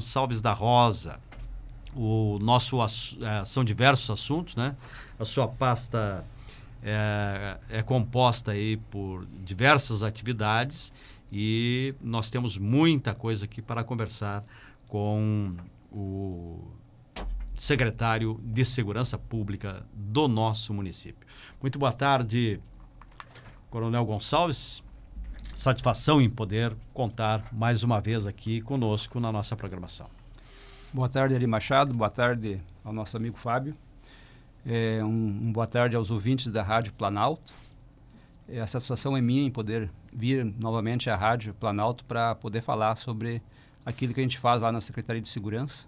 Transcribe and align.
Gonçalves 0.00 0.40
da 0.40 0.52
Rosa. 0.52 1.18
O 1.96 2.38
nosso 2.40 2.78
é, 2.80 3.44
são 3.44 3.64
diversos 3.64 4.08
assuntos, 4.08 4.54
né? 4.54 4.76
A 5.18 5.24
sua 5.24 5.48
pasta 5.48 6.24
é, 6.80 7.58
é, 7.68 7.82
composta 7.82 8.52
aí 8.52 8.76
por 8.76 9.26
diversas 9.44 10.04
atividades 10.04 10.92
e 11.32 11.92
nós 12.00 12.30
temos 12.30 12.56
muita 12.56 13.16
coisa 13.16 13.46
aqui 13.46 13.60
para 13.60 13.82
conversar 13.82 14.44
com 14.88 15.56
o 15.90 16.70
secretário 17.58 18.40
de 18.44 18.64
Segurança 18.64 19.18
Pública 19.18 19.84
do 19.92 20.28
nosso 20.28 20.72
município. 20.72 21.26
Muito 21.60 21.80
boa 21.80 21.92
tarde, 21.92 22.60
Coronel 23.68 24.04
Gonçalves 24.04 24.84
satisfação 25.60 26.22
em 26.22 26.30
poder 26.30 26.74
contar 26.94 27.44
mais 27.52 27.82
uma 27.82 28.00
vez 28.00 28.26
aqui 28.26 28.62
conosco 28.62 29.20
na 29.20 29.30
nossa 29.30 29.54
programação. 29.54 30.08
Boa 30.90 31.06
tarde, 31.06 31.34
Eli 31.34 31.46
Machado. 31.46 31.92
Boa 31.92 32.08
tarde 32.08 32.58
ao 32.82 32.94
nosso 32.94 33.14
amigo 33.14 33.36
Fábio. 33.36 33.74
É, 34.64 35.04
um, 35.04 35.08
um, 35.08 35.52
boa 35.52 35.66
tarde 35.66 35.94
aos 35.94 36.10
ouvintes 36.10 36.50
da 36.50 36.62
Rádio 36.62 36.94
Planalto. 36.94 37.52
É, 38.48 38.58
a 38.58 38.66
satisfação 38.66 39.14
é 39.14 39.20
minha 39.20 39.42
em 39.42 39.50
poder 39.50 39.90
vir 40.10 40.46
novamente 40.58 41.10
à 41.10 41.14
Rádio 41.14 41.52
Planalto 41.52 42.06
para 42.06 42.34
poder 42.34 42.62
falar 42.62 42.96
sobre 42.96 43.42
aquilo 43.84 44.14
que 44.14 44.20
a 44.20 44.22
gente 44.22 44.38
faz 44.38 44.62
lá 44.62 44.72
na 44.72 44.80
Secretaria 44.80 45.20
de 45.20 45.28
Segurança. 45.28 45.84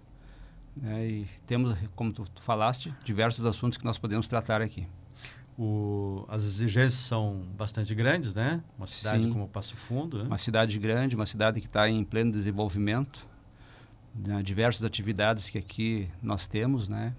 É, 0.83 1.03
e 1.03 1.27
temos, 1.47 1.75
como 1.95 2.13
tu, 2.13 2.25
tu 2.25 2.43
falaste, 2.43 2.93
diversos 3.03 3.43
assuntos 3.43 3.75
que 3.75 3.85
nós 3.85 3.97
podemos 3.97 4.27
tratar 4.27 4.61
aqui. 4.61 4.85
O, 5.57 6.25
as 6.29 6.43
exigências 6.43 6.93
são 6.93 7.43
bastante 7.55 7.93
grandes, 7.93 8.33
né? 8.33 8.63
Uma 8.77 8.87
cidade 8.87 9.23
Sim. 9.23 9.33
como 9.33 9.47
Passo 9.47 9.77
Fundo. 9.77 10.19
Né? 10.19 10.23
Uma 10.25 10.37
cidade 10.37 10.79
grande, 10.79 11.15
uma 11.15 11.27
cidade 11.27 11.59
que 11.59 11.67
está 11.67 11.87
em 11.87 12.03
pleno 12.03 12.31
desenvolvimento. 12.31 13.25
Né? 14.15 14.41
Diversas 14.41 14.83
atividades 14.83 15.49
que 15.49 15.57
aqui 15.57 16.09
nós 16.21 16.47
temos, 16.47 16.89
né? 16.89 17.13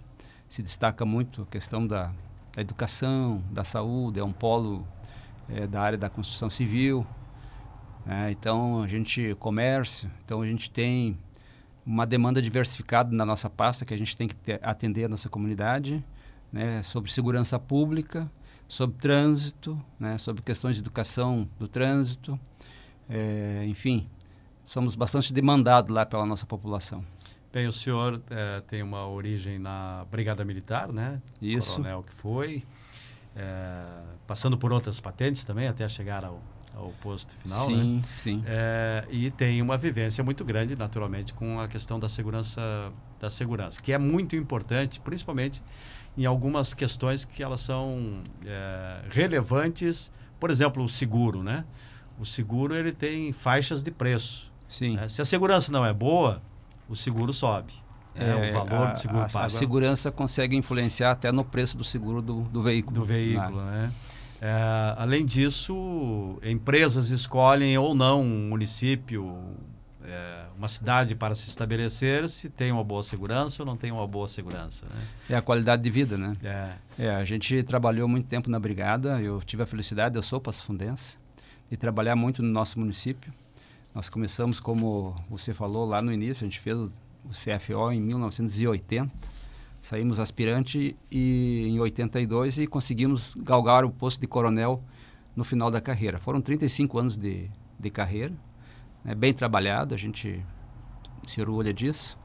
Se 0.48 0.62
destaca 0.62 1.04
muito 1.04 1.42
a 1.42 1.46
questão 1.46 1.86
da, 1.86 2.12
da 2.54 2.60
educação, 2.60 3.42
da 3.50 3.64
saúde, 3.64 4.18
é 4.18 4.24
um 4.24 4.32
polo 4.32 4.86
é, 5.48 5.66
da 5.66 5.80
área 5.80 5.98
da 5.98 6.08
construção 6.08 6.50
civil. 6.50 7.04
Né? 8.04 8.32
Então, 8.32 8.82
a 8.82 8.88
gente 8.88 9.34
comércio, 9.36 10.10
então 10.24 10.42
a 10.42 10.46
gente 10.46 10.70
tem 10.70 11.16
uma 11.86 12.06
demanda 12.06 12.40
diversificada 12.40 13.14
na 13.14 13.24
nossa 13.24 13.48
pasta 13.48 13.84
que 13.84 13.94
a 13.94 13.98
gente 13.98 14.16
tem 14.16 14.26
que 14.26 14.34
ter, 14.34 14.58
atender 14.62 15.04
a 15.04 15.08
nossa 15.08 15.28
comunidade 15.28 16.02
né, 16.54 16.84
sobre 16.84 17.10
segurança 17.10 17.58
pública, 17.58 18.30
sobre 18.68 18.96
trânsito, 18.98 19.76
né, 19.98 20.16
sobre 20.18 20.40
questões 20.40 20.76
de 20.76 20.82
educação 20.82 21.48
do 21.58 21.66
trânsito, 21.66 22.38
é, 23.10 23.64
enfim, 23.66 24.08
somos 24.62 24.94
bastante 24.94 25.32
demandados 25.32 25.90
lá 25.90 26.06
pela 26.06 26.24
nossa 26.24 26.46
população. 26.46 27.04
Bem, 27.52 27.66
o 27.66 27.72
senhor 27.72 28.22
é, 28.30 28.60
tem 28.60 28.84
uma 28.84 29.04
origem 29.08 29.58
na 29.58 30.06
Brigada 30.10 30.44
Militar, 30.44 30.92
né? 30.92 31.20
Isso. 31.42 31.76
Coronel 31.76 32.04
que 32.04 32.12
foi, 32.12 32.64
é, 33.34 33.84
passando 34.24 34.56
por 34.56 34.72
outras 34.72 35.00
patentes 35.00 35.44
também 35.44 35.66
até 35.66 35.88
chegar 35.88 36.24
ao, 36.24 36.40
ao 36.76 36.90
posto 37.00 37.34
final, 37.36 37.66
sim, 37.66 37.96
né? 37.96 38.02
Sim, 38.18 38.44
é, 38.46 39.04
e 39.10 39.30
tem 39.30 39.62
uma 39.62 39.76
vivência 39.76 40.22
muito 40.24 40.44
grande, 40.44 40.76
naturalmente, 40.76 41.32
com 41.32 41.60
a 41.60 41.68
questão 41.68 41.98
da 41.98 42.08
segurança, 42.08 42.92
da 43.20 43.30
segurança, 43.30 43.80
que 43.80 43.92
é 43.92 43.98
muito 43.98 44.34
importante, 44.36 45.00
principalmente 45.00 45.62
em 46.16 46.24
algumas 46.24 46.74
questões 46.74 47.24
que 47.24 47.42
elas 47.42 47.60
são 47.60 48.22
é, 48.44 49.02
relevantes. 49.10 50.12
Por 50.38 50.50
exemplo, 50.50 50.82
o 50.82 50.88
seguro, 50.88 51.42
né? 51.42 51.64
O 52.18 52.24
seguro 52.24 52.74
ele 52.74 52.92
tem 52.92 53.32
faixas 53.32 53.82
de 53.82 53.90
preço. 53.90 54.52
Sim. 54.68 54.96
Né? 54.96 55.08
Se 55.08 55.20
a 55.20 55.24
segurança 55.24 55.72
não 55.72 55.84
é 55.84 55.92
boa, 55.92 56.40
o 56.88 56.94
seguro 56.94 57.32
sobe. 57.32 57.72
É, 58.14 58.30
é, 58.30 58.50
o 58.50 58.52
valor 58.52 58.88
a, 58.88 58.92
do 58.92 58.98
seguro 58.98 59.22
a, 59.22 59.26
pago. 59.26 59.46
A 59.46 59.50
segurança 59.50 60.12
consegue 60.12 60.56
influenciar 60.56 61.10
até 61.10 61.32
no 61.32 61.44
preço 61.44 61.76
do 61.76 61.82
seguro 61.82 62.22
do, 62.22 62.42
do 62.42 62.62
veículo. 62.62 63.00
Do 63.00 63.04
veículo, 63.04 63.60
né? 63.64 63.86
né? 63.86 63.92
É, 64.44 64.94
além 64.98 65.24
disso, 65.24 66.38
empresas 66.42 67.08
escolhem 67.08 67.78
ou 67.78 67.94
não 67.94 68.20
um 68.20 68.48
município, 68.50 69.34
é, 70.04 70.44
uma 70.54 70.68
cidade 70.68 71.14
para 71.14 71.34
se 71.34 71.48
estabelecer 71.48 72.28
se 72.28 72.50
tem 72.50 72.70
uma 72.70 72.84
boa 72.84 73.02
segurança 73.02 73.62
ou 73.62 73.66
não 73.66 73.74
tem 73.74 73.90
uma 73.90 74.06
boa 74.06 74.28
segurança. 74.28 74.84
Né? 74.84 75.02
É 75.30 75.34
a 75.34 75.40
qualidade 75.40 75.82
de 75.82 75.88
vida, 75.88 76.18
né? 76.18 76.36
É. 76.44 77.04
é. 77.06 77.14
A 77.14 77.24
gente 77.24 77.62
trabalhou 77.62 78.06
muito 78.06 78.28
tempo 78.28 78.50
na 78.50 78.60
brigada, 78.60 79.18
eu 79.18 79.40
tive 79.40 79.62
a 79.62 79.66
felicidade, 79.66 80.14
eu 80.14 80.22
sou 80.22 80.38
passafundense, 80.38 81.16
de 81.70 81.78
trabalhar 81.78 82.14
muito 82.14 82.42
no 82.42 82.50
nosso 82.50 82.78
município. 82.78 83.32
Nós 83.94 84.10
começamos, 84.10 84.60
como 84.60 85.16
você 85.30 85.54
falou 85.54 85.86
lá 85.86 86.02
no 86.02 86.12
início, 86.12 86.44
a 86.44 86.46
gente 86.46 86.60
fez 86.60 86.76
o 86.76 86.90
CFO 87.30 87.90
em 87.90 88.00
1980, 88.02 89.10
saímos 89.84 90.18
aspirante 90.18 90.96
e, 91.10 91.66
em 91.68 91.78
82 91.78 92.56
e 92.56 92.66
conseguimos 92.66 93.34
galgar 93.34 93.84
o 93.84 93.90
posto 93.90 94.18
de 94.18 94.26
coronel 94.26 94.82
no 95.36 95.44
final 95.44 95.70
da 95.70 95.78
carreira. 95.78 96.18
Foram 96.18 96.40
35 96.40 96.98
anos 96.98 97.16
de, 97.18 97.50
de 97.78 97.90
carreira, 97.90 98.32
é 99.04 99.14
bem 99.14 99.34
trabalhado, 99.34 99.94
a 99.94 99.98
gente 99.98 100.42
se 101.26 101.38
orgulha 101.38 101.70
disso. 101.70 102.18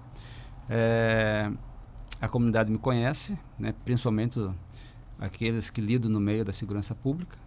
É, 0.70 1.52
a 2.22 2.30
comunidade 2.30 2.72
me 2.72 2.78
conhece, 2.78 3.38
né, 3.58 3.74
principalmente 3.84 4.40
aqueles 5.20 5.70
que 5.70 5.82
lidam 5.82 6.10
no 6.10 6.22
meio 6.22 6.46
da 6.46 6.54
segurança 6.54 6.96
pública. 6.96 7.38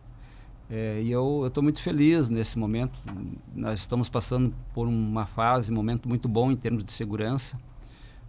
É, 0.68 1.00
e 1.02 1.10
eu 1.10 1.46
estou 1.46 1.62
muito 1.62 1.80
feliz 1.80 2.28
nesse 2.28 2.58
momento. 2.58 2.98
Nós 3.54 3.80
estamos 3.80 4.10
passando 4.10 4.54
por 4.74 4.86
uma 4.86 5.24
fase, 5.24 5.72
um 5.72 5.74
momento 5.74 6.06
muito 6.06 6.28
bom 6.28 6.52
em 6.52 6.56
termos 6.56 6.84
de 6.84 6.92
segurança. 6.92 7.58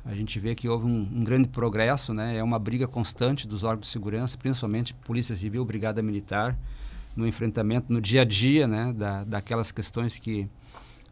A 0.05 0.13
gente 0.13 0.37
vê 0.39 0.53
que 0.53 0.67
houve 0.67 0.85
um, 0.85 0.99
um, 0.99 1.23
grande 1.23 1.47
progresso, 1.47 2.13
né? 2.13 2.35
É 2.37 2.43
uma 2.43 2.59
briga 2.59 2.87
constante 2.87 3.47
dos 3.47 3.63
órgãos 3.63 3.87
de 3.87 3.91
segurança, 3.91 4.37
principalmente 4.37 4.93
Polícia 4.93 5.35
Civil, 5.35 5.63
Brigada 5.63 6.01
Militar, 6.01 6.57
no 7.15 7.25
enfrentamento, 7.25 7.91
no 7.91 8.01
dia 8.01 8.21
a 8.21 8.25
dia, 8.25 8.67
né? 8.67 8.91
Da, 8.93 9.23
daquelas 9.23 9.71
questões 9.71 10.17
que 10.17 10.47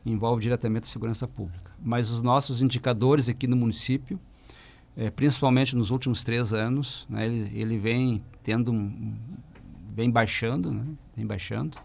envolve 0.06 0.41
diretamente 0.41 0.84
a 0.84 0.88
segurança 0.88 1.28
pública. 1.28 1.72
Mas 1.81 2.09
os 2.09 2.22
nossos 2.22 2.62
indicadores 2.62 3.29
aqui 3.29 3.47
no 3.47 3.56
município, 3.56 4.19
é, 4.97 5.09
principalmente 5.09 5.75
nos 5.75 5.90
últimos 5.90 6.23
três 6.23 6.53
anos, 6.53 7.06
né, 7.09 7.25
ele, 7.25 7.59
ele 7.59 7.78
vem 7.78 8.22
tendo, 8.44 8.72
um, 8.72 9.16
vem 9.94 10.09
baixando, 10.09 10.72
né, 10.72 10.85
vem 11.16 11.25
baixando. 11.25 11.78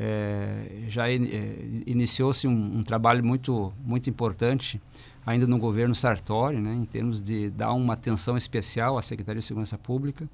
É, 0.00 0.84
já 0.86 1.10
in, 1.10 1.24
é, 1.24 1.82
iniciou-se 1.84 2.46
um, 2.46 2.78
um, 2.78 2.84
trabalho 2.84 3.24
muito, 3.24 3.72
muito 3.84 4.08
importante 4.08 4.80
ainda 5.26 5.44
no 5.44 5.58
governo 5.58 5.92
Sartori, 5.92 6.60
né, 6.60 6.72
em 6.72 6.84
termos 6.84 7.20
de 7.20 7.50
dar 7.50 7.72
uma 7.72 7.94
atenção 7.94 8.36
especial 8.36 8.96
à 8.96 9.02
Secretaria 9.02 9.40
de 9.40 9.46
Segurança 9.46 9.76
Pública. 9.76 10.28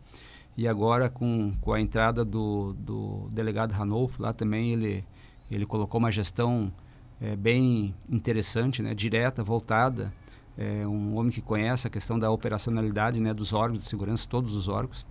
E 0.54 0.68
agora, 0.68 1.08
com, 1.08 1.54
com 1.62 1.72
a 1.72 1.80
entrada 1.80 2.26
do, 2.26 2.74
do 2.74 3.26
delegado 3.32 3.72
Ranolfo, 3.72 4.22
lá 4.22 4.34
também 4.34 4.74
ele, 4.74 5.02
ele 5.50 5.64
colocou 5.64 5.98
uma 5.98 6.10
gestão 6.10 6.70
é, 7.18 7.34
bem 7.34 7.94
interessante, 8.06 8.82
né, 8.82 8.94
direta, 8.94 9.42
voltada. 9.42 10.12
É 10.58 10.86
um 10.86 11.16
homem 11.16 11.32
que 11.32 11.40
conhece 11.40 11.86
a 11.86 11.90
questão 11.90 12.18
da 12.18 12.30
operacionalidade 12.30 13.18
né, 13.18 13.32
dos 13.32 13.54
órgãos 13.54 13.78
de 13.80 13.86
segurança, 13.86 14.28
todos 14.28 14.54
os 14.54 14.68
órgãos. 14.68 15.06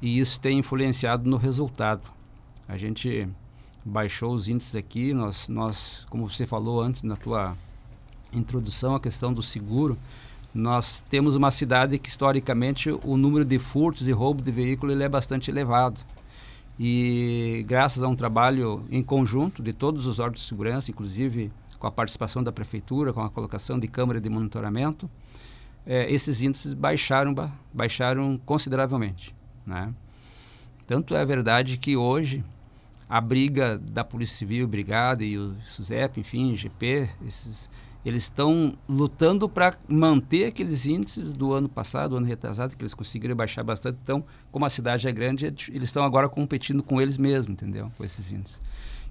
E 0.00 0.20
isso 0.20 0.40
tem 0.40 0.60
influenciado 0.60 1.28
no 1.28 1.36
resultado. 1.36 2.08
A 2.68 2.76
gente 2.76 3.28
baixou 3.84 4.34
os 4.34 4.48
índices 4.48 4.74
aqui, 4.76 5.12
nós, 5.14 5.48
nós 5.48 6.06
como 6.10 6.28
você 6.28 6.46
falou 6.46 6.80
antes 6.80 7.02
na 7.02 7.16
tua 7.16 7.56
introdução, 8.32 8.94
a 8.94 9.00
questão 9.00 9.32
do 9.32 9.42
seguro, 9.42 9.96
nós 10.54 11.00
temos 11.08 11.36
uma 11.36 11.50
cidade 11.50 11.98
que 11.98 12.08
historicamente 12.08 12.90
o 12.90 13.16
número 13.16 13.44
de 13.44 13.58
furtos 13.58 14.08
e 14.08 14.12
roubo 14.12 14.42
de 14.42 14.50
veículo 14.50 14.92
ele 14.92 15.04
é 15.04 15.08
bastante 15.08 15.50
elevado. 15.50 16.00
E 16.78 17.64
graças 17.68 18.02
a 18.02 18.08
um 18.08 18.16
trabalho 18.16 18.84
em 18.90 19.02
conjunto 19.02 19.62
de 19.62 19.72
todos 19.72 20.06
os 20.06 20.18
órgãos 20.18 20.40
de 20.40 20.48
segurança, 20.48 20.90
inclusive 20.90 21.52
com 21.78 21.86
a 21.86 21.90
participação 21.90 22.42
da 22.42 22.52
prefeitura, 22.52 23.12
com 23.12 23.22
a 23.22 23.30
colocação 23.30 23.78
de 23.78 23.86
câmara 23.86 24.20
de 24.20 24.28
monitoramento, 24.28 25.08
é, 25.86 26.12
esses 26.12 26.42
índices 26.42 26.74
baixaram, 26.74 27.34
baixaram 27.72 28.38
consideravelmente. 28.44 29.34
Né? 29.66 29.92
Tanto 30.86 31.14
é 31.14 31.24
verdade 31.24 31.76
que 31.76 31.96
hoje 31.96 32.44
a 33.10 33.20
briga 33.20 33.76
da 33.76 34.04
Polícia 34.04 34.36
Civil, 34.36 34.68
Brigada 34.68 35.24
e 35.24 35.36
o 35.36 35.56
SUSEP, 35.64 36.20
enfim, 36.20 36.54
GP, 36.54 37.08
esses 37.26 37.68
eles 38.04 38.22
estão 38.22 38.78
lutando 38.88 39.46
para 39.46 39.76
manter 39.86 40.46
aqueles 40.46 40.86
índices 40.86 41.32
do 41.32 41.52
ano 41.52 41.68
passado, 41.68 42.12
do 42.12 42.16
ano 42.16 42.24
retrasado, 42.24 42.74
que 42.74 42.82
eles 42.82 42.94
conseguiram 42.94 43.36
baixar 43.36 43.62
bastante. 43.62 43.98
Então, 44.02 44.24
como 44.50 44.64
a 44.64 44.70
cidade 44.70 45.06
é 45.06 45.12
grande, 45.12 45.44
eles 45.44 45.82
estão 45.82 46.02
agora 46.02 46.26
competindo 46.28 46.82
com 46.82 46.98
eles 46.98 47.18
mesmos, 47.18 47.50
entendeu? 47.50 47.92
Com 47.98 48.04
esses 48.04 48.32
índices. 48.32 48.58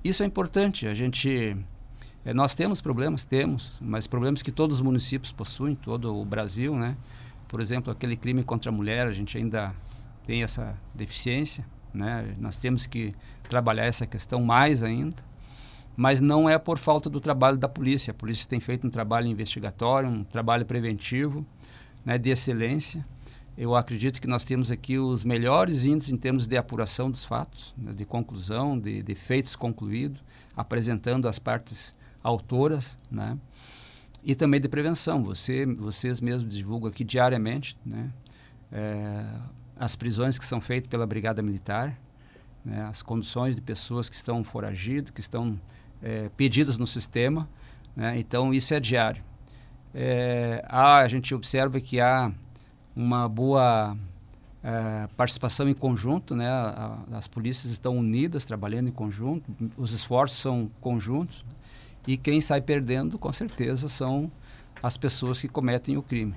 Isso 0.03 0.23
é 0.23 0.25
importante. 0.25 0.87
A 0.87 0.95
gente, 0.95 1.55
é, 2.25 2.33
nós 2.33 2.55
temos 2.55 2.81
problemas, 2.81 3.25
temos, 3.25 3.79
mas 3.83 4.07
problemas 4.07 4.41
que 4.41 4.51
todos 4.51 4.77
os 4.77 4.81
municípios 4.81 5.31
possuem, 5.31 5.75
todo 5.75 6.15
o 6.15 6.25
Brasil, 6.25 6.75
né? 6.75 6.97
Por 7.47 7.61
exemplo, 7.61 7.91
aquele 7.91 8.15
crime 8.15 8.43
contra 8.43 8.71
a 8.71 8.73
mulher, 8.73 9.05
a 9.05 9.11
gente 9.11 9.37
ainda 9.37 9.71
tem 10.25 10.41
essa 10.41 10.75
deficiência, 10.95 11.63
né? 11.93 12.35
Nós 12.39 12.57
temos 12.57 12.85
que 12.85 13.13
trabalhar 13.49 13.85
essa 13.85 14.05
questão 14.05 14.41
mais 14.43 14.83
ainda 14.83 15.29
mas 15.99 16.21
não 16.21 16.49
é 16.49 16.57
por 16.57 16.77
falta 16.77 17.09
do 17.09 17.19
trabalho 17.19 17.57
da 17.57 17.67
polícia. 17.67 18.11
A 18.11 18.13
polícia 18.13 18.47
tem 18.47 18.61
feito 18.61 18.87
um 18.87 18.89
trabalho 18.89 19.27
investigatório, 19.27 20.07
um 20.07 20.23
trabalho 20.23 20.65
preventivo, 20.65 21.45
né, 22.05 22.17
de 22.17 22.29
excelência. 22.29 23.05
Eu 23.57 23.75
acredito 23.75 24.21
que 24.21 24.27
nós 24.27 24.45
temos 24.45 24.71
aqui 24.71 24.97
os 24.97 25.25
melhores 25.25 25.83
índices 25.83 26.09
em 26.09 26.15
termos 26.15 26.47
de 26.47 26.55
apuração 26.55 27.11
dos 27.11 27.25
fatos, 27.25 27.73
né, 27.77 27.91
de 27.91 28.05
conclusão, 28.05 28.79
de, 28.79 29.03
de, 29.03 29.13
feitos 29.13 29.57
concluídos, 29.57 30.23
apresentando 30.55 31.27
as 31.27 31.37
partes 31.37 31.93
autoras, 32.23 32.97
né, 33.11 33.37
e 34.23 34.33
também 34.35 34.61
de 34.61 34.69
prevenção. 34.69 35.21
Você, 35.25 35.65
vocês 35.65 36.21
mesmos 36.21 36.55
divulgam 36.55 36.87
aqui 36.87 37.03
diariamente, 37.03 37.77
né, 37.85 38.09
é, 38.71 39.25
as 39.79 39.95
prisões 39.95 40.37
que 40.37 40.45
são 40.45 40.59
feitas 40.59 40.89
pela 40.89 41.07
Brigada 41.07 41.41
Militar, 41.41 41.97
né, 42.65 42.83
as 42.83 43.01
condições 43.01 43.55
de 43.55 43.61
pessoas 43.61 44.09
que 44.09 44.15
estão 44.15 44.43
foragidas, 44.43 45.09
que 45.09 45.21
estão 45.21 45.59
é, 46.03 46.29
pedidas 46.35 46.77
no 46.77 46.85
sistema. 46.85 47.47
Né, 47.95 48.19
então, 48.19 48.53
isso 48.53 48.73
é 48.73 48.79
diário. 48.79 49.23
É, 49.95 50.63
há, 50.67 50.97
a 50.97 51.07
gente 51.07 51.33
observa 51.33 51.79
que 51.79 52.01
há 52.01 52.31
uma 52.93 53.29
boa 53.29 53.97
é, 54.61 55.07
participação 55.15 55.69
em 55.69 55.73
conjunto, 55.73 56.35
né, 56.35 56.49
a, 56.49 56.99
as 57.13 57.27
polícias 57.27 57.71
estão 57.71 57.97
unidas, 57.97 58.45
trabalhando 58.45 58.89
em 58.89 58.91
conjunto, 58.91 59.49
os 59.77 59.93
esforços 59.93 60.39
são 60.39 60.69
conjuntos, 60.81 61.45
e 62.05 62.17
quem 62.17 62.41
sai 62.41 62.61
perdendo, 62.61 63.17
com 63.17 63.31
certeza, 63.31 63.87
são 63.87 64.29
as 64.83 64.97
pessoas 64.97 65.39
que 65.39 65.47
cometem 65.47 65.95
o 65.95 66.01
crime. 66.01 66.35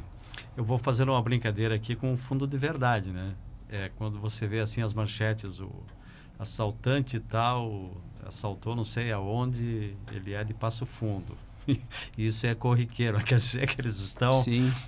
Eu 0.56 0.64
vou 0.64 0.78
fazer 0.78 1.08
uma 1.08 1.22
brincadeira 1.22 1.74
aqui 1.74 1.94
com 1.94 2.12
o 2.12 2.16
fundo 2.16 2.46
de 2.46 2.56
verdade, 2.56 3.10
né? 3.10 3.34
É, 3.68 3.90
quando 3.96 4.20
você 4.20 4.46
vê 4.46 4.60
assim 4.60 4.82
as 4.82 4.92
manchetes, 4.92 5.58
o 5.58 5.70
assaltante 6.38 7.18
tal 7.20 7.90
assaltou 8.26 8.76
não 8.76 8.84
sei 8.84 9.12
aonde, 9.12 9.96
ele 10.10 10.32
é 10.32 10.44
de 10.44 10.54
Passo 10.54 10.86
Fundo. 10.86 11.36
Isso 12.16 12.46
é 12.46 12.54
corriqueiro, 12.54 13.18
quer 13.24 13.38
dizer 13.38 13.66
que 13.66 13.80
eles 13.80 13.98
estão 13.98 14.42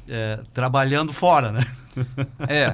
é, 0.09 0.43
trabalhando 0.53 1.13
fora, 1.13 1.53
né? 1.53 1.61
É. 2.49 2.71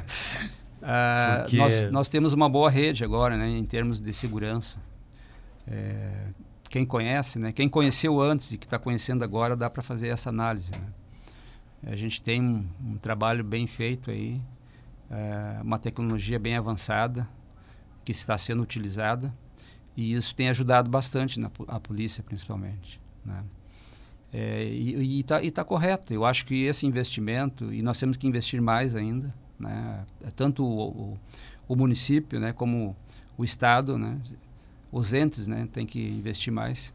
Uh, 0.81 1.43
Porque... 1.43 1.57
nós, 1.57 1.93
nós 1.93 2.09
temos 2.09 2.33
uma 2.33 2.49
boa 2.49 2.71
rede 2.71 3.05
agora, 3.05 3.37
né, 3.37 3.49
em 3.49 3.65
termos 3.65 4.01
de 4.01 4.13
segurança. 4.13 4.79
É, 5.67 6.29
quem 6.69 6.85
conhece, 6.85 7.39
né, 7.39 7.53
quem 7.53 7.69
conheceu 7.69 8.21
antes 8.21 8.53
e 8.53 8.59
que 8.59 8.67
está 8.67 8.79
conhecendo 8.79 9.23
agora, 9.23 9.57
dá 9.57 9.69
para 9.69 9.83
fazer 9.83 10.09
essa 10.09 10.31
análise. 10.31 10.73
Né? 10.73 10.81
A 11.87 11.97
gente 11.97 12.21
tem 12.23 12.43
um, 12.43 12.69
um 12.85 12.97
trabalho 12.99 13.43
bem 13.43 13.67
feito 13.67 14.11
aí, 14.11 14.41
é, 15.11 15.61
uma 15.63 15.79
tecnologia 15.79 16.39
bem 16.39 16.57
avançada 16.57 17.29
que 18.05 18.13
está 18.13 18.37
sendo 18.37 18.63
utilizada 18.63 19.35
e 19.97 20.15
isso 20.15 20.35
tem 20.35 20.49
ajudado 20.49 20.89
bastante 20.89 21.39
na, 21.39 21.51
a 21.69 21.81
polícia, 21.81 22.23
principalmente. 22.23 23.01
Né? 23.25 23.45
É, 24.33 24.65
e 24.65 25.21
está 25.21 25.41
tá 25.53 25.65
correto. 25.65 26.15
Eu 26.15 26.25
acho 26.25 26.47
que 26.47 26.65
esse 26.65 26.87
investimento, 26.87 27.73
e 27.73 27.83
nós 27.83 27.99
temos 27.99 28.17
que 28.17 28.27
investir 28.27 28.61
mais 28.63 28.95
ainda, 28.95 29.35
né? 29.59 30.07
É 30.23 30.31
tanto 30.31 30.65
o, 30.65 30.89
o, 30.89 31.19
o, 31.69 31.77
município 31.77 32.41
né, 32.41 32.53
como 32.53 32.97
o 33.37 33.45
Estado, 33.45 33.99
né? 33.99 34.19
os 34.91 35.13
entes 35.13 35.47
né, 35.47 35.69
têm 35.71 35.85
que 35.85 36.01
investir 36.01 36.53
mais. 36.53 36.93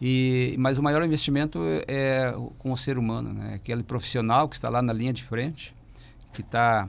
E, 0.00 0.54
mas 0.58 0.78
o 0.78 0.82
maior 0.82 1.02
investimento 1.02 1.58
é 1.88 2.32
com 2.58 2.70
o 2.72 2.76
ser 2.76 2.98
humano, 2.98 3.32
né? 3.32 3.54
aquele 3.54 3.82
profissional 3.82 4.48
que 4.48 4.54
está 4.54 4.68
lá 4.68 4.80
na 4.80 4.92
linha 4.92 5.12
de 5.12 5.24
frente, 5.24 5.74
que 6.32 6.40
está 6.40 6.88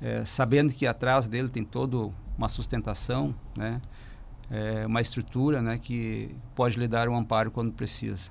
é, 0.00 0.24
sabendo 0.24 0.72
que 0.72 0.86
atrás 0.86 1.28
dele 1.28 1.48
tem 1.48 1.64
toda 1.64 2.12
uma 2.36 2.48
sustentação, 2.48 3.34
né? 3.56 3.80
É, 4.50 4.86
uma 4.86 5.00
estrutura 5.00 5.62
né, 5.62 5.78
que 5.78 6.36
pode 6.54 6.78
lhe 6.78 6.86
dar 6.86 7.08
um 7.08 7.16
amparo 7.16 7.50
quando 7.50 7.72
precisa. 7.72 8.28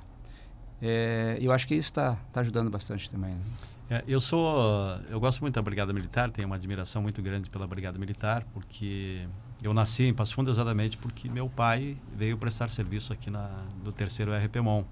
É, 0.80 1.38
eu 1.42 1.52
acho 1.52 1.68
que 1.68 1.74
isso 1.74 1.90
está 1.90 2.16
tá 2.32 2.42
ajudando 2.42 2.70
bastante 2.70 3.10
também. 3.10 3.34
Né? 3.34 3.42
É, 3.90 4.04
eu 4.08 4.22
sou, 4.22 5.00
eu 5.10 5.20
gosto 5.20 5.42
muito 5.42 5.56
da 5.56 5.62
Brigada 5.64 5.92
Militar, 5.92 6.30
tenho 6.30 6.48
uma 6.48 6.58
admiração 6.58 7.02
muito 7.02 7.22
grande 7.24 7.50
pela 7.50 7.66
Brigada 7.66 7.98
Militar, 7.98 8.46
porque 8.54 9.28
eu 9.62 9.74
nasci 9.74 10.06
em 10.06 10.14
Passo 10.14 10.34
Fundo 10.34 10.50
exatamente 10.50 10.98
porque 10.98 11.30
meu 11.30 11.48
pai 11.48 11.96
veio 12.16 12.38
prestar 12.38 12.70
serviço 12.70 13.14
aqui 13.14 13.30
na, 13.30 13.50
no 13.84 13.92
terceiro 13.92 14.32
RPMON, 14.36 14.84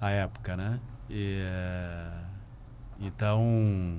à 0.00 0.10
época, 0.10 0.56
né? 0.56 0.78
E, 1.08 1.40
é, 1.42 2.10
então, 3.00 3.98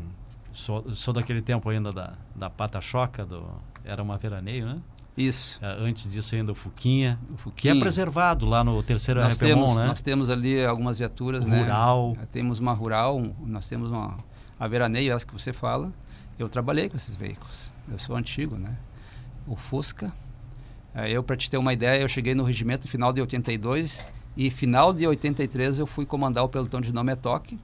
sou, 0.53 0.93
sou 0.93 1.13
daquele 1.13 1.41
tempo 1.41 1.69
ainda 1.69 1.91
da, 1.91 2.13
da 2.35 2.49
pata 2.49 2.79
choca, 2.79 3.25
do, 3.25 3.45
era 3.83 4.01
uma 4.01 4.17
veraneio, 4.17 4.65
né? 4.65 4.79
Isso. 5.17 5.59
É, 5.61 5.67
antes 5.79 6.09
disso 6.09 6.33
ainda 6.33 6.53
o 6.53 6.55
Fuquinha, 6.55 7.19
o 7.29 7.37
Fuquinha. 7.37 7.73
que 7.73 7.77
é 7.77 7.81
preservado 7.81 8.45
lá 8.45 8.63
no 8.63 8.81
terceiro 8.81 9.19
nós 9.19 9.37
temos, 9.37 9.75
né? 9.75 9.85
Nós 9.85 9.99
temos 9.99 10.29
ali 10.29 10.63
algumas 10.63 10.97
viaturas, 10.97 11.45
né? 11.45 11.61
Rural. 11.61 12.15
Né? 12.17 12.27
Temos 12.31 12.59
uma 12.59 12.71
rural, 12.71 13.21
nós 13.45 13.67
temos 13.67 13.91
uma 13.91 14.17
a 14.57 14.67
veraneio, 14.67 15.11
essa 15.13 15.25
que 15.25 15.33
você 15.33 15.51
fala. 15.51 15.91
Eu 16.39 16.47
trabalhei 16.47 16.87
com 16.89 16.95
esses 16.95 17.15
veículos. 17.15 17.73
Eu 17.91 17.99
sou 17.99 18.15
antigo, 18.15 18.55
né? 18.55 18.77
O 19.47 19.55
Fusca. 19.55 20.13
É, 20.93 21.09
eu, 21.09 21.23
para 21.23 21.37
te 21.37 21.49
ter 21.49 21.57
uma 21.57 21.73
ideia, 21.73 22.01
eu 22.01 22.07
cheguei 22.07 22.35
no 22.35 22.43
regimento 22.43 22.87
final 22.87 23.13
de 23.13 23.21
82 23.21 24.07
e 24.35 24.49
final 24.49 24.93
de 24.93 25.07
83 25.07 25.79
eu 25.79 25.87
fui 25.87 26.05
comandar 26.05 26.43
o 26.43 26.49
pelotão 26.49 26.81
de 26.81 26.91
nome 26.91 27.15
Toque 27.15 27.57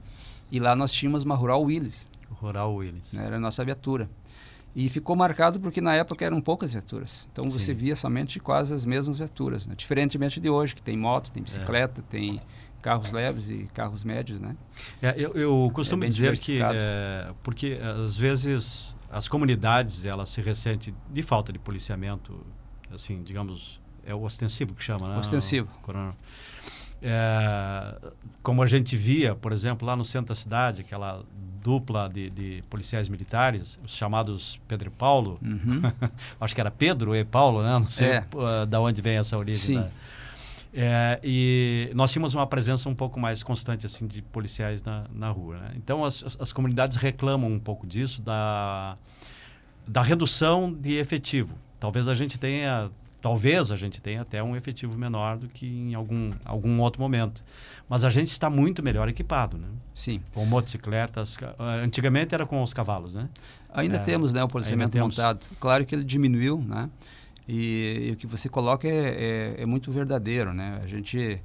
e 0.50 0.58
lá 0.58 0.74
nós 0.74 0.90
tínhamos 0.90 1.24
uma 1.24 1.34
Rural 1.34 1.62
Willis. 1.62 2.08
Rural 2.30 2.74
Willis. 2.74 3.12
Né? 3.12 3.24
Era 3.24 3.36
a 3.36 3.40
nossa 3.40 3.64
viatura. 3.64 4.08
E 4.74 4.88
ficou 4.88 5.16
marcado 5.16 5.58
porque 5.60 5.80
na 5.80 5.94
época 5.94 6.24
eram 6.24 6.40
poucas 6.40 6.72
viaturas. 6.72 7.28
Então 7.32 7.44
Sim. 7.44 7.58
você 7.58 7.74
via 7.74 7.96
somente 7.96 8.38
quase 8.38 8.72
as 8.72 8.84
mesmas 8.84 9.18
viaturas, 9.18 9.66
né? 9.66 9.74
diferentemente 9.76 10.40
de 10.40 10.48
hoje, 10.48 10.74
que 10.74 10.82
tem 10.82 10.96
moto, 10.96 11.30
tem 11.30 11.42
bicicleta, 11.42 12.00
é. 12.00 12.04
tem 12.08 12.40
carros 12.80 13.10
leves 13.10 13.50
e 13.50 13.68
carros 13.74 14.04
médios, 14.04 14.40
né? 14.40 14.56
É, 15.02 15.14
eu, 15.16 15.32
eu, 15.32 15.70
costumo 15.74 16.04
é 16.04 16.08
dizer 16.08 16.38
que 16.38 16.60
é, 16.62 17.30
porque 17.42 17.78
às 17.82 18.16
vezes 18.16 18.96
as 19.10 19.28
comunidades 19.28 20.04
elas 20.04 20.28
se 20.28 20.40
ressentem 20.40 20.94
de 21.10 21.22
falta 21.22 21.52
de 21.52 21.58
policiamento, 21.58 22.44
assim, 22.92 23.22
digamos, 23.22 23.80
é 24.04 24.14
o 24.14 24.22
ostensivo 24.22 24.74
que 24.74 24.82
chama, 24.82 25.08
né? 25.08 25.18
Ostensivo. 25.18 25.68
O, 25.86 26.14
é, 27.00 27.96
como 28.42 28.62
a 28.62 28.66
gente 28.66 28.96
via, 28.96 29.34
por 29.34 29.52
exemplo, 29.52 29.86
lá 29.86 29.94
no 29.94 30.04
centro 30.04 30.28
da 30.28 30.34
cidade, 30.34 30.80
aquela 30.80 31.22
dupla 31.62 32.08
de, 32.08 32.30
de 32.30 32.64
policiais 32.68 33.08
militares, 33.08 33.78
os 33.84 33.94
chamados 33.94 34.60
Pedro 34.66 34.88
e 34.88 34.90
Paulo. 34.90 35.38
Uhum. 35.42 35.82
Acho 36.40 36.54
que 36.54 36.60
era 36.60 36.70
Pedro 36.70 37.14
e 37.14 37.24
Paulo, 37.24 37.62
né? 37.62 37.72
Não 37.78 37.90
sei 37.90 38.08
é. 38.08 38.24
da 38.66 38.80
onde 38.80 39.00
vem 39.00 39.16
essa 39.16 39.36
origem. 39.36 39.76
Sim. 39.76 39.80
Da, 39.80 39.90
é, 40.80 41.18
e 41.24 41.90
nós 41.92 42.12
tínhamos 42.12 42.34
uma 42.34 42.46
presença 42.46 42.88
um 42.88 42.94
pouco 42.94 43.18
mais 43.18 43.42
constante 43.42 43.84
assim 43.84 44.06
de 44.06 44.22
policiais 44.22 44.80
na, 44.80 45.06
na 45.12 45.28
rua. 45.28 45.58
Né? 45.58 45.72
Então 45.74 46.04
as, 46.04 46.36
as, 46.38 46.52
comunidades 46.52 46.96
reclamam 46.96 47.50
um 47.50 47.58
pouco 47.58 47.84
disso, 47.84 48.22
da, 48.22 48.96
da 49.84 50.02
redução 50.02 50.72
de 50.72 50.94
efetivo. 50.94 51.58
Talvez 51.80 52.06
a 52.06 52.14
gente 52.14 52.38
tenha 52.38 52.92
Talvez 53.20 53.72
a 53.72 53.76
gente 53.76 54.00
tenha 54.00 54.22
até 54.22 54.40
um 54.40 54.54
efetivo 54.54 54.96
menor 54.96 55.38
do 55.38 55.48
que 55.48 55.66
em 55.66 55.92
algum, 55.92 56.30
algum 56.44 56.78
outro 56.80 57.02
momento. 57.02 57.42
Mas 57.88 58.04
a 58.04 58.10
gente 58.10 58.28
está 58.28 58.48
muito 58.48 58.80
melhor 58.80 59.08
equipado, 59.08 59.58
né? 59.58 59.66
Sim. 59.92 60.22
Com 60.32 60.44
motocicletas. 60.44 61.36
Antigamente 61.82 62.32
era 62.32 62.46
com 62.46 62.62
os 62.62 62.72
cavalos, 62.72 63.16
né? 63.16 63.28
Ainda 63.74 63.96
é, 63.96 63.98
temos 63.98 64.32
né, 64.32 64.44
o 64.44 64.46
policiamento 64.46 64.96
montado. 64.96 65.44
Claro 65.58 65.84
que 65.84 65.96
ele 65.96 66.04
diminuiu, 66.04 66.62
né? 66.64 66.88
E, 67.48 68.08
e 68.08 68.12
o 68.12 68.16
que 68.16 68.26
você 68.26 68.48
coloca 68.48 68.86
é, 68.86 69.54
é, 69.56 69.62
é, 69.62 69.66
muito 69.66 69.90
verdadeiro, 69.90 70.52
né? 70.52 70.80
A 70.82 70.86
gente... 70.86 71.40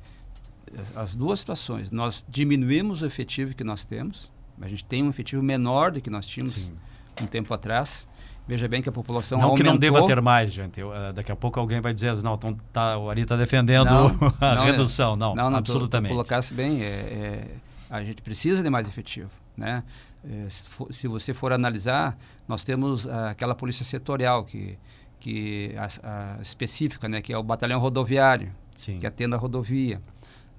As 0.96 1.16
duas 1.16 1.40
situações. 1.40 1.92
Nós 1.92 2.26
diminuímos 2.28 3.04
o 3.04 3.06
efetivo 3.06 3.56
que 3.56 3.64
nós 3.64 3.86
temos. 3.86 4.32
A 4.60 4.68
gente 4.68 4.84
tem 4.84 5.04
um 5.04 5.10
efetivo 5.10 5.42
menor 5.42 5.92
do 5.92 6.02
que 6.02 6.10
nós 6.10 6.26
tínhamos 6.26 6.54
Sim. 6.54 6.74
um 7.22 7.28
tempo 7.28 7.54
atrás. 7.54 8.08
Veja 8.48 8.68
bem 8.68 8.82
que 8.82 8.90
a 8.90 8.92
população 8.92 9.38
não 9.38 9.50
aumentou. 9.50 9.66
que 9.66 9.72
não 9.72 9.78
deva 9.78 10.06
ter 10.06 10.22
mais, 10.22 10.52
gente. 10.52 10.80
Eu, 10.80 10.90
uh, 10.90 11.14
daqui 11.14 11.32
a 11.32 11.36
pouco 11.36 11.60
alguém 11.60 11.80
vai 11.80 11.94
dizer, 11.94 12.14
não, 12.22 12.34
então 12.34 12.58
tá, 12.74 12.98
o 12.98 13.10
Ari 13.10 13.22
está 13.22 13.38
defendendo 13.38 13.86
não, 13.86 14.34
a 14.42 14.56
não, 14.56 14.66
redução. 14.66 15.16
Não, 15.16 15.34
não, 15.34 15.50
não 15.50 15.58
absolutamente. 15.58 16.12
Colocasse 16.12 16.54
bem, 16.54 16.84
é, 16.84 16.86
é, 16.86 17.48
a 17.90 18.04
gente 18.04 18.22
precisa 18.22 18.62
de 18.62 18.70
mais 18.70 18.88
efetivo, 18.88 19.30
né? 19.56 19.84
É, 20.26 20.50
se, 20.50 20.68
for, 20.68 20.92
se, 20.92 21.08
você 21.08 21.34
for 21.34 21.54
analisar, 21.54 22.18
nós 22.48 22.64
temos 22.64 23.06
uh, 23.06 23.12
aquela 23.30 23.56
polícia 23.56 23.86
setorial 23.86 24.44
que, 24.44 24.78
que 25.24 25.74
a, 25.78 26.36
a 26.38 26.42
específica, 26.42 27.08
né, 27.08 27.22
que 27.22 27.32
é 27.32 27.38
o 27.38 27.42
batalhão 27.42 27.80
rodoviário, 27.80 28.52
Sim. 28.76 28.98
que 28.98 29.08
atende 29.08 29.34
a 29.34 29.38
rodovia, 29.38 29.98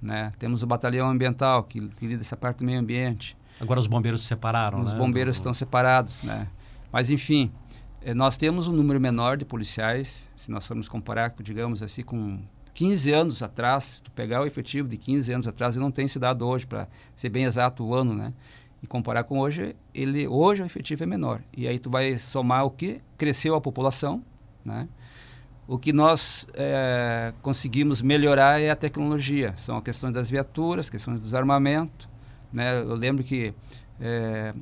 né? 0.01 0.33
Temos 0.39 0.63
o 0.63 0.67
batalhão 0.67 1.07
ambiental 1.07 1.63
que, 1.63 1.87
que 1.89 2.07
lida 2.07 2.23
essa 2.23 2.35
parte 2.35 2.57
do 2.57 2.65
meio 2.65 2.79
ambiente. 2.79 3.37
Agora 3.61 3.79
os 3.79 3.85
bombeiros 3.85 4.21
se 4.23 4.27
separaram, 4.27 4.81
Os 4.81 4.91
né? 4.91 4.97
bombeiros 4.97 5.35
do... 5.35 5.39
estão 5.39 5.53
separados, 5.53 6.23
né? 6.23 6.47
Mas 6.91 7.11
enfim, 7.11 7.51
é, 8.01 8.11
nós 8.15 8.37
temos 8.37 8.67
um 8.67 8.73
número 8.73 8.99
menor 8.99 9.37
de 9.37 9.45
policiais, 9.45 10.31
se 10.35 10.49
nós 10.49 10.65
formos 10.65 10.89
comparar, 10.89 11.31
digamos 11.39 11.83
assim, 11.83 12.01
com 12.01 12.39
15 12.73 13.13
anos 13.13 13.43
atrás, 13.43 14.01
tu 14.03 14.09
pegar 14.11 14.41
o 14.41 14.47
efetivo 14.47 14.87
de 14.87 14.97
15 14.97 15.31
anos 15.31 15.47
atrás, 15.47 15.75
ele 15.75 15.83
não 15.83 15.91
tem 15.91 16.07
se 16.07 16.17
dado 16.17 16.47
hoje, 16.47 16.65
para 16.65 16.87
ser 17.15 17.29
bem 17.29 17.43
exato 17.43 17.83
o 17.83 17.93
ano, 17.93 18.15
né? 18.15 18.33
E 18.81 18.87
comparar 18.87 19.25
com 19.25 19.37
hoje, 19.39 19.75
ele 19.93 20.27
hoje 20.27 20.63
o 20.63 20.65
efetivo 20.65 21.03
é 21.03 21.05
menor. 21.05 21.41
E 21.55 21.67
aí 21.67 21.77
tu 21.77 21.87
vai 21.87 22.17
somar 22.17 22.65
o 22.65 22.71
que? 22.71 22.99
Cresceu 23.15 23.53
a 23.53 23.61
população, 23.61 24.23
né? 24.65 24.87
o 25.67 25.77
que 25.77 25.91
nós 25.91 26.47
é, 26.53 27.33
conseguimos 27.41 28.01
melhorar 28.01 28.61
é 28.61 28.69
a 28.69 28.75
tecnologia. 28.75 29.53
São 29.57 29.77
a 29.77 29.81
questões 29.81 30.13
das 30.13 30.29
viaturas, 30.29 30.89
questões 30.89 31.19
dos 31.19 31.33
armamentos. 31.33 32.07
Né? 32.53 32.79
Eu 32.81 32.95
lembro 32.95 33.23
que 33.23 33.53
é, 33.99 34.53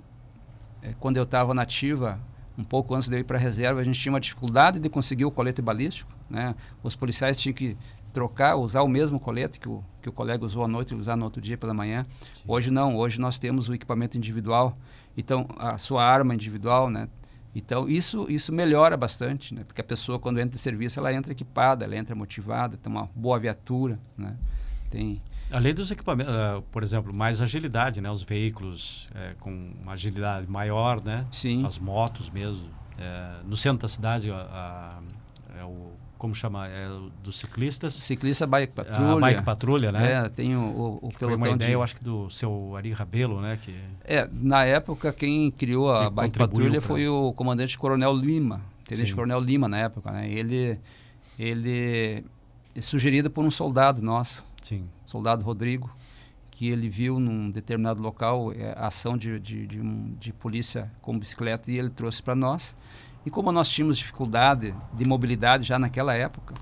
é, 0.82 0.94
quando 1.00 1.18
eu 1.18 1.24
estava 1.24 1.54
na 1.54 1.64
ativa, 1.64 2.20
um 2.58 2.64
pouco 2.64 2.96
antes 2.96 3.10
de 3.10 3.16
eu 3.16 3.20
ir 3.20 3.24
para 3.26 3.38
a 3.38 3.40
reserva, 3.40 3.82
a 3.82 3.84
gente 3.84 4.00
tinha 4.00 4.14
uma 4.14 4.20
dificuldade 4.20 4.80
de 4.80 4.90
conseguir 4.90 5.26
o 5.26 5.32
colete 5.32 5.62
balístico. 5.62 6.10
Né? 6.30 6.56
Os 6.82 6.96
policiais 6.96 7.36
tinham 7.36 7.54
que 7.54 7.76
trocar, 8.14 8.56
usar 8.56 8.82
o 8.82 8.88
mesmo 8.88 9.20
colete 9.20 9.60
que 9.60 9.68
o, 9.68 9.84
que 10.02 10.08
o 10.08 10.12
colega 10.12 10.46
usou 10.46 10.64
à 10.64 10.68
noite 10.68 10.94
e 10.94 10.98
usar 10.98 11.18
no 11.18 11.26
outro 11.26 11.42
dia 11.42 11.58
pela 11.58 11.74
manhã. 11.74 12.06
Sim. 12.32 12.44
Hoje 12.48 12.72
não, 12.72 12.96
hoje 12.96 13.20
nós 13.20 13.38
temos 13.38 13.68
o 13.68 13.74
equipamento 13.74 14.18
individual, 14.18 14.74
então 15.18 15.48
a 15.58 15.78
sua 15.78 16.06
arma 16.06 16.34
individual, 16.34 16.90
né? 16.90 17.10
Então 17.56 17.88
isso 17.88 18.26
isso 18.30 18.52
melhora 18.52 18.98
bastante, 18.98 19.54
né? 19.54 19.64
Porque 19.64 19.82
a 19.82 19.84
pessoa 19.84 20.18
quando 20.20 20.40
entra 20.40 20.56
em 20.56 20.60
serviço 20.60 21.00
ela 21.00 21.14
entra 21.14 21.32
equipada, 21.32 21.86
ela 21.86 21.96
entra 21.96 22.16
motivada, 22.16 22.78
tem 22.78 22.92
uma 22.92 23.10
boa 23.16 23.40
viatura, 23.40 24.00
né? 24.18 24.36
Tem 24.90 25.22
Além 25.52 25.72
dos 25.72 25.92
equipamentos, 25.92 26.34
uh, 26.34 26.64
por 26.72 26.82
exemplo, 26.82 27.14
mais 27.14 27.40
agilidade, 27.40 28.02
né? 28.02 28.10
Os 28.10 28.24
veículos 28.24 29.08
uh, 29.12 29.38
com 29.40 29.72
uma 29.84 29.94
agilidade 29.94 30.50
maior, 30.50 31.00
né? 31.04 31.28
Sim. 31.32 31.64
As 31.64 31.78
motos 31.78 32.30
mesmo. 32.32 32.66
Uh, 32.66 33.48
no 33.48 33.56
centro 33.56 33.84
da 33.84 33.88
cidade, 33.88 34.32
a, 34.32 34.36
a, 34.36 35.60
é 35.60 35.64
o 35.64 35.92
como 36.24 36.34
chama? 36.34 36.70
É 36.70 36.88
dos 37.22 37.38
ciclistas. 37.38 37.94
Ciclista 37.96 38.48
Bike 38.48 38.72
Patrulha. 38.72 39.12
A 39.12 39.20
Bike 39.20 39.44
Patrulha, 39.44 39.92
né? 39.92 40.12
É, 40.14 40.30
tem 40.30 40.56
o, 40.56 40.62
o, 40.62 40.96
o 40.96 41.00
pelotão 41.12 41.28
foi 41.28 41.36
uma 41.36 41.50
ideia, 41.50 41.68
de... 41.68 41.74
eu 41.74 41.84
acho 41.84 41.98
que 41.98 42.02
do 42.02 42.30
seu 42.30 42.78
Ari 42.78 42.94
Rabelo, 42.94 43.42
né? 43.42 43.60
Que... 43.62 43.78
É, 44.06 44.30
na 44.32 44.64
época 44.64 45.12
quem 45.12 45.52
criou 45.52 45.92
a 45.92 46.06
quem 46.06 46.14
Bike 46.14 46.38
Patrulha 46.38 46.80
pra... 46.80 46.88
foi 46.88 47.10
o 47.10 47.34
comandante 47.34 47.78
Coronel 47.78 48.16
Lima, 48.16 48.62
Tenente. 48.86 49.14
Coronel 49.14 49.42
Lima 49.42 49.68
na 49.68 49.80
época, 49.80 50.12
né? 50.12 50.30
Ele, 50.32 50.80
ele 51.38 52.24
é 52.74 52.82
sugerido 52.82 53.30
por 53.30 53.44
um 53.44 53.52
soldado 53.52 54.02
nosso, 54.02 54.46
Sim. 54.62 54.86
soldado 55.06 55.44
Rodrigo, 55.44 55.94
que 56.50 56.70
ele 56.70 56.88
viu 56.88 57.20
num 57.20 57.52
determinado 57.52 58.02
local 58.02 58.54
é, 58.54 58.74
ação 58.78 59.18
de, 59.18 59.42
de, 59.42 59.68
de, 59.68 59.82
um, 59.82 60.16
de 60.18 60.32
polícia 60.32 60.90
com 61.02 61.20
bicicleta 61.20 61.70
e 61.70 61.78
ele 61.78 61.90
trouxe 61.90 62.24
para 62.24 62.34
nós. 62.34 62.74
E 63.26 63.30
como 63.30 63.52
nós 63.52 63.70
tínhamos 63.70 63.98
dificuldade 63.98 64.76
de 64.94 65.06
mobilidade 65.06 65.68
já 65.68 65.80
naquela 65.80 66.14
época, 66.14 66.56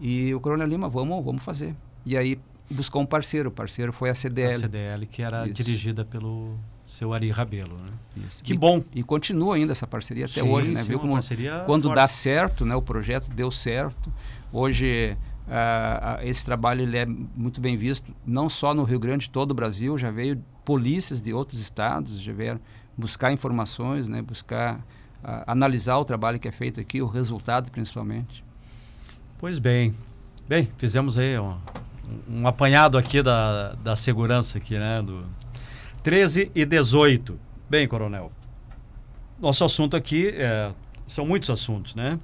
e 0.00 0.34
o 0.34 0.40
Coronel 0.40 0.66
Lima, 0.66 0.88
vamos, 0.88 1.24
vamos 1.24 1.42
fazer. 1.42 1.74
E 2.04 2.16
aí 2.16 2.38
buscou 2.70 3.02
um 3.02 3.06
parceiro, 3.06 3.48
o 3.48 3.52
parceiro 3.52 3.92
foi 3.92 4.10
a 4.10 4.14
CDL. 4.14 4.54
A 4.54 4.58
CDL, 4.58 5.06
que 5.06 5.22
era 5.22 5.44
Isso. 5.44 5.54
dirigida 5.54 6.04
pelo 6.04 6.58
seu 6.86 7.12
Ari 7.12 7.30
Rabelo, 7.30 7.76
né? 7.78 7.92
Isso. 8.26 8.42
Que 8.42 8.52
e, 8.52 8.56
bom. 8.56 8.82
E 8.94 9.02
continua 9.02 9.56
ainda 9.56 9.72
essa 9.72 9.86
parceria 9.86 10.26
até 10.26 10.40
sim, 10.40 10.48
hoje, 10.48 10.70
né? 10.70 10.80
Sim, 10.82 10.88
Viu 10.88 10.98
como 10.98 11.14
quando 11.66 11.84
forte. 11.84 11.94
dá 11.94 12.08
certo, 12.08 12.66
né? 12.66 12.74
O 12.74 12.82
projeto 12.82 13.30
deu 13.30 13.50
certo. 13.50 14.12
Hoje 14.52 15.16
uh, 15.46 16.22
esse 16.22 16.44
trabalho 16.44 16.82
ele 16.82 16.96
é 16.96 17.06
muito 17.06 17.60
bem 17.60 17.76
visto, 17.76 18.14
não 18.26 18.48
só 18.48 18.74
no 18.74 18.84
Rio 18.84 18.98
Grande, 18.98 19.30
todo 19.30 19.52
o 19.52 19.54
Brasil. 19.54 19.96
Já 19.96 20.10
veio 20.10 20.42
polícias 20.64 21.20
de 21.20 21.32
outros 21.32 21.60
estados, 21.60 22.20
já 22.20 22.32
vieram 22.32 22.60
buscar 22.96 23.32
informações, 23.32 24.08
né? 24.08 24.20
Buscar 24.22 24.84
analisar 25.46 25.96
o 25.98 26.04
trabalho 26.04 26.38
que 26.38 26.48
é 26.48 26.52
feito 26.52 26.80
aqui, 26.80 27.00
o 27.00 27.06
resultado 27.06 27.70
principalmente. 27.70 28.44
Pois 29.38 29.58
bem. 29.58 29.94
Bem, 30.46 30.68
fizemos 30.76 31.16
aí 31.16 31.38
um, 31.38 31.56
um 32.28 32.46
apanhado 32.46 32.98
aqui 32.98 33.22
da, 33.22 33.72
da 33.74 33.96
segurança 33.96 34.58
aqui, 34.58 34.78
né? 34.78 35.00
Do 35.02 35.24
13 36.02 36.50
e 36.54 36.64
18. 36.64 37.38
Bem, 37.68 37.88
coronel, 37.88 38.30
nosso 39.40 39.64
assunto 39.64 39.96
aqui 39.96 40.28
é, 40.28 40.72
são 41.06 41.24
muitos 41.24 41.50
assuntos, 41.50 41.94
né? 41.94 42.18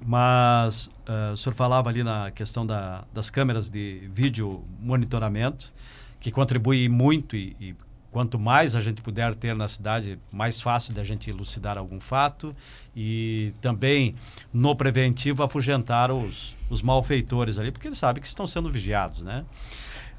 Mas 0.00 0.86
uh, 0.86 1.32
o 1.32 1.36
senhor 1.36 1.54
falava 1.54 1.90
ali 1.90 2.02
na 2.02 2.30
questão 2.30 2.64
da, 2.64 3.04
das 3.12 3.28
câmeras 3.28 3.68
de 3.68 4.08
vídeo 4.12 4.64
monitoramento, 4.80 5.72
que 6.18 6.30
contribui 6.30 6.88
muito 6.88 7.36
e, 7.36 7.54
e 7.60 7.76
quanto 8.10 8.38
mais 8.38 8.74
a 8.74 8.80
gente 8.80 9.00
puder 9.00 9.34
ter 9.34 9.54
na 9.54 9.68
cidade, 9.68 10.18
mais 10.32 10.60
fácil 10.60 10.92
da 10.92 11.04
gente 11.04 11.30
elucidar 11.30 11.78
algum 11.78 12.00
fato 12.00 12.54
e 12.94 13.52
também 13.60 14.14
no 14.52 14.74
preventivo 14.74 15.42
afugentar 15.42 16.10
os, 16.10 16.54
os 16.68 16.82
malfeitores 16.82 17.58
ali, 17.58 17.70
porque 17.70 17.88
eles 17.88 17.98
sabem 17.98 18.20
que 18.20 18.26
estão 18.26 18.46
sendo 18.46 18.68
vigiados, 18.68 19.22
né? 19.22 19.44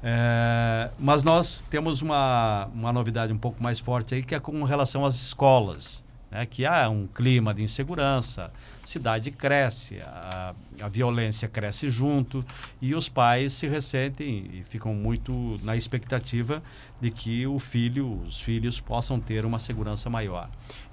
É, 0.02 0.90
mas 0.98 1.22
nós 1.22 1.64
temos 1.70 2.02
uma, 2.02 2.68
uma 2.74 2.92
novidade 2.92 3.32
um 3.32 3.38
pouco 3.38 3.62
mais 3.62 3.78
forte 3.78 4.14
aí, 4.14 4.22
que 4.22 4.34
é 4.34 4.40
com 4.40 4.64
relação 4.64 5.04
às 5.04 5.14
escolas, 5.14 6.02
né? 6.32 6.46
que 6.46 6.64
há 6.64 6.88
um 6.88 7.06
clima 7.06 7.52
de 7.52 7.62
insegurança, 7.62 8.50
cidade 8.82 9.30
cresce, 9.30 10.00
a, 10.00 10.54
a 10.80 10.88
violência 10.88 11.46
cresce 11.46 11.90
junto 11.90 12.44
e 12.80 12.94
os 12.94 13.08
pais 13.08 13.52
se 13.52 13.68
ressentem 13.68 14.50
e 14.52 14.64
ficam 14.64 14.94
muito 14.94 15.60
na 15.62 15.76
expectativa 15.76 16.62
de 17.00 17.10
que 17.10 17.46
o 17.46 17.58
filho, 17.58 18.22
os 18.26 18.40
filhos 18.40 18.80
possam 18.80 19.20
ter 19.20 19.44
uma 19.44 19.58
segurança 19.58 20.08
maior. 20.08 20.48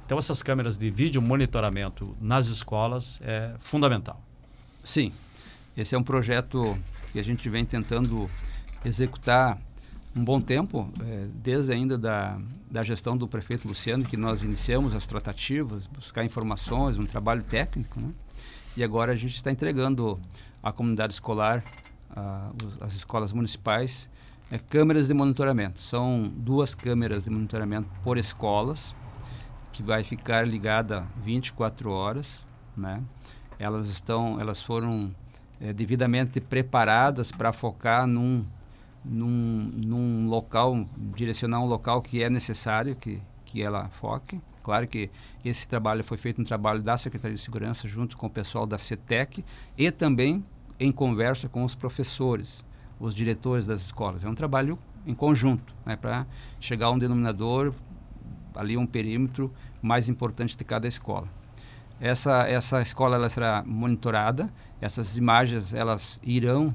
Então 0.05 0.17
essas 0.17 0.43
câmeras 0.43 0.77
de 0.77 0.89
vídeo 0.89 1.21
monitoramento 1.21 2.15
nas 2.19 2.47
escolas 2.47 3.21
é 3.23 3.53
fundamental. 3.59 4.21
Sim, 4.83 5.13
esse 5.77 5.95
é 5.95 5.97
um 5.97 6.03
projeto 6.03 6.77
que 7.11 7.19
a 7.19 7.23
gente 7.23 7.47
vem 7.49 7.65
tentando 7.65 8.29
executar 8.83 9.57
um 10.15 10.23
bom 10.23 10.41
tempo, 10.41 10.89
é, 11.01 11.27
desde 11.35 11.71
ainda 11.71 11.97
da, 11.97 12.39
da 12.69 12.81
gestão 12.81 13.15
do 13.15 13.27
prefeito 13.27 13.67
Luciano, 13.67 14.03
que 14.03 14.17
nós 14.17 14.43
iniciamos 14.43 14.95
as 14.95 15.05
tratativas, 15.05 15.87
buscar 15.87 16.25
informações, 16.25 16.97
um 16.97 17.05
trabalho 17.05 17.43
técnico, 17.43 18.01
né? 18.01 18.11
E 18.75 18.83
agora 18.83 19.11
a 19.11 19.15
gente 19.15 19.35
está 19.35 19.51
entregando 19.51 20.19
à 20.63 20.71
comunidade 20.71 21.13
escolar, 21.13 21.63
às 22.81 22.95
escolas 22.95 23.31
municipais, 23.31 24.09
é, 24.51 24.57
câmeras 24.57 25.07
de 25.07 25.13
monitoramento. 25.13 25.81
São 25.81 26.31
duas 26.35 26.73
câmeras 26.73 27.25
de 27.25 27.29
monitoramento 27.29 27.89
por 28.03 28.17
escolas, 28.17 28.95
que 29.71 29.83
vai 29.83 30.03
ficar 30.03 30.47
ligada 30.47 31.05
24 31.23 31.91
horas, 31.91 32.45
né? 32.75 33.01
Elas 33.59 33.87
estão, 33.87 34.39
elas 34.39 34.61
foram 34.61 35.11
é, 35.59 35.71
devidamente 35.73 36.39
preparadas 36.39 37.31
para 37.31 37.51
focar 37.51 38.07
num 38.07 38.45
num, 39.03 39.71
num 39.75 40.27
local, 40.27 40.87
direcionar 41.15 41.61
um 41.61 41.65
local 41.65 42.01
que 42.01 42.21
é 42.23 42.29
necessário 42.29 42.95
que, 42.95 43.21
que 43.45 43.61
ela 43.61 43.89
foque. 43.89 44.41
Claro 44.61 44.87
que 44.87 45.09
esse 45.43 45.67
trabalho 45.67 46.03
foi 46.03 46.17
feito 46.17 46.41
um 46.41 46.43
trabalho 46.43 46.81
da 46.81 46.97
Secretaria 46.97 47.35
de 47.35 47.41
Segurança 47.41 47.87
junto 47.87 48.17
com 48.17 48.27
o 48.27 48.29
pessoal 48.29 48.67
da 48.67 48.77
CETEC 48.77 49.43
e 49.77 49.91
também 49.91 50.45
em 50.79 50.91
conversa 50.91 51.49
com 51.49 51.63
os 51.63 51.75
professores, 51.75 52.63
os 52.99 53.13
diretores 53.13 53.65
das 53.65 53.81
escolas. 53.81 54.23
É 54.23 54.29
um 54.29 54.35
trabalho 54.35 54.77
em 55.05 55.13
conjunto, 55.13 55.73
né, 55.85 55.95
para 55.95 56.27
chegar 56.59 56.87
a 56.87 56.91
um 56.91 56.99
denominador, 56.99 57.73
ali 58.53 58.77
um 58.77 58.85
perímetro 58.85 59.51
mais 59.81 60.09
importante 60.09 60.55
de 60.55 60.63
cada 60.63 60.87
escola. 60.87 61.27
Essa, 61.99 62.47
essa 62.47 62.81
escola 62.81 63.15
ela 63.15 63.29
será 63.29 63.63
monitorada, 63.65 64.51
essas 64.79 65.17
imagens 65.17 65.73
elas 65.73 66.19
irão 66.23 66.73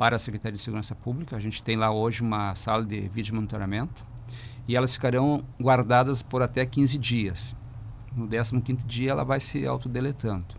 para 0.00 0.16
a 0.16 0.18
Secretaria 0.18 0.56
de 0.56 0.62
Segurança 0.62 0.94
Pública. 0.94 1.36
A 1.36 1.38
gente 1.38 1.62
tem 1.62 1.76
lá 1.76 1.92
hoje 1.92 2.22
uma 2.22 2.54
sala 2.54 2.82
de 2.82 3.06
vídeo 3.10 3.34
monitoramento 3.34 4.02
e 4.66 4.74
elas 4.74 4.94
ficarão 4.94 5.44
guardadas 5.60 6.22
por 6.22 6.40
até 6.40 6.64
15 6.64 6.96
dias. 6.96 7.54
No 8.16 8.26
15º 8.26 8.86
dia 8.86 9.10
ela 9.10 9.24
vai 9.24 9.40
se 9.40 9.66
autodeletando. 9.66 10.54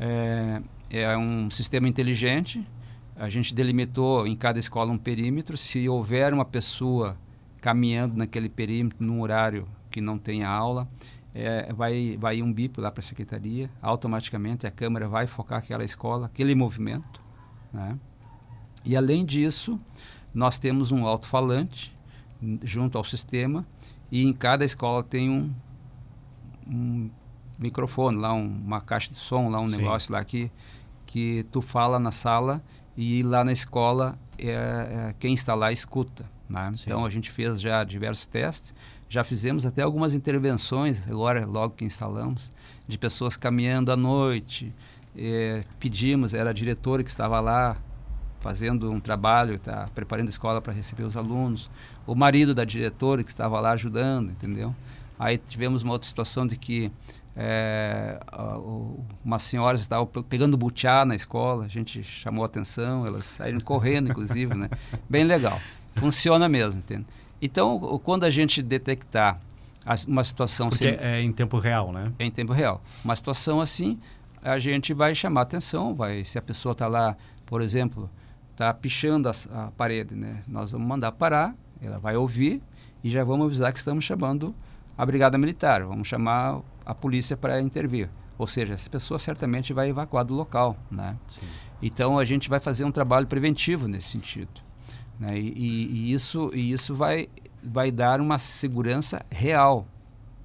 É, 0.00 0.60
é 0.90 1.16
um 1.16 1.48
sistema 1.48 1.88
inteligente, 1.88 2.66
a 3.14 3.28
gente 3.28 3.54
delimitou 3.54 4.26
em 4.26 4.34
cada 4.34 4.58
escola 4.58 4.90
um 4.90 4.98
perímetro. 4.98 5.56
Se 5.56 5.88
houver 5.88 6.34
uma 6.34 6.44
pessoa 6.44 7.16
caminhando 7.60 8.16
naquele 8.16 8.48
perímetro 8.48 9.06
num 9.06 9.20
horário 9.20 9.68
que 9.88 10.00
não 10.00 10.18
tenha 10.18 10.48
aula, 10.48 10.88
é, 11.32 11.72
vai, 11.72 12.16
vai 12.18 12.42
um 12.42 12.52
bip 12.52 12.80
lá 12.80 12.90
para 12.90 13.02
a 13.02 13.04
secretaria, 13.04 13.70
automaticamente 13.80 14.66
a 14.66 14.70
câmera 14.72 15.08
vai 15.08 15.28
focar 15.28 15.58
aquela 15.58 15.84
escola, 15.84 16.26
aquele 16.26 16.56
movimento, 16.56 17.22
né? 17.72 17.96
E 18.88 18.96
além 18.96 19.22
disso, 19.22 19.78
nós 20.32 20.58
temos 20.58 20.90
um 20.90 21.06
alto-falante 21.06 21.94
junto 22.64 22.96
ao 22.96 23.04
sistema 23.04 23.66
e 24.10 24.24
em 24.24 24.32
cada 24.32 24.64
escola 24.64 25.04
tem 25.04 25.28
um, 25.28 25.52
um 26.66 27.10
microfone 27.58 28.16
lá, 28.16 28.32
um, 28.32 28.46
uma 28.46 28.80
caixa 28.80 29.10
de 29.10 29.16
som 29.16 29.50
lá, 29.50 29.60
um 29.60 29.68
Sim. 29.68 29.76
negócio 29.76 30.10
lá 30.10 30.24
que, 30.24 30.50
que 31.04 31.44
tu 31.52 31.60
fala 31.60 31.98
na 31.98 32.10
sala 32.10 32.64
e 32.96 33.22
lá 33.22 33.44
na 33.44 33.52
escola 33.52 34.18
é, 34.38 34.52
é 34.52 35.14
quem 35.18 35.34
está 35.34 35.54
lá 35.54 35.70
escuta. 35.70 36.24
Né? 36.48 36.72
Então 36.80 37.04
a 37.04 37.10
gente 37.10 37.30
fez 37.30 37.60
já 37.60 37.84
diversos 37.84 38.24
testes, 38.24 38.74
já 39.06 39.22
fizemos 39.22 39.66
até 39.66 39.82
algumas 39.82 40.14
intervenções 40.14 41.06
agora 41.06 41.44
logo 41.44 41.74
que 41.74 41.84
instalamos 41.84 42.50
de 42.86 42.96
pessoas 42.96 43.36
caminhando 43.36 43.92
à 43.92 43.96
noite. 43.98 44.74
É, 45.14 45.62
pedimos, 45.78 46.32
era 46.32 46.48
a 46.48 46.52
diretora 46.54 47.04
que 47.04 47.10
estava 47.10 47.38
lá 47.38 47.76
fazendo 48.48 48.90
um 48.90 49.00
trabalho, 49.00 49.54
está 49.54 49.88
preparando 49.94 50.28
a 50.28 50.30
escola 50.30 50.60
para 50.60 50.72
receber 50.72 51.04
os 51.04 51.16
alunos, 51.16 51.70
o 52.06 52.14
marido 52.14 52.54
da 52.54 52.64
diretora 52.64 53.22
que 53.22 53.30
estava 53.30 53.60
lá 53.60 53.72
ajudando, 53.72 54.30
entendeu? 54.30 54.74
Aí 55.18 55.36
tivemos 55.36 55.82
uma 55.82 55.92
outra 55.92 56.08
situação 56.08 56.46
de 56.46 56.56
que 56.56 56.90
É, 57.40 58.18
umas 59.24 59.42
senhoras 59.44 59.80
estavam 59.80 60.06
pegando 60.28 60.56
butiá 60.56 61.04
na 61.04 61.14
escola, 61.14 61.66
a 61.66 61.68
gente 61.68 62.02
chamou 62.02 62.44
atenção, 62.44 63.06
elas 63.06 63.26
saíram 63.26 63.60
correndo, 63.60 64.10
inclusive, 64.10 64.52
né? 64.56 64.68
Bem 65.08 65.24
legal. 65.24 65.56
Funciona 65.94 66.48
mesmo, 66.48 66.80
entende? 66.80 67.06
Então, 67.40 67.78
quando 68.02 68.24
a 68.24 68.30
gente 68.30 68.60
detectar 68.60 69.38
uma 70.08 70.24
situação... 70.24 70.68
Porque 70.68 70.90
sem... 70.90 70.98
é 70.98 71.22
em 71.22 71.32
tempo 71.32 71.60
real, 71.60 71.92
né? 71.92 72.10
É 72.18 72.24
em 72.24 72.30
tempo 72.32 72.52
real. 72.52 72.82
Uma 73.04 73.14
situação 73.14 73.60
assim, 73.60 74.00
a 74.42 74.58
gente 74.58 74.92
vai 74.92 75.14
chamar 75.14 75.42
atenção, 75.42 75.94
vai, 75.94 76.24
se 76.24 76.36
a 76.38 76.42
pessoa 76.42 76.72
está 76.72 76.88
lá, 76.88 77.16
por 77.46 77.62
exemplo, 77.62 78.10
está 78.58 78.74
pichando 78.74 79.28
a, 79.28 79.32
a, 79.52 79.70
parede, 79.70 80.16
né? 80.16 80.42
Nós 80.48 80.72
vamos 80.72 80.86
mandar 80.88 81.12
parar, 81.12 81.54
ela 81.80 81.98
vai 82.00 82.16
ouvir 82.16 82.60
e 83.04 83.08
já 83.08 83.22
vamos 83.22 83.46
avisar 83.46 83.72
que 83.72 83.78
estamos 83.78 84.04
chamando 84.04 84.52
a 84.96 85.06
brigada 85.06 85.38
militar, 85.38 85.84
vamos 85.84 86.08
chamar 86.08 86.60
a 86.84 86.92
polícia 86.92 87.36
para 87.36 87.60
intervir. 87.60 88.10
Ou 88.36 88.48
seja, 88.48 88.74
essa 88.74 88.90
pessoa 88.90 89.20
certamente 89.20 89.72
vai 89.72 89.88
evacuar 89.88 90.24
do 90.24 90.34
local, 90.34 90.74
né? 90.90 91.16
Sim. 91.28 91.46
Então 91.80 92.18
a 92.18 92.24
gente 92.24 92.48
vai 92.48 92.58
fazer 92.58 92.84
um 92.84 92.90
trabalho 92.90 93.28
preventivo 93.28 93.86
nesse 93.86 94.08
sentido, 94.08 94.60
né? 95.20 95.38
E, 95.38 95.52
e, 95.56 95.92
e 95.92 96.12
isso 96.12 96.50
e 96.52 96.72
isso 96.72 96.96
vai 96.96 97.28
vai 97.62 97.92
dar 97.92 98.20
uma 98.20 98.38
segurança 98.38 99.24
real, 99.30 99.86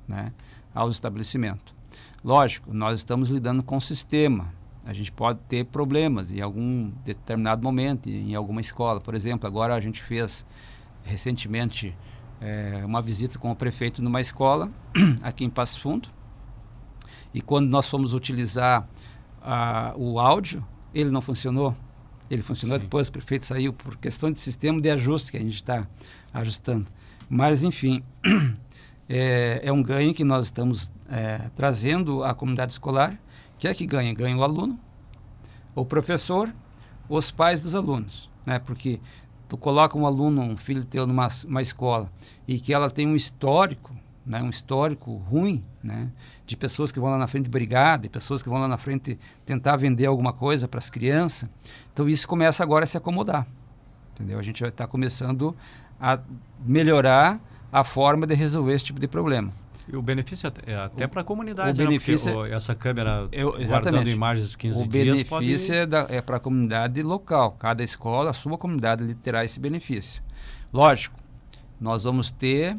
né, 0.07 0.33
ao 0.73 0.89
estabelecimento. 0.89 1.73
Lógico, 2.23 2.73
nós 2.73 2.99
estamos 2.99 3.29
lidando 3.29 3.63
com 3.63 3.77
o 3.77 3.81
sistema. 3.81 4.53
A 4.85 4.93
gente 4.93 5.11
pode 5.11 5.39
ter 5.47 5.65
problemas 5.65 6.29
em 6.29 6.41
algum 6.41 6.91
determinado 7.05 7.63
momento, 7.63 8.09
em 8.09 8.35
alguma 8.35 8.59
escola. 8.59 8.99
Por 8.99 9.15
exemplo, 9.15 9.47
agora 9.47 9.73
a 9.73 9.79
gente 9.79 10.03
fez 10.03 10.45
recentemente 11.03 11.95
é, 12.41 12.81
uma 12.85 13.01
visita 13.01 13.39
com 13.39 13.49
o 13.51 13.55
prefeito 13.55 14.01
numa 14.01 14.19
escola 14.19 14.69
aqui 15.23 15.45
em 15.45 15.49
Passo 15.49 15.79
Fundo. 15.79 16.09
E 17.33 17.41
quando 17.41 17.69
nós 17.69 17.87
fomos 17.87 18.13
utilizar 18.13 18.85
a, 19.41 19.93
o 19.95 20.19
áudio, 20.19 20.65
ele 20.93 21.09
não 21.09 21.21
funcionou. 21.21 21.73
Ele 22.29 22.41
funcionou 22.41 22.77
Sim. 22.77 22.83
depois, 22.83 23.07
o 23.07 23.11
prefeito 23.11 23.45
saiu 23.45 23.73
por 23.73 23.97
questão 23.97 24.31
de 24.31 24.39
sistema 24.39 24.81
de 24.81 24.89
ajuste 24.89 25.31
que 25.31 25.37
a 25.37 25.41
gente 25.41 25.55
está 25.55 25.87
ajustando. 26.33 26.91
Mas, 27.29 27.63
enfim, 27.63 28.03
é, 29.07 29.61
é 29.63 29.71
um 29.71 29.81
ganho 29.81 30.13
que 30.13 30.23
nós 30.23 30.45
estamos 30.45 30.91
é, 31.09 31.49
trazendo 31.55 32.23
à 32.23 32.33
comunidade 32.33 32.73
escolar. 32.73 33.17
Que 33.63 33.67
é 33.69 33.73
que 33.73 33.85
ganha? 33.85 34.13
Ganha 34.13 34.35
o 34.35 34.43
aluno, 34.43 34.75
o 35.73 35.85
professor, 35.85 36.53
os 37.07 37.31
pais 37.31 37.61
dos 37.61 37.73
alunos. 37.73 38.29
Né? 38.45 38.59
Porque 38.59 38.99
tu 39.47 39.55
coloca 39.55 39.97
um 39.97 40.05
aluno, 40.05 40.41
um 40.41 40.57
filho 40.57 40.83
teu 40.83 41.07
numa 41.07 41.29
uma 41.47 41.61
escola 41.61 42.11
e 42.45 42.59
que 42.59 42.73
ela 42.73 42.89
tem 42.89 43.07
um 43.07 43.15
histórico, 43.15 43.95
né, 44.25 44.41
um 44.41 44.49
histórico 44.49 45.15
ruim, 45.15 45.63
né, 45.81 46.11
de 46.45 46.57
pessoas 46.57 46.91
que 46.91 46.99
vão 46.99 47.09
lá 47.09 47.17
na 47.17 47.25
frente 47.25 47.49
brigar, 47.49 47.99
de 47.99 48.09
pessoas 48.09 48.43
que 48.43 48.49
vão 48.49 48.59
lá 48.59 48.67
na 48.67 48.77
frente 48.77 49.17
tentar 49.45 49.77
vender 49.77 50.07
alguma 50.07 50.33
coisa 50.33 50.67
para 50.67 50.79
as 50.79 50.89
crianças. 50.89 51.49
Então 51.93 52.09
isso 52.09 52.27
começa 52.27 52.63
agora 52.63 52.83
a 52.83 52.87
se 52.87 52.97
acomodar, 52.97 53.47
entendeu? 54.11 54.39
A 54.39 54.43
gente 54.43 54.59
vai 54.59 54.71
estar 54.71 54.87
tá 54.87 54.91
começando 54.91 55.55
a 56.01 56.19
melhorar 56.59 57.39
a 57.71 57.85
forma 57.85 58.27
de 58.27 58.33
resolver 58.33 58.73
esse 58.73 58.85
tipo 58.85 58.99
de 58.99 59.07
problema. 59.07 59.53
E 59.87 59.95
o 59.95 60.01
benefício 60.01 60.51
é 60.65 60.75
até 60.75 61.07
para 61.07 61.21
a 61.21 61.23
comunidade, 61.23 61.79
o 61.79 61.83
né? 61.83 61.89
benefício 61.89 62.31
Porque, 62.33 62.51
é, 62.51 62.55
essa 62.55 62.73
câmera 62.73 63.27
eu, 63.31 63.53
guardando 63.67 64.09
imagens 64.09 64.55
15 64.55 64.83
o 64.83 64.87
dias 64.87 65.03
O 65.03 65.25
benefício 65.25 65.73
pode... 65.89 66.13
é, 66.13 66.17
é 66.17 66.21
para 66.21 66.37
a 66.37 66.39
comunidade 66.39 67.01
local. 67.03 67.51
Cada 67.53 67.83
escola, 67.83 68.29
a 68.29 68.33
sua 68.33 68.57
comunidade 68.57 69.13
terá 69.15 69.43
esse 69.43 69.59
benefício. 69.59 70.23
Lógico, 70.71 71.19
nós 71.79 72.05
vamos 72.05 72.31
ter, 72.31 72.77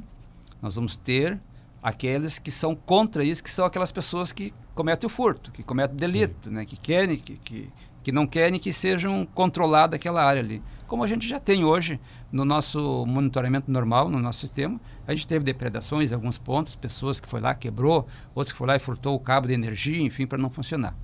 nós 0.62 0.76
vamos 0.76 0.96
ter 0.96 1.38
aqueles 1.82 2.38
que 2.38 2.50
são 2.50 2.74
contra 2.74 3.22
isso, 3.22 3.44
que 3.44 3.50
são 3.50 3.66
aquelas 3.66 3.92
pessoas 3.92 4.32
que 4.32 4.54
cometem 4.74 5.06
o 5.06 5.10
furto, 5.10 5.52
que 5.52 5.62
cometem 5.62 5.94
o 5.94 5.98
delito, 5.98 6.50
né? 6.50 6.64
que 6.64 6.76
querem, 6.76 7.18
que, 7.18 7.36
que, 7.36 7.70
que 8.04 8.12
não 8.12 8.24
querem 8.24 8.60
que 8.60 8.72
sejam 8.72 9.26
controladas 9.34 9.96
aquela 9.96 10.22
área 10.22 10.40
ali 10.40 10.62
como 10.86 11.02
a 11.02 11.06
gente 11.06 11.26
já 11.26 11.40
tem 11.40 11.64
hoje 11.64 12.00
no 12.30 12.44
nosso 12.44 13.04
monitoramento 13.06 13.70
normal, 13.70 14.08
no 14.08 14.20
nosso 14.20 14.38
sistema. 14.38 14.80
A 15.06 15.12
gente 15.12 15.26
teve 15.26 15.44
depredações 15.44 16.12
em 16.12 16.14
alguns 16.14 16.38
pontos, 16.38 16.76
pessoas 16.76 17.20
que 17.20 17.28
foi 17.28 17.40
lá, 17.40 17.54
quebrou, 17.54 18.06
outros 18.34 18.52
que 18.52 18.58
foi 18.58 18.68
lá 18.68 18.76
e 18.76 18.78
furtou 18.78 19.16
o 19.16 19.18
cabo 19.18 19.48
de 19.48 19.54
energia, 19.54 20.00
enfim, 20.00 20.26
para 20.26 20.38
não 20.38 20.50
funcionar. 20.50 20.94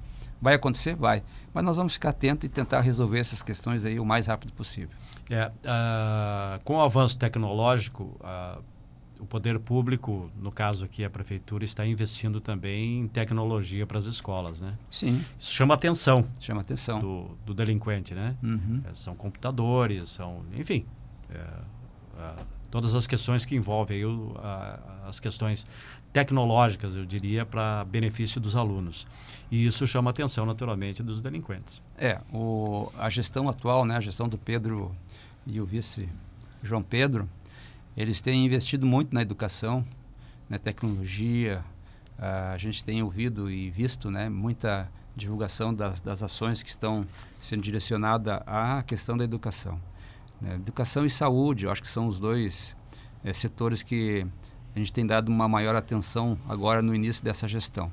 Vai 0.40 0.54
acontecer? 0.54 0.94
Vai. 0.94 1.22
Mas 1.52 1.64
nós 1.64 1.76
vamos 1.76 1.94
ficar 1.94 2.10
atentos 2.10 2.44
e 2.44 2.48
tentar 2.48 2.80
resolver 2.80 3.18
essas 3.18 3.42
questões 3.42 3.84
aí 3.84 3.98
o 3.98 4.04
mais 4.04 4.26
rápido 4.26 4.52
possível. 4.52 4.90
É, 5.28 5.46
uh, 5.48 6.60
com 6.64 6.76
o 6.76 6.80
avanço 6.80 7.18
tecnológico, 7.18 8.16
uh, 8.20 8.62
o 9.20 9.26
poder 9.26 9.59
público, 9.59 10.30
no 10.37 10.50
caso 10.50 10.85
aqui 10.85 11.04
a 11.04 11.11
prefeitura, 11.11 11.64
está 11.64 11.87
investindo 11.87 12.40
também 12.40 13.00
em 13.00 13.09
tecnologia 13.09 13.87
para 13.87 13.98
as 13.98 14.06
escolas, 14.06 14.61
né? 14.61 14.74
Sim. 14.90 15.24
Isso 15.38 15.52
chama 15.52 15.74
atenção. 15.74 16.26
Chama 16.40 16.62
atenção. 16.62 17.00
Do, 17.00 17.37
do 17.46 17.54
delinquente, 17.54 18.14
né? 18.14 18.37
Uhum. 18.42 18.83
É, 18.90 18.94
são 18.94 19.14
computadores, 19.14 20.09
são, 20.09 20.42
enfim, 20.56 20.85
é, 21.30 21.46
todas 22.70 22.94
as 22.94 23.06
questões 23.06 23.44
que 23.44 23.54
envolvem 23.54 24.04
o, 24.04 24.35
a, 24.38 25.06
as 25.06 25.20
questões 25.20 25.66
tecnológicas, 26.12 26.96
eu 26.96 27.04
diria, 27.04 27.46
para 27.46 27.85
benefício 27.85 28.40
dos 28.40 28.56
alunos. 28.56 29.06
E 29.50 29.64
isso 29.64 29.87
chama 29.87 30.11
atenção, 30.11 30.44
naturalmente, 30.44 31.02
dos 31.02 31.22
delinquentes. 31.22 31.83
É, 31.96 32.20
o, 32.33 32.90
a 32.98 33.09
gestão 33.11 33.48
atual, 33.48 33.85
né, 33.85 33.96
a 33.96 34.00
gestão 34.00 34.28
do 34.28 34.38
Pedro 34.38 34.92
e 35.46 35.61
o 35.61 35.66
vice 35.66 36.09
João 36.62 36.83
Pedro, 36.83 37.28
eles 38.00 38.22
têm 38.22 38.46
investido 38.46 38.86
muito 38.86 39.14
na 39.14 39.20
educação, 39.20 39.84
na 40.48 40.58
tecnologia. 40.58 41.62
Uh, 42.18 42.54
a 42.54 42.56
gente 42.56 42.82
tem 42.82 43.02
ouvido 43.02 43.50
e 43.50 43.70
visto 43.70 44.10
né, 44.10 44.30
muita 44.30 44.90
divulgação 45.14 45.74
das, 45.74 46.00
das 46.00 46.22
ações 46.22 46.62
que 46.62 46.70
estão 46.70 47.06
sendo 47.38 47.60
direcionadas 47.60 48.40
à 48.46 48.82
questão 48.82 49.18
da 49.18 49.24
educação. 49.24 49.78
Né? 50.40 50.54
Educação 50.54 51.04
e 51.04 51.10
saúde, 51.10 51.66
eu 51.66 51.70
acho 51.70 51.82
que 51.82 51.88
são 51.88 52.06
os 52.06 52.18
dois 52.18 52.74
é, 53.22 53.34
setores 53.34 53.82
que 53.82 54.26
a 54.74 54.78
gente 54.78 54.94
tem 54.94 55.06
dado 55.06 55.28
uma 55.28 55.46
maior 55.46 55.76
atenção 55.76 56.38
agora 56.48 56.80
no 56.80 56.94
início 56.94 57.22
dessa 57.22 57.46
gestão. 57.46 57.92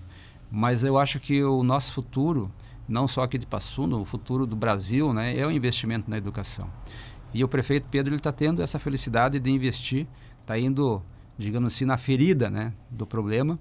Mas 0.50 0.86
eu 0.86 0.98
acho 0.98 1.20
que 1.20 1.44
o 1.44 1.64
nosso 1.64 1.92
futuro, 1.92 2.50
não 2.88 3.10
só 3.10 3.24
aqui 3.24 3.38
de 3.38 3.46
Passo 3.46 3.74
Fundo, 3.74 4.00
o 4.00 4.06
futuro 4.06 4.46
do 4.46 4.56
Brasil, 4.56 5.12
né, 5.12 5.38
é 5.38 5.46
o 5.46 5.52
investimento 5.52 6.10
na 6.10 6.18
educação. 6.18 6.70
E 7.38 7.44
o 7.44 7.48
prefeito 7.48 7.88
Pedro 7.92 8.16
está 8.16 8.32
tendo 8.32 8.64
essa 8.64 8.80
felicidade 8.80 9.40
de 9.40 9.52
investir, 9.52 10.08
está 10.42 10.58
indo, 10.58 11.04
digamos 11.38 11.72
assim, 11.72 11.86
na 11.86 11.96
ferida 11.96 12.50
né, 12.50 12.74
do 12.90 13.06
problema, 13.06 13.60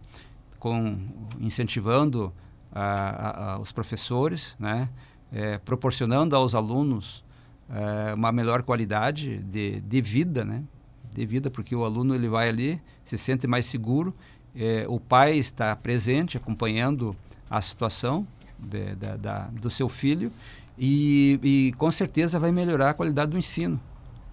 com, 0.58 0.98
incentivando 1.38 2.32
a, 2.72 2.82
a, 2.82 3.52
a, 3.52 3.58
os 3.58 3.72
professores, 3.72 4.56
né, 4.58 4.88
é, 5.30 5.58
proporcionando 5.58 6.34
aos 6.34 6.54
alunos 6.54 7.22
é, 7.68 8.14
uma 8.14 8.32
melhor 8.32 8.62
qualidade 8.62 9.42
de, 9.42 9.78
de 9.82 10.00
vida, 10.00 10.42
né, 10.42 10.64
de 11.12 11.26
vida, 11.26 11.50
porque 11.50 11.76
o 11.76 11.84
aluno 11.84 12.14
ele 12.14 12.30
vai 12.30 12.48
ali, 12.48 12.80
se 13.04 13.18
sente 13.18 13.46
mais 13.46 13.66
seguro, 13.66 14.16
é, 14.54 14.86
o 14.88 14.98
pai 14.98 15.36
está 15.36 15.76
presente, 15.76 16.38
acompanhando 16.38 17.14
a 17.50 17.60
situação 17.60 18.26
de, 18.58 18.94
da, 18.94 19.16
da, 19.18 19.38
do 19.48 19.68
seu 19.68 19.86
filho 19.86 20.32
e, 20.78 21.40
e 21.42 21.72
com 21.78 21.90
certeza 21.90 22.38
vai 22.38 22.52
melhorar 22.52 22.90
a 22.90 22.94
qualidade 22.94 23.30
do 23.30 23.38
ensino. 23.38 23.80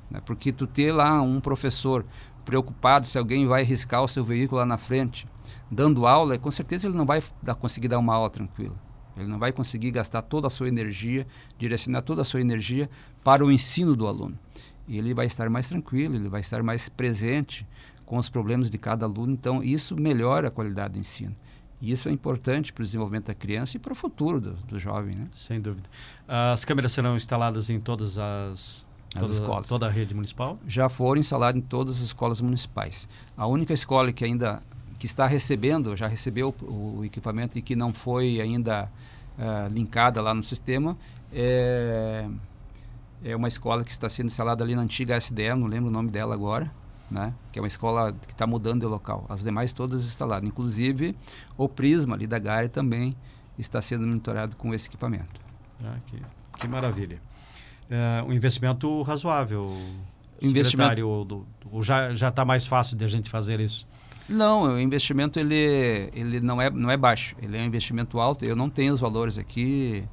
Né? 0.10 0.21
Porque 0.25 0.51
tu 0.51 0.67
ter 0.67 0.91
lá 0.91 1.21
um 1.21 1.39
professor 1.39 2.06
preocupado 2.43 3.08
se 3.08 3.17
alguém 3.17 3.47
vai 3.47 3.63
riscar 3.63 4.03
o 4.03 4.08
seu 4.08 4.23
veículo 4.23 4.60
lá 4.60 4.65
na 4.65 4.77
frente, 4.77 5.27
dando 5.71 6.06
aula, 6.06 6.38
com 6.38 6.51
certeza 6.51 6.88
ele 6.88 6.97
não 6.97 7.06
vai 7.06 7.21
dar, 7.41 7.56
conseguir 7.56 7.88
dar 7.88 7.99
uma 7.99 8.13
aula 8.13 8.29
tranquila. 8.29 8.75
Ele 9.15 9.27
não 9.27 9.38
vai 9.38 9.51
conseguir 9.51 9.91
gastar 9.91 10.23
toda 10.23 10.47
a 10.47 10.49
sua 10.49 10.67
energia, 10.67 11.27
direcionar 11.58 12.01
toda 12.01 12.21
a 12.21 12.25
sua 12.25 12.41
energia 12.41 12.89
para 13.23 13.45
o 13.45 13.51
ensino 13.51 13.95
do 13.95 14.08
aluno. 14.08 14.38
Ele 14.89 15.13
vai 15.13 15.27
estar 15.27 15.49
mais 15.49 15.69
tranquilo, 15.69 16.15
ele 16.15 16.27
vai 16.27 16.41
estar 16.41 16.62
mais 16.63 16.89
presente 16.89 17.65
com 18.06 18.17
os 18.17 18.27
problemas 18.27 18.69
de 18.69 18.77
cada 18.77 19.06
aluno. 19.06 19.32
Então, 19.32 19.63
isso 19.63 19.95
melhora 19.95 20.47
a 20.47 20.51
qualidade 20.51 20.93
do 20.93 20.99
ensino. 20.99 21.36
E 21.84 21.91
isso 21.91 22.08
é 22.08 22.13
importante 22.13 22.72
para 22.72 22.82
o 22.82 22.86
desenvolvimento 22.86 23.26
da 23.26 23.34
criança 23.34 23.76
e 23.76 23.80
para 23.80 23.91
o 23.91 23.96
futuro 23.96 24.39
do, 24.39 24.54
do 24.54 24.80
jovem, 24.80 25.17
né? 25.17 25.26
Sem 25.34 25.60
dúvida. 25.60 25.89
As 26.26 26.63
câmeras 26.63 26.93
serão 26.93 27.13
instaladas 27.13 27.69
em 27.69 27.78
todas 27.78 28.17
as, 28.17 28.88
as 29.13 29.19
toda, 29.19 29.34
escolas. 29.34 29.67
Toda 29.67 29.88
a 29.88 29.89
rede 29.89 30.15
municipal? 30.15 30.58
Já 30.65 30.88
foram 30.88 31.19
instaladas 31.19 31.62
em 31.62 31.65
todas 31.65 31.98
as 31.98 32.04
escolas 32.04 32.39
municipais. 32.39 33.10
A 33.36 33.46
única 33.48 33.74
escola 33.74 34.13
que 34.13 34.24
ainda 34.24 34.63
que 34.98 35.06
está 35.06 35.28
recebendo, 35.28 35.93
já 35.98 36.08
recebeu 36.08 36.56
o, 36.62 37.00
o 37.00 37.06
equipamento 37.06 37.60
e 37.60 37.62
que 37.62 37.76
não 37.76 37.93
foi 37.93 38.39
ainda 38.39 38.89
uh, 39.38 39.67
linkada 39.69 40.22
lá 40.22 40.34
no 40.34 40.41
sistema, 40.41 40.98
é, 41.34 42.26
é 43.26 43.36
uma 43.36 43.50
escola 43.50 43.84
que 43.84 43.91
está 43.91 44.08
sendo 44.08 44.28
instalada 44.28 44.63
ali 44.63 44.74
na 44.74 44.84
antiga 44.84 45.17
SDE, 45.17 45.50
não 45.50 45.67
lembro 45.67 45.89
o 45.89 45.91
nome 45.91 46.10
dela 46.10 46.34
agora, 46.34 46.72
né? 47.10 47.34
que 47.52 47.60
é 47.60 47.62
uma 47.62 47.68
escola 47.68 48.13
que 48.13 48.32
está 48.32 48.48
mudando 48.48 48.82
de 48.82 48.86
local. 48.86 49.26
As 49.30 49.44
demais 49.44 49.74
todas 49.74 50.06
instaladas. 50.06 50.48
Inclusive, 50.48 51.16
o 51.58 51.70
Prisma 51.70 52.16
ali 52.16 52.28
da 52.28 52.39
Gare 52.39 52.70
também 52.70 53.16
está 53.58 53.82
sendo 53.82 54.06
monitorado 54.06 54.56
com 54.56 54.74
esse 54.74 54.88
equipamento. 54.88 55.39
Ah, 55.84 55.98
que, 56.08 56.18
que 56.60 56.68
maravilha. 56.68 57.22
É, 57.89 58.24
um 58.24 58.34
investimento 58.34 59.02
razoável, 59.02 59.78
investimento... 60.42 61.08
ou, 61.08 61.26
do, 61.26 61.48
ou 61.72 61.84
já 61.84 62.12
está 62.12 62.44
mais 62.44 62.66
fácil 62.66 62.98
de 62.98 63.06
a 63.06 63.08
gente 63.08 63.30
fazer 63.30 63.60
isso? 63.60 63.86
Não, 64.28 64.63
o 64.63 64.80
investimento 64.80 65.38
ele, 65.38 66.10
ele 66.13 66.39
não, 66.39 66.62
é, 66.62 66.70
não 66.70 66.89
é 66.89 66.96
baixo, 66.96 67.36
ele 67.42 67.58
é 67.58 67.62
um 67.62 67.66
investimento 67.66 68.20
alto. 68.20 68.46
Eu 68.46 68.56
não 68.56 68.70
tenho 68.70 68.94
os 68.94 69.00
valores 69.00 69.38
aqui, 69.38 70.04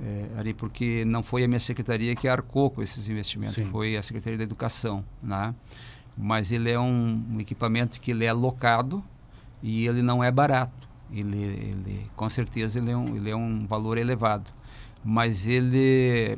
é, 0.00 0.38
ali 0.38 0.54
porque 0.54 1.04
não 1.04 1.22
foi 1.22 1.42
a 1.42 1.48
minha 1.48 1.58
secretaria 1.58 2.14
que 2.14 2.28
arcou 2.28 2.70
com 2.70 2.80
esses 2.82 3.08
investimentos, 3.08 3.54
Sim. 3.54 3.64
foi 3.64 3.96
a 3.96 4.02
Secretaria 4.02 4.38
da 4.38 4.44
Educação, 4.44 5.04
né? 5.22 5.54
Mas 6.20 6.50
ele 6.50 6.70
é 6.70 6.78
um, 6.78 7.24
um, 7.30 7.40
equipamento 7.40 8.00
que 8.00 8.10
ele 8.10 8.24
é 8.24 8.28
alocado 8.28 9.04
e 9.62 9.86
ele 9.86 10.02
não 10.02 10.22
é 10.22 10.32
barato. 10.32 10.88
Ele, 11.12 11.40
ele 11.40 12.10
com 12.16 12.28
certeza 12.28 12.78
ele 12.78 12.90
é, 12.90 12.96
um, 12.96 13.16
ele 13.16 13.30
é 13.30 13.36
um 13.36 13.66
valor 13.66 13.96
elevado, 13.96 14.50
mas 15.04 15.46
ele 15.46 16.36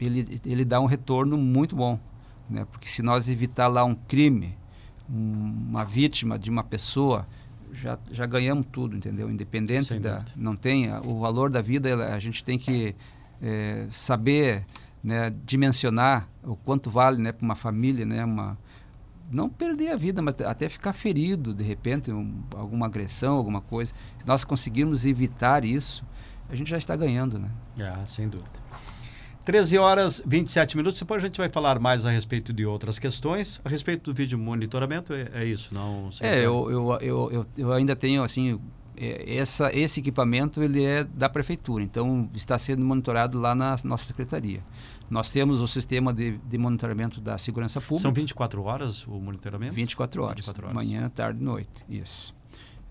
ele, 0.00 0.40
ele 0.44 0.64
dá 0.64 0.80
um 0.80 0.86
retorno 0.86 1.36
muito 1.36 1.76
bom, 1.76 2.00
né? 2.48 2.66
Porque 2.70 2.88
se 2.88 3.02
nós 3.02 3.28
evitar 3.28 3.68
lá 3.68 3.84
um 3.84 3.94
crime, 3.94 4.56
um, 5.08 5.68
uma 5.68 5.84
vítima 5.84 6.38
de 6.38 6.50
uma 6.50 6.64
pessoa, 6.64 7.26
já, 7.72 7.98
já 8.10 8.26
ganhamos 8.26 8.66
tudo, 8.72 8.96
entendeu? 8.96 9.30
Independente 9.30 9.84
Sem 9.84 10.00
da... 10.00 10.16
Dúvida. 10.16 10.32
Não 10.36 10.56
tem... 10.56 10.92
O 11.04 11.18
valor 11.18 11.50
da 11.50 11.60
vida, 11.60 12.14
a 12.14 12.18
gente 12.18 12.42
tem 12.42 12.58
que 12.58 12.94
é, 13.42 13.86
saber 13.90 14.64
né, 15.04 15.32
dimensionar 15.44 16.26
o 16.42 16.56
quanto 16.56 16.88
vale 16.88 17.20
né, 17.20 17.30
para 17.30 17.44
uma 17.44 17.54
família, 17.54 18.06
né? 18.06 18.24
Uma, 18.24 18.58
não 19.30 19.48
perder 19.50 19.90
a 19.90 19.96
vida, 19.96 20.22
mas 20.22 20.34
até 20.40 20.68
ficar 20.68 20.94
ferido, 20.94 21.52
de 21.52 21.62
repente, 21.62 22.10
um, 22.10 22.42
alguma 22.56 22.86
agressão, 22.86 23.36
alguma 23.36 23.60
coisa. 23.60 23.92
Se 24.18 24.26
nós 24.26 24.44
conseguirmos 24.44 25.04
evitar 25.04 25.64
isso, 25.64 26.04
a 26.48 26.56
gente 26.56 26.70
já 26.70 26.78
está 26.78 26.96
ganhando, 26.96 27.38
né? 27.38 27.50
Ah, 27.78 28.04
sem 28.06 28.28
dúvida. 28.28 28.64
13 29.44 29.76
horas 29.76 30.22
27 30.24 30.76
minutos. 30.76 30.98
Depois 30.98 31.22
a 31.22 31.26
gente 31.26 31.36
vai 31.36 31.50
falar 31.50 31.78
mais 31.78 32.06
a 32.06 32.10
respeito 32.10 32.52
de 32.52 32.64
outras 32.64 32.98
questões. 32.98 33.60
A 33.62 33.68
respeito 33.68 34.10
do 34.10 34.16
vídeo 34.16 34.38
monitoramento, 34.38 35.12
é, 35.12 35.28
é 35.34 35.44
isso, 35.44 35.74
não? 35.74 36.08
É, 36.20 36.38
eu, 36.38 36.70
eu, 36.70 36.98
eu, 37.00 37.46
eu, 37.58 37.72
ainda 37.72 37.94
tenho, 37.94 38.22
assim, 38.22 38.58
é, 38.96 39.36
essa, 39.36 39.70
esse 39.76 40.00
equipamento 40.00 40.62
ele 40.62 40.84
é 40.84 41.04
da 41.04 41.28
prefeitura, 41.28 41.82
então 41.82 42.30
está 42.34 42.56
sendo 42.58 42.84
monitorado 42.84 43.38
lá 43.40 43.54
na 43.54 43.76
nossa 43.84 44.04
secretaria. 44.04 44.62
Nós 45.10 45.30
temos 45.30 45.60
o 45.60 45.68
sistema 45.68 46.12
de, 46.12 46.38
de 46.38 46.58
monitoramento 46.58 47.20
da 47.20 47.36
segurança 47.38 47.80
pública. 47.80 48.02
São 48.02 48.12
24 48.12 48.62
horas 48.62 49.06
o 49.06 49.12
monitoramento? 49.20 49.74
24 49.74 50.22
horas. 50.22 50.34
24 50.36 50.66
horas. 50.66 50.74
Manhã, 50.74 51.08
tarde 51.08 51.40
e 51.40 51.44
noite, 51.44 51.84
isso. 51.88 52.34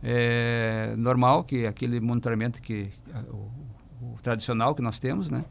É 0.02 0.95
normal 0.97 1.43
que 1.43 1.65
aquele 1.65 1.99
monitoramento 1.99 2.62
que 2.62 2.91
o, 3.32 4.13
o 4.13 4.15
tradicional 4.21 4.76
que 4.76 4.82
nós 4.82 4.99
temos, 4.99 5.30
né? 5.30 5.45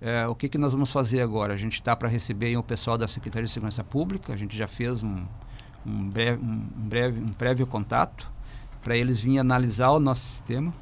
É, 0.00 0.26
o 0.26 0.34
que, 0.34 0.48
que 0.48 0.58
nós 0.58 0.72
vamos 0.72 0.90
fazer 0.90 1.22
agora? 1.22 1.54
A 1.54 1.56
gente 1.56 1.74
está 1.74 1.96
para 1.96 2.08
receber 2.08 2.56
o 2.56 2.62
pessoal 2.62 2.98
da 2.98 3.08
Secretaria 3.08 3.46
de 3.46 3.50
Segurança 3.50 3.82
Pública, 3.82 4.32
a 4.32 4.36
gente 4.36 4.56
já 4.56 4.66
fez 4.66 5.02
um, 5.02 5.24
um, 5.86 6.10
breve, 6.10 6.44
um, 6.44 6.88
breve, 6.88 7.20
um 7.20 7.32
prévio 7.32 7.66
contato 7.66 8.30
para 8.82 8.96
eles 8.96 9.20
virem 9.20 9.38
analisar 9.38 9.90
o 9.90 10.00
nosso 10.00 10.20
sistema. 10.20 10.74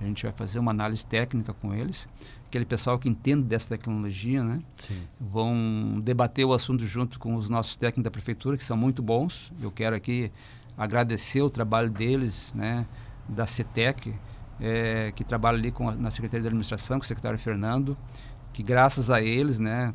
A 0.00 0.04
gente 0.04 0.22
vai 0.22 0.32
fazer 0.32 0.58
uma 0.58 0.70
análise 0.70 1.04
técnica 1.04 1.52
com 1.52 1.74
eles. 1.74 2.06
Aquele 2.54 2.64
pessoal 2.64 2.98
que 2.98 3.08
entende 3.08 3.42
dessa 3.42 3.70
tecnologia, 3.70 4.44
né? 4.44 4.60
Sim. 4.76 5.02
Vão 5.20 6.00
debater 6.00 6.44
o 6.44 6.52
assunto 6.52 6.86
junto 6.86 7.18
com 7.18 7.34
os 7.34 7.50
nossos 7.50 7.74
técnicos 7.74 8.04
da 8.04 8.10
prefeitura, 8.10 8.56
que 8.56 8.64
são 8.64 8.76
muito 8.76 9.02
bons. 9.02 9.52
Eu 9.60 9.72
quero 9.72 9.96
aqui 9.96 10.30
agradecer 10.78 11.42
o 11.42 11.50
trabalho 11.50 11.90
deles, 11.90 12.52
né? 12.54 12.86
Da 13.28 13.46
CETEC, 13.46 14.14
é, 14.60 15.10
que 15.16 15.24
trabalha 15.24 15.58
ali 15.58 15.72
com 15.72 15.88
a, 15.88 15.96
na 15.96 16.10
Secretaria 16.12 16.42
de 16.42 16.46
Administração, 16.46 16.98
com 16.98 17.04
o 17.04 17.06
secretário 17.06 17.38
Fernando 17.38 17.96
que 18.54 18.62
graças 18.62 19.10
a 19.10 19.20
eles, 19.20 19.58
né, 19.58 19.92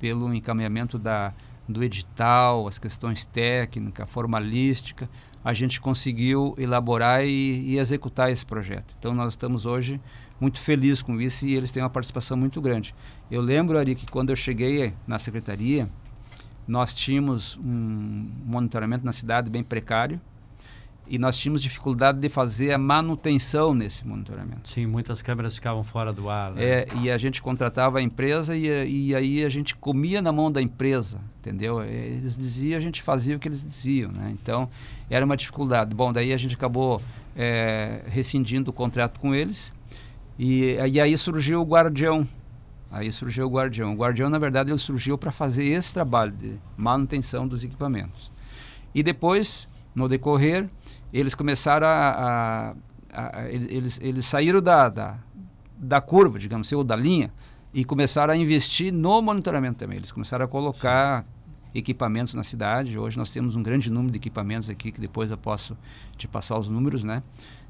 pelo 0.00 0.34
encaminhamento 0.34 0.98
da, 0.98 1.32
do 1.68 1.84
edital, 1.84 2.66
as 2.66 2.78
questões 2.78 3.24
técnicas, 3.24 4.10
formalística, 4.10 5.08
a 5.44 5.52
gente 5.52 5.80
conseguiu 5.80 6.54
elaborar 6.56 7.24
e, 7.24 7.74
e, 7.74 7.78
executar 7.78 8.30
esse 8.30 8.46
projeto. 8.46 8.94
Então 8.98 9.14
nós 9.14 9.34
estamos 9.34 9.66
hoje 9.66 10.00
muito 10.42 10.58
felizes 10.58 11.00
com 11.00 11.20
isso 11.20 11.46
e 11.46 11.54
eles 11.54 11.70
têm 11.70 11.80
uma 11.80 11.88
participação 11.88 12.36
muito 12.36 12.60
grande. 12.60 12.92
Eu 13.30 13.40
lembro, 13.40 13.78
Ari, 13.78 13.94
que 13.94 14.06
quando 14.10 14.30
eu 14.30 14.36
cheguei 14.36 14.92
na 15.06 15.16
secretaria, 15.16 15.88
nós 16.66 16.92
tínhamos 16.92 17.56
um 17.56 18.28
monitoramento 18.44 19.04
na 19.04 19.12
cidade 19.12 19.48
bem 19.48 19.62
precário, 19.62 20.20
e 21.06 21.18
nós 21.18 21.36
tínhamos 21.36 21.60
dificuldade 21.60 22.18
de 22.20 22.28
fazer 22.28 22.72
a 22.72 22.78
manutenção 22.78 23.74
nesse 23.74 24.06
monitoramento. 24.06 24.68
Sim, 24.68 24.86
muitas 24.86 25.20
câmeras 25.20 25.54
ficavam 25.56 25.82
fora 25.82 26.12
do 26.12 26.30
ar. 26.30 26.52
Né? 26.52 26.64
É, 26.64 26.86
e 27.02 27.10
a 27.10 27.18
gente 27.18 27.42
contratava 27.42 27.98
a 27.98 28.02
empresa 28.02 28.56
e, 28.56 29.08
e 29.08 29.14
aí 29.14 29.44
a 29.44 29.48
gente 29.48 29.74
comia 29.74 30.22
na 30.22 30.32
mão 30.32 30.50
da 30.50 30.62
empresa, 30.62 31.20
entendeu? 31.40 31.82
Eles 31.84 32.36
diziam, 32.36 32.78
a 32.78 32.80
gente 32.80 33.02
fazia 33.02 33.36
o 33.36 33.38
que 33.38 33.48
eles 33.48 33.62
diziam, 33.62 34.10
né? 34.10 34.30
Então, 34.32 34.70
era 35.10 35.24
uma 35.24 35.36
dificuldade. 35.36 35.94
Bom, 35.94 36.12
daí 36.12 36.32
a 36.32 36.36
gente 36.36 36.54
acabou 36.54 37.02
é, 37.36 38.04
rescindindo 38.06 38.70
o 38.70 38.72
contrato 38.72 39.20
com 39.20 39.34
eles 39.34 39.72
e, 40.44 40.74
e 40.74 41.00
aí 41.00 41.16
surgiu 41.16 41.60
o 41.60 41.64
Guardião. 41.64 42.26
Aí 42.90 43.12
surgiu 43.12 43.46
o 43.46 43.48
Guardião. 43.48 43.92
O 43.92 43.96
Guardião, 43.96 44.28
na 44.28 44.40
verdade, 44.40 44.72
ele 44.72 44.78
surgiu 44.78 45.16
para 45.16 45.30
fazer 45.30 45.62
esse 45.66 45.94
trabalho 45.94 46.32
de 46.32 46.58
manutenção 46.76 47.46
dos 47.46 47.62
equipamentos. 47.62 48.32
E 48.92 49.04
depois 49.04 49.68
no 49.94 50.08
decorrer, 50.08 50.68
eles 51.12 51.32
começaram 51.32 51.86
a, 51.86 52.74
a, 53.12 53.38
a 53.38 53.52
eles, 53.52 54.00
eles 54.02 54.26
saíram 54.26 54.60
da, 54.60 54.88
da, 54.88 55.18
da 55.78 56.00
curva, 56.00 56.40
digamos 56.40 56.66
assim, 56.66 56.74
ou 56.74 56.82
da 56.82 56.96
linha, 56.96 57.32
e 57.72 57.84
começaram 57.84 58.34
a 58.34 58.36
investir 58.36 58.92
no 58.92 59.22
monitoramento 59.22 59.78
também. 59.78 59.98
Eles 59.98 60.10
começaram 60.10 60.44
a 60.44 60.48
colocar 60.48 61.24
equipamentos 61.72 62.34
na 62.34 62.42
cidade. 62.42 62.98
Hoje 62.98 63.16
nós 63.16 63.30
temos 63.30 63.54
um 63.54 63.62
grande 63.62 63.88
número 63.92 64.10
de 64.10 64.18
equipamentos 64.18 64.68
aqui, 64.68 64.90
que 64.90 65.00
depois 65.00 65.30
eu 65.30 65.38
posso 65.38 65.78
te 66.16 66.26
passar 66.26 66.58
os 66.58 66.68
números, 66.68 67.04
né? 67.04 67.22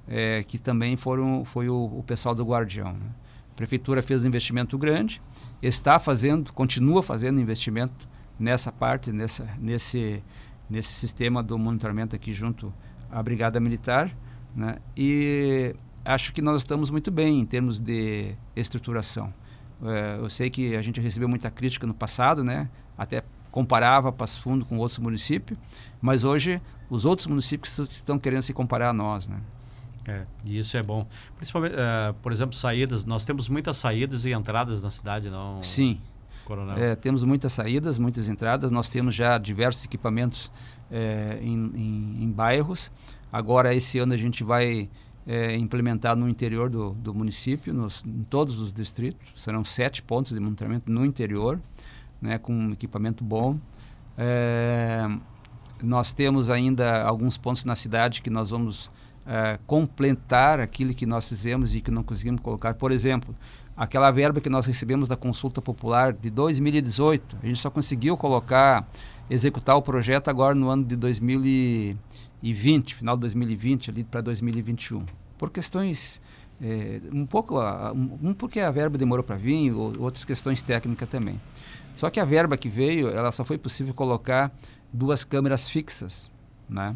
É, 0.08 0.42
que 0.42 0.58
também 0.58 0.96
foram, 0.96 1.44
foi 1.44 1.68
o, 1.68 1.84
o 1.84 2.02
pessoal 2.02 2.34
do 2.34 2.44
Guardião. 2.44 2.92
Né? 2.92 3.06
A 3.52 3.54
prefeitura 3.54 4.02
fez 4.02 4.24
um 4.24 4.28
investimento 4.28 4.76
grande, 4.76 5.22
está 5.62 5.98
fazendo, 5.98 6.52
continua 6.52 7.02
fazendo 7.02 7.40
investimento 7.40 8.08
nessa 8.38 8.72
parte, 8.72 9.12
nessa, 9.12 9.48
nesse, 9.58 10.22
nesse 10.68 10.88
sistema 10.88 11.42
do 11.42 11.58
monitoramento 11.58 12.16
aqui 12.16 12.32
junto 12.32 12.72
à 13.10 13.22
Brigada 13.22 13.60
Militar, 13.60 14.10
né? 14.54 14.78
E 14.96 15.74
acho 16.04 16.32
que 16.32 16.42
nós 16.42 16.62
estamos 16.62 16.90
muito 16.90 17.10
bem 17.10 17.40
em 17.40 17.44
termos 17.44 17.78
de 17.78 18.34
estruturação. 18.56 19.32
É, 19.84 20.18
eu 20.18 20.30
sei 20.30 20.50
que 20.50 20.76
a 20.76 20.82
gente 20.82 21.00
recebeu 21.00 21.28
muita 21.28 21.50
crítica 21.50 21.86
no 21.86 21.94
passado, 21.94 22.42
né? 22.42 22.68
Até 22.96 23.22
comparava 23.50 24.10
Passo 24.10 24.40
Fundo 24.40 24.64
com 24.64 24.78
outros 24.78 24.98
municípios, 24.98 25.58
mas 26.00 26.24
hoje 26.24 26.60
os 26.88 27.04
outros 27.04 27.26
municípios 27.26 27.78
estão 27.78 28.18
querendo 28.18 28.42
se 28.42 28.52
comparar 28.52 28.90
a 28.90 28.92
nós, 28.92 29.28
né? 29.28 29.38
É, 30.06 30.24
e 30.44 30.58
isso 30.58 30.76
é 30.76 30.82
bom. 30.82 31.06
Principalmente, 31.36 31.74
uh, 31.74 32.14
por 32.14 32.32
exemplo, 32.32 32.54
saídas. 32.56 33.04
Nós 33.04 33.24
temos 33.24 33.48
muitas 33.48 33.76
saídas 33.76 34.24
e 34.24 34.32
entradas 34.32 34.82
na 34.82 34.90
cidade, 34.90 35.30
não? 35.30 35.62
Sim, 35.62 36.00
Coronel? 36.44 36.76
É, 36.76 36.96
temos 36.96 37.22
muitas 37.22 37.52
saídas, 37.52 37.98
muitas 37.98 38.28
entradas. 38.28 38.70
Nós 38.70 38.88
temos 38.88 39.14
já 39.14 39.38
diversos 39.38 39.84
equipamentos 39.84 40.50
é, 40.90 41.38
em, 41.40 41.70
em, 41.74 42.24
em, 42.24 42.30
bairros. 42.30 42.90
Agora, 43.32 43.74
esse 43.74 43.98
ano, 43.98 44.12
a 44.12 44.16
gente 44.16 44.42
vai 44.42 44.90
é, 45.26 45.56
implementar 45.56 46.16
no 46.16 46.28
interior 46.28 46.68
do, 46.68 46.90
do 46.94 47.14
município, 47.14 47.72
nos, 47.72 48.04
em 48.04 48.24
todos 48.24 48.58
os 48.60 48.72
distritos. 48.72 49.32
Serão 49.36 49.64
sete 49.64 50.02
pontos 50.02 50.32
de 50.32 50.40
monitoramento 50.40 50.90
no 50.90 51.06
interior, 51.06 51.60
né, 52.20 52.38
com 52.38 52.52
um 52.52 52.72
equipamento 52.72 53.22
bom. 53.22 53.58
Nós 55.82 56.12
temos 56.12 56.50
ainda 56.50 57.02
alguns 57.02 57.36
pontos 57.36 57.64
na 57.64 57.74
cidade 57.74 58.22
que 58.22 58.30
nós 58.30 58.50
vamos 58.50 58.90
é, 59.32 59.58
completar 59.66 60.60
aquilo 60.60 60.92
que 60.92 61.06
nós 61.06 61.26
fizemos 61.26 61.74
e 61.74 61.80
que 61.80 61.90
não 61.90 62.02
conseguimos 62.02 62.42
colocar. 62.42 62.74
Por 62.74 62.92
exemplo, 62.92 63.34
aquela 63.74 64.10
verba 64.10 64.42
que 64.42 64.50
nós 64.50 64.66
recebemos 64.66 65.08
da 65.08 65.16
consulta 65.16 65.62
popular 65.62 66.12
de 66.12 66.28
2018, 66.28 67.38
a 67.42 67.46
gente 67.46 67.58
só 67.58 67.70
conseguiu 67.70 68.14
colocar, 68.14 68.86
executar 69.30 69.74
o 69.74 69.80
projeto 69.80 70.28
agora 70.28 70.54
no 70.54 70.68
ano 70.68 70.84
de 70.84 70.96
2020, 70.96 72.94
final 72.94 73.16
de 73.16 73.22
2020 73.22 73.88
ali 73.88 74.04
para 74.04 74.20
2021, 74.20 75.02
por 75.38 75.48
questões 75.48 76.20
é, 76.60 77.00
um 77.10 77.24
pouco, 77.24 77.58
um, 77.94 78.34
porque 78.34 78.60
a 78.60 78.70
verba 78.70 78.98
demorou 78.98 79.24
para 79.24 79.36
vir, 79.36 79.72
ou, 79.72 79.98
outras 79.98 80.26
questões 80.26 80.60
técnicas 80.60 81.08
também. 81.08 81.40
Só 81.96 82.10
que 82.10 82.20
a 82.20 82.24
verba 82.26 82.58
que 82.58 82.68
veio, 82.68 83.08
ela 83.08 83.32
só 83.32 83.46
foi 83.46 83.56
possível 83.56 83.94
colocar 83.94 84.52
duas 84.92 85.24
câmeras 85.24 85.70
fixas, 85.70 86.34
né? 86.68 86.94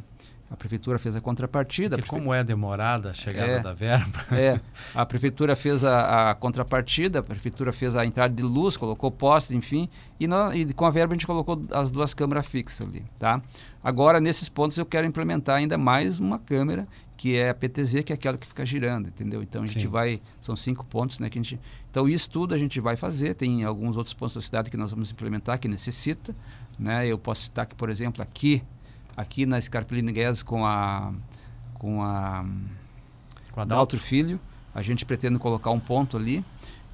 A 0.50 0.56
prefeitura 0.56 0.98
fez 0.98 1.16
a 1.16 1.20
contrapartida. 1.20 1.96
E 1.96 1.98
prefe... 1.98 2.08
como 2.08 2.32
é 2.32 2.44
demorada 2.44 3.10
a 3.10 3.14
chegada 3.14 3.52
é, 3.52 3.60
da 3.60 3.72
verba? 3.72 4.24
É, 4.36 4.60
a 4.94 5.04
prefeitura 5.04 5.56
fez 5.56 5.82
a, 5.82 6.30
a, 6.30 6.34
contrapartida, 6.34 7.18
a 7.20 7.22
prefeitura 7.22 7.72
fez 7.72 7.96
a 7.96 8.04
entrada 8.04 8.32
de 8.32 8.42
luz, 8.42 8.76
colocou 8.76 9.10
postes, 9.10 9.52
enfim, 9.52 9.88
e, 10.20 10.26
nós, 10.26 10.54
e, 10.54 10.72
com 10.72 10.84
a 10.84 10.90
verba 10.90 11.12
a 11.12 11.14
gente 11.14 11.26
colocou 11.26 11.64
as 11.72 11.90
duas 11.90 12.14
câmeras 12.14 12.46
fixas 12.46 12.86
ali, 12.86 13.04
tá? 13.18 13.42
Agora, 13.82 14.20
nesses 14.20 14.48
pontos, 14.48 14.76
eu 14.76 14.84
quero 14.84 15.06
implementar 15.06 15.56
ainda 15.56 15.78
mais 15.78 16.18
uma 16.18 16.38
câmera, 16.38 16.86
que 17.16 17.36
é 17.36 17.50
a 17.50 17.54
PTZ, 17.54 18.02
que 18.04 18.12
é 18.12 18.14
aquela 18.14 18.36
que 18.36 18.46
fica 18.46 18.66
girando, 18.66 19.08
entendeu? 19.08 19.42
Então, 19.42 19.62
a 19.62 19.66
gente 19.66 19.82
Sim. 19.82 19.88
vai... 19.88 20.20
São 20.40 20.54
cinco 20.54 20.84
pontos, 20.84 21.18
né? 21.18 21.30
Que 21.30 21.38
a 21.38 21.42
gente, 21.42 21.58
então, 21.90 22.08
isso 22.08 22.28
tudo 22.28 22.54
a 22.54 22.58
gente 22.58 22.78
vai 22.80 22.94
fazer. 22.94 23.34
Tem 23.34 23.64
alguns 23.64 23.96
outros 23.96 24.12
pontos 24.12 24.34
da 24.34 24.40
cidade 24.40 24.70
que 24.70 24.76
nós 24.76 24.90
vamos 24.90 25.10
implementar, 25.12 25.58
que 25.58 25.66
necessita, 25.66 26.34
né? 26.78 27.06
Eu 27.06 27.16
posso 27.16 27.42
citar 27.42 27.64
que, 27.64 27.74
por 27.74 27.88
exemplo, 27.88 28.22
aqui 28.22 28.62
aqui 29.16 29.46
na 29.46 29.60
Scarpelini 29.60 30.12
Guedes 30.12 30.42
com 30.42 30.64
a 30.66 31.12
com 31.74 32.02
a 32.02 32.44
com 33.52 33.60
a 33.60 33.64
Daltro 33.64 33.98
Filho, 33.98 34.38
a 34.74 34.82
gente 34.82 35.06
pretende 35.06 35.38
colocar 35.38 35.70
um 35.70 35.80
ponto 35.80 36.16
ali, 36.16 36.44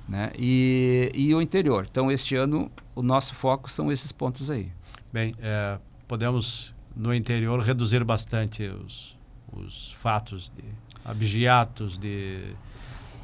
né? 0.09 0.31
E, 0.39 1.11
e 1.15 1.35
o 1.35 1.43
interior. 1.43 1.87
Então 1.91 2.11
este 2.11 2.37
ano 2.37 2.71
o 2.95 3.03
nosso 3.03 3.35
foco 3.35 3.71
são 3.71 3.91
esses 3.91 4.13
pontos 4.13 4.49
aí. 4.51 4.71
Bem, 5.13 5.35
é, 5.41 5.79
podemos 6.07 6.73
no 6.95 7.13
interior 7.13 7.61
reduzir 7.61 8.05
bastante 8.05 8.65
os, 8.65 9.19
os 9.53 9.93
fatos 9.93 10.51
de 10.51 10.65
abigeatos, 11.05 11.99
de 11.99 12.55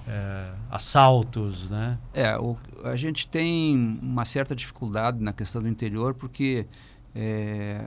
é, 0.08 0.50
assaltos, 0.70 1.70
né? 1.70 1.98
É, 2.12 2.36
o, 2.36 2.56
a 2.82 2.96
gente 2.96 3.28
tem 3.28 3.98
uma 4.02 4.24
certa 4.24 4.56
dificuldade 4.56 5.22
na 5.22 5.32
questão 5.32 5.62
do 5.62 5.68
interior 5.68 6.14
porque 6.14 6.66
é, 7.14 7.84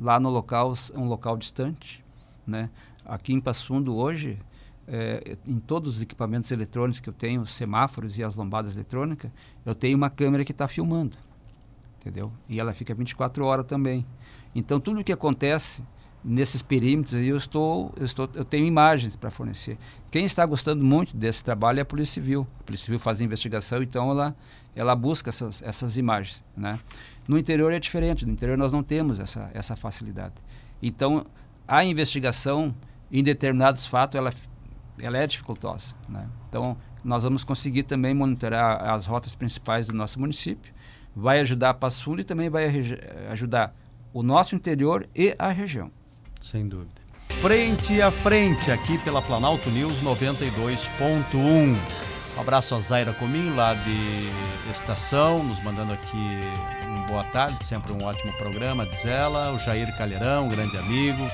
lá 0.00 0.18
no 0.18 0.30
local 0.30 0.74
um 0.94 1.04
local 1.04 1.36
distante, 1.36 2.04
né? 2.46 2.70
Aqui 3.04 3.32
em 3.32 3.40
Passo 3.40 3.66
Fundo 3.66 3.94
hoje, 3.94 4.38
é, 4.86 5.36
em 5.46 5.58
todos 5.58 5.96
os 5.96 6.02
equipamentos 6.02 6.50
eletrônicos 6.50 7.00
que 7.00 7.08
eu 7.08 7.12
tenho, 7.14 7.46
semáforos 7.46 8.18
e 8.18 8.24
as 8.24 8.34
lombadas 8.34 8.74
eletrônicas, 8.74 9.30
eu 9.64 9.74
tenho 9.74 9.96
uma 9.96 10.10
câmera 10.10 10.44
que 10.44 10.52
está 10.52 10.66
filmando, 10.66 11.16
entendeu? 12.00 12.32
E 12.48 12.58
ela 12.58 12.72
fica 12.72 12.94
24 12.94 13.44
horas 13.44 13.66
também. 13.66 14.06
Então 14.54 14.80
tudo 14.80 15.00
o 15.00 15.04
que 15.04 15.12
acontece 15.12 15.84
nesses 16.22 16.62
perímetros 16.62 17.14
eu 17.14 17.36
estou, 17.36 17.92
eu 17.96 18.04
estou, 18.04 18.28
eu 18.34 18.44
tenho 18.44 18.66
imagens 18.66 19.16
para 19.16 19.30
fornecer. 19.30 19.78
Quem 20.10 20.24
está 20.24 20.44
gostando 20.44 20.84
muito 20.84 21.16
desse 21.16 21.42
trabalho 21.42 21.78
é 21.78 21.82
a 21.82 21.84
Polícia 21.84 22.14
Civil. 22.14 22.46
A 22.60 22.62
Polícia 22.64 22.84
Civil 22.86 22.98
faz 22.98 23.20
a 23.20 23.24
investigação, 23.24 23.82
então 23.82 24.10
ela, 24.10 24.36
ela 24.74 24.94
busca 24.94 25.30
essas, 25.30 25.62
essas 25.62 25.96
imagens, 25.96 26.44
né? 26.56 26.78
No 27.26 27.38
interior 27.38 27.72
é 27.72 27.78
diferente. 27.78 28.26
No 28.26 28.32
interior 28.32 28.58
nós 28.58 28.72
não 28.72 28.82
temos 28.82 29.18
essa, 29.18 29.50
essa 29.54 29.76
facilidade. 29.76 30.34
Então 30.82 31.24
a 31.66 31.84
investigação 31.84 32.74
em 33.10 33.22
determinados 33.22 33.86
fatos 33.86 34.16
ela, 34.16 34.32
ela 35.00 35.16
é 35.16 35.26
dificultosa, 35.26 35.94
né? 36.08 36.28
Então 36.48 36.76
nós 37.02 37.24
vamos 37.24 37.44
conseguir 37.44 37.84
também 37.84 38.12
monitorar 38.12 38.90
as 38.90 39.06
rotas 39.06 39.34
principais 39.34 39.86
do 39.86 39.94
nosso 39.94 40.20
município. 40.20 40.72
Vai 41.16 41.40
ajudar 41.40 41.70
a 41.70 41.74
Passo 41.74 42.04
Fundo 42.04 42.20
e 42.20 42.24
também 42.24 42.50
vai 42.50 42.66
ajudar 43.30 43.74
o 44.12 44.22
nosso 44.22 44.54
interior 44.54 45.06
e 45.14 45.34
a 45.38 45.48
região. 45.48 45.90
Sem 46.40 46.68
dúvida. 46.68 47.00
Frente 47.40 48.02
a 48.02 48.10
frente, 48.10 48.70
aqui 48.70 48.98
pela 48.98 49.22
Planalto 49.22 49.70
News 49.70 50.02
92.1. 50.02 51.76
Um 52.36 52.40
abraço 52.40 52.74
a 52.74 52.80
Zaira 52.80 53.12
Comim, 53.12 53.54
lá 53.54 53.74
de 53.74 54.70
Estação, 54.70 55.42
nos 55.42 55.62
mandando 55.62 55.92
aqui 55.92 56.16
um 56.86 57.06
boa 57.06 57.24
tarde, 57.24 57.64
sempre 57.64 57.92
um 57.92 58.04
ótimo 58.04 58.32
programa, 58.38 58.86
diz 58.86 59.04
ela. 59.04 59.52
O 59.52 59.58
Jair 59.58 59.94
Calheirão, 59.96 60.48
grande 60.48 60.76
amigo, 60.76 61.26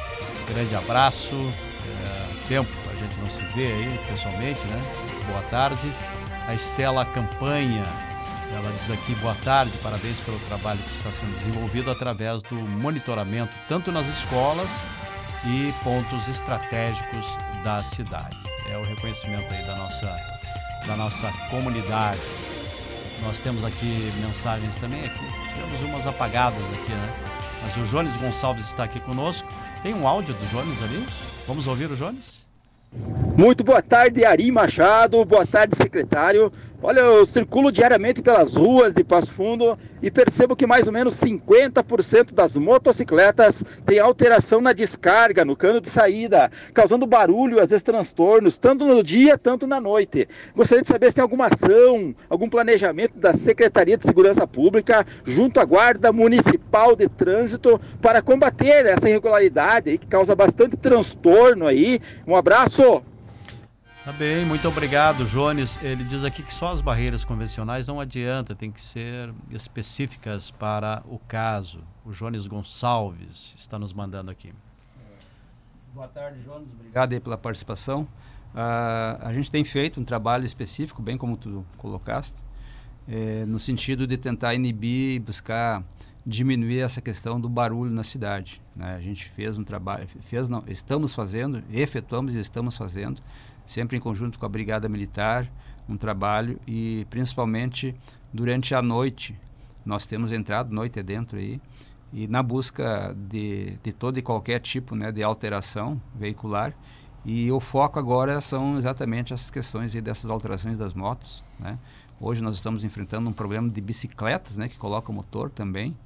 grande 0.49 0.75
abraço. 0.75 1.35
É, 1.35 2.49
tempo 2.49 2.71
a 2.91 2.95
gente 2.95 3.19
não 3.21 3.31
se 3.31 3.43
vê 3.55 3.67
aí 3.67 4.01
pessoalmente, 4.09 4.65
né? 4.67 4.81
Boa 5.27 5.43
tarde. 5.43 5.93
A 6.47 6.55
Estela 6.55 7.05
Campanha, 7.05 7.83
ela 8.55 8.73
diz 8.73 8.91
aqui 8.91 9.15
boa 9.17 9.35
tarde, 9.45 9.73
parabéns 9.83 10.21
pelo 10.21 10.39
trabalho 10.41 10.79
que 10.79 10.91
está 10.91 11.11
sendo 11.11 11.37
desenvolvido 11.39 11.91
através 11.91 12.43
do 12.43 12.55
monitoramento 12.55 13.53
tanto 13.69 13.91
nas 13.91 14.07
escolas 14.07 14.71
e 15.45 15.73
pontos 15.83 16.29
estratégicos 16.29 17.27
da 17.65 17.83
cidade. 17.83 18.39
É 18.71 18.77
o 18.77 18.85
reconhecimento 18.85 19.53
aí 19.53 19.65
da 19.67 19.77
nossa, 19.77 20.17
da 20.87 20.97
nossa 20.97 21.33
comunidade. 21.51 22.21
Nós 23.23 23.41
temos 23.41 23.65
aqui 23.65 24.13
mensagens 24.21 24.77
também 24.77 25.05
aqui, 25.05 25.27
tivemos 25.55 25.85
umas 25.85 26.07
apagadas 26.07 26.63
aqui, 26.65 26.93
né? 26.93 27.13
Mas 27.63 27.77
o 27.77 27.83
Jones 27.83 28.17
Gonçalves 28.17 28.67
está 28.67 28.85
aqui 28.85 29.01
conosco. 29.01 29.49
Tem 29.83 29.95
um 29.95 30.07
áudio 30.07 30.35
do 30.35 30.47
Jones 30.51 30.83
ali? 30.83 31.05
Vamos 31.47 31.67
ouvir 31.67 31.91
o 31.91 31.97
Jones? 31.97 32.47
Muito 33.37 33.63
boa 33.65 33.83
tarde, 33.83 34.25
Ari 34.25 34.51
Machado. 34.51 35.25
Boa 35.25 35.47
tarde, 35.47 35.77
secretário. 35.77 36.53
Olha, 36.83 37.01
eu 37.01 37.25
circulo 37.25 37.73
diariamente 37.73 38.21
pelas 38.21 38.55
ruas 38.55 38.93
de 38.93 39.03
Passo 39.03 39.33
Fundo 39.33 39.79
e 40.03 40.11
percebo 40.11 40.55
que 40.55 40.67
mais 40.67 40.87
ou 40.87 40.93
menos 40.93 41.15
50% 41.15 42.35
das 42.35 42.55
motocicletas 42.55 43.65
têm 43.87 43.99
alteração 43.99 44.61
na 44.61 44.75
descarga, 44.75 45.43
no 45.43 45.57
cano 45.57 45.81
de 45.81 45.89
saída, 45.89 46.51
causando 46.75 47.07
barulho, 47.07 47.61
às 47.61 47.71
vezes 47.71 47.83
transtornos, 47.83 48.59
tanto 48.59 48.85
no 48.85 49.03
dia, 49.03 49.39
tanto 49.39 49.67
na 49.67 49.81
noite. 49.81 50.29
Gostaria 50.55 50.83
de 50.83 50.89
saber 50.89 51.09
se 51.09 51.15
tem 51.15 51.23
alguma 51.23 51.47
ação, 51.47 52.15
algum 52.29 52.49
planejamento 52.49 53.19
da 53.19 53.33
Secretaria 53.33 53.97
de 53.97 54.05
Segurança 54.05 54.47
Pública 54.47 55.07
junto 55.25 55.59
à 55.59 55.65
Guarda 55.65 56.13
Municipal 56.13 56.95
de 56.95 57.09
Trânsito 57.09 57.81
para 58.03 58.21
combater 58.21 58.85
essa 58.85 59.09
irregularidade 59.09 59.97
que 59.97 60.07
causa 60.07 60.37
bastante 60.37 60.77
transtorno 60.77 61.67
aí. 61.67 62.01
Um 62.27 62.37
abraço! 62.37 63.03
Tá 64.07 64.13
bem, 64.13 64.47
muito 64.47 64.69
obrigado, 64.69 65.25
Jones. 65.25 65.83
Ele 65.83 66.05
diz 66.05 66.23
aqui 66.23 66.41
que 66.41 66.55
só 66.55 66.73
as 66.73 66.81
barreiras 66.81 67.25
convencionais 67.25 67.89
não 67.89 67.99
adianta, 67.99 68.55
tem 68.55 68.71
que 68.71 68.81
ser 68.81 69.35
específicas 69.51 70.49
para 70.49 71.03
o 71.07 71.19
caso. 71.19 71.83
O 72.05 72.13
Jones 72.13 72.47
Gonçalves 72.47 73.53
está 73.59 73.81
nos 73.81 73.93
mandando 73.93 74.31
aqui. 74.31 74.53
Boa 75.93 76.07
tarde, 76.07 76.41
Jones. 76.45 76.71
Obrigado 76.71 77.15
aí 77.15 77.19
pela 77.19 77.37
participação. 77.37 78.03
Uh, 78.55 79.19
a 79.23 79.33
gente 79.35 79.51
tem 79.51 79.65
feito 79.65 80.01
um 80.01 80.05
trabalho 80.05 80.47
específico, 80.47 81.03
bem 81.03 81.19
como 81.19 81.37
tu 81.37 81.67
colocaste, 81.77 82.37
é, 83.09 83.45
no 83.45 83.59
sentido 83.59 84.07
de 84.07 84.17
tentar 84.17 84.55
inibir 84.55 85.17
e 85.17 85.19
buscar 85.19 85.83
diminuir 86.25 86.81
essa 86.81 87.01
questão 87.01 87.41
do 87.41 87.49
barulho 87.49 87.91
na 87.91 88.05
cidade. 88.05 88.63
Né? 88.75 88.95
A 88.95 89.01
gente 89.01 89.29
fez 89.31 89.59
um 89.59 89.65
trabalho, 89.65 90.07
fez 90.21 90.49
não, 90.49 90.63
estamos 90.69 91.13
fazendo, 91.13 91.63
efetuamos 91.73 92.37
e 92.37 92.39
estamos 92.39 92.77
fazendo 92.77 93.21
sempre 93.67 93.97
em 93.97 94.01
conjunto 94.01 94.39
com 94.39 94.47
a 94.47 94.49
Brigada 94.49 94.89
Militar, 94.89 95.51
um 95.89 95.97
trabalho 95.97 96.59
e 96.67 97.07
principalmente 97.11 97.95
durante 98.33 98.75
a 98.75 98.83
noite. 98.83 99.39
Nós 99.85 100.07
temos 100.07 100.33
entrado 100.33 100.75
noite 100.75 101.03
dentro 101.03 101.39
aí 101.39 101.61
e 102.13 102.27
na 102.27 102.43
busca 102.43 103.15
de, 103.29 103.79
de 103.83 103.93
todo 103.93 104.19
e 104.19 104.23
qualquer 104.23 104.61
tipo 104.61 104.95
né, 104.95 105.13
de 105.13 105.23
alteração 105.23 106.01
veicular. 106.15 106.75
E 107.25 107.51
o 107.51 107.59
foco 107.59 107.99
agora 107.99 108.41
são 108.41 108.79
exatamente 108.79 109.33
essas 109.33 109.51
questões 109.51 109.95
e 109.95 110.01
dessas 110.01 110.31
alterações 110.31 110.79
das 110.79 110.95
motos. 110.95 111.43
Né? 111.59 111.79
Hoje 112.21 112.41
nós 112.41 112.57
estamos 112.57 112.85
enfrentando 112.85 113.29
um 113.29 113.33
problema 113.33 113.69
de 113.69 113.81
bicicletas, 113.81 114.57
né, 114.57 114.69
que 114.69 114.77
coloca 114.77 115.11
o 115.11 115.15
motor 115.15 115.51
também. 115.51 115.97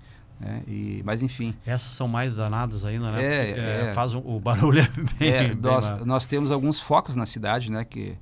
É, 0.42 0.62
e, 0.66 1.02
mas 1.04 1.22
enfim. 1.22 1.54
Essas 1.66 1.92
são 1.92 2.08
mais 2.08 2.34
danadas 2.34 2.84
ainda, 2.84 3.10
né? 3.10 3.22
É, 3.22 3.50
é, 3.50 3.88
é, 3.88 3.92
faz 3.92 4.14
um, 4.14 4.20
o 4.20 4.40
barulho 4.40 4.80
é 4.80 4.88
bem, 5.18 5.28
é, 5.28 5.48
bem 5.48 5.56
nós, 5.56 6.04
nós, 6.04 6.26
temos 6.26 6.50
alguns 6.50 6.80
focos 6.80 7.14
na 7.14 7.26
cidade, 7.26 7.70
né? 7.70 7.84
Que 7.84 8.16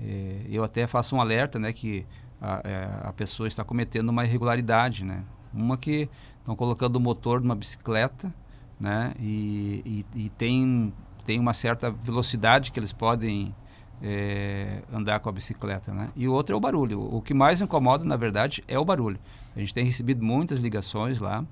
é, 0.00 0.46
eu 0.48 0.64
até 0.64 0.86
faço 0.86 1.14
um 1.14 1.20
alerta, 1.20 1.58
né? 1.58 1.72
Que 1.72 2.04
a, 2.40 3.08
a 3.08 3.12
pessoa 3.12 3.46
está 3.46 3.62
cometendo 3.62 4.08
uma 4.08 4.24
irregularidade, 4.24 5.04
né? 5.04 5.22
Uma 5.54 5.76
que 5.76 6.08
estão 6.38 6.56
colocando 6.56 6.96
o 6.96 7.00
motor 7.00 7.40
numa 7.40 7.54
bicicleta, 7.54 8.34
né? 8.78 9.14
E, 9.20 10.04
e, 10.14 10.24
e, 10.24 10.28
tem, 10.30 10.92
tem 11.24 11.38
uma 11.38 11.54
certa 11.54 11.90
velocidade 11.90 12.72
que 12.72 12.80
eles 12.80 12.92
podem 12.92 13.54
é, 14.02 14.82
andar 14.92 15.20
com 15.20 15.28
a 15.28 15.32
bicicleta, 15.32 15.92
né? 15.92 16.10
E 16.16 16.26
o 16.26 16.32
outro 16.32 16.54
é 16.54 16.56
o 16.56 16.60
barulho. 16.60 17.00
O 17.00 17.20
que 17.20 17.34
mais 17.34 17.60
incomoda, 17.60 18.04
na 18.04 18.16
verdade, 18.16 18.64
é 18.66 18.78
o 18.78 18.84
barulho. 18.84 19.18
A 19.54 19.60
gente 19.60 19.74
tem 19.74 19.84
recebido 19.84 20.24
muitas 20.24 20.58
ligações 20.58 21.18
lá 21.18 21.44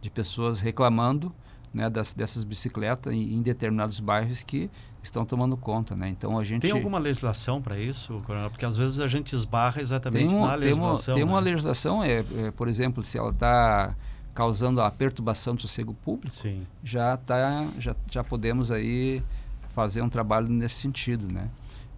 de 0.00 0.10
pessoas 0.10 0.60
reclamando 0.60 1.32
né, 1.72 1.90
das, 1.90 2.14
dessas 2.14 2.44
bicicletas 2.44 3.12
em, 3.12 3.34
em, 3.34 3.42
determinados 3.42 4.00
bairros 4.00 4.42
que 4.42 4.70
estão 5.02 5.24
tomando 5.26 5.56
conta, 5.56 5.94
né? 5.94 6.08
Então 6.08 6.38
a 6.38 6.44
gente 6.44 6.62
tem 6.62 6.70
alguma 6.70 6.98
legislação 6.98 7.60
para 7.60 7.78
isso, 7.78 8.22
Coronel? 8.24 8.50
Porque 8.50 8.64
às 8.64 8.76
vezes 8.76 8.98
a 8.98 9.06
gente 9.06 9.34
esbarra 9.34 9.80
exatamente 9.80 10.34
um, 10.34 10.46
na 10.46 10.54
legislação. 10.54 11.14
Tem 11.14 11.22
uma, 11.22 11.28
tem 11.28 11.34
uma 11.34 11.40
né? 11.40 11.50
legislação, 11.50 12.02
é, 12.02 12.24
é, 12.34 12.50
por 12.50 12.66
exemplo, 12.66 13.02
se 13.02 13.18
ela 13.18 13.30
está 13.30 13.94
causando 14.34 14.80
a 14.80 14.90
perturbação 14.90 15.54
do 15.54 15.62
sossego 15.62 15.94
público, 15.94 16.34
Sim. 16.34 16.66
já 16.82 17.16
tá, 17.16 17.66
já, 17.78 17.94
já 18.10 18.24
podemos 18.24 18.70
aí 18.70 19.22
fazer 19.68 20.02
um 20.02 20.08
trabalho 20.08 20.48
nesse 20.48 20.76
sentido, 20.76 21.32
né? 21.32 21.50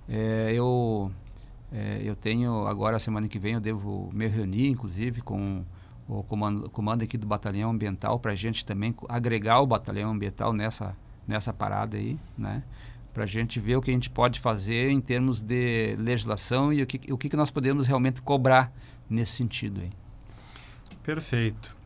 É, 0.08 0.52
eu 0.54 1.12
é, 1.72 2.00
eu 2.02 2.16
tenho 2.16 2.66
agora, 2.66 2.98
semana 2.98 3.28
que 3.28 3.38
vem, 3.38 3.54
eu 3.54 3.60
devo 3.60 4.10
me 4.12 4.26
reunir, 4.26 4.68
inclusive, 4.68 5.20
com 5.20 5.64
o 6.08 6.22
comando, 6.22 6.70
comando 6.70 7.02
aqui 7.02 7.18
do 7.18 7.26
Batalhão 7.26 7.70
Ambiental, 7.70 8.18
para 8.18 8.32
a 8.32 8.34
gente 8.34 8.64
também 8.64 8.94
agregar 9.08 9.60
o 9.60 9.66
Batalhão 9.66 10.10
Ambiental 10.10 10.52
nessa, 10.52 10.96
nessa 11.26 11.52
parada 11.52 11.98
aí, 11.98 12.18
né? 12.36 12.62
Para 13.12 13.24
a 13.24 13.26
gente 13.26 13.60
ver 13.60 13.76
o 13.76 13.82
que 13.82 13.90
a 13.90 13.94
gente 13.94 14.08
pode 14.08 14.40
fazer 14.40 14.90
em 14.90 15.00
termos 15.00 15.40
de 15.40 15.96
legislação 15.96 16.72
e 16.72 16.82
o 16.82 16.86
que, 16.86 17.12
o 17.12 17.18
que 17.18 17.36
nós 17.36 17.50
podemos 17.50 17.86
realmente 17.86 18.22
cobrar 18.22 18.72
nesse 19.10 19.32
sentido 19.32 19.80
aí. 19.80 19.90
Perfeito. 21.02 21.76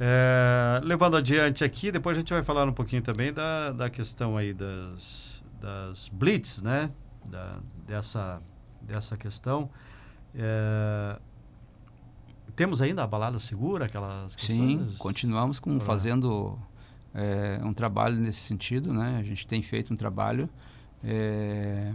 É, 0.00 0.80
levando 0.84 1.16
adiante 1.16 1.64
aqui, 1.64 1.90
depois 1.90 2.16
a 2.16 2.20
gente 2.20 2.32
vai 2.32 2.42
falar 2.42 2.66
um 2.66 2.72
pouquinho 2.72 3.02
também 3.02 3.32
da, 3.32 3.72
da 3.72 3.90
questão 3.90 4.36
aí 4.36 4.54
das, 4.54 5.42
das 5.60 6.08
blitz, 6.08 6.62
né? 6.62 6.90
Da, 7.30 7.60
dessa 7.86 8.40
dessa 8.80 9.16
questão. 9.16 9.70
É, 10.34 11.18
temos 12.56 12.80
ainda 12.80 13.02
a 13.02 13.06
balada 13.06 13.38
segura, 13.38 13.86
aquelas 13.86 14.34
Sim, 14.38 14.84
continuamos 14.98 15.60
com, 15.60 15.78
fazendo 15.80 16.58
é, 17.14 17.60
um 17.62 17.72
trabalho 17.72 18.16
nesse 18.16 18.40
sentido, 18.40 18.92
né? 18.92 19.16
A 19.18 19.22
gente 19.22 19.46
tem 19.46 19.62
feito 19.62 19.92
um 19.92 19.96
trabalho 19.96 20.48
é, 21.04 21.92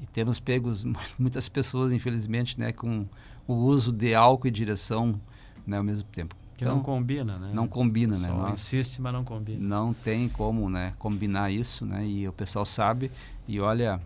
e 0.00 0.06
temos 0.06 0.38
pegos 0.38 0.84
muitas 1.18 1.48
pessoas, 1.48 1.92
infelizmente, 1.92 2.58
né, 2.58 2.72
com 2.72 3.06
o 3.46 3.54
uso 3.54 3.90
de 3.92 4.14
álcool 4.14 4.46
e 4.46 4.50
direção 4.50 5.20
né, 5.66 5.78
ao 5.78 5.84
mesmo 5.84 6.08
tempo. 6.10 6.36
Que 6.56 6.64
então, 6.64 6.76
não 6.76 6.82
combina, 6.82 7.38
né? 7.38 7.50
Não 7.54 7.68
combina, 7.68 8.16
Só 8.16 8.22
né? 8.22 8.28
Nós, 8.28 8.54
insiste, 8.54 9.00
mas 9.00 9.12
não 9.12 9.24
combina. 9.24 9.58
Não 9.60 9.92
tem 9.92 10.28
como, 10.28 10.68
né, 10.68 10.92
combinar 10.98 11.50
isso, 11.50 11.86
né? 11.86 12.06
E 12.06 12.26
o 12.28 12.32
pessoal 12.32 12.66
sabe 12.66 13.10
e 13.46 13.60
olha, 13.60 14.00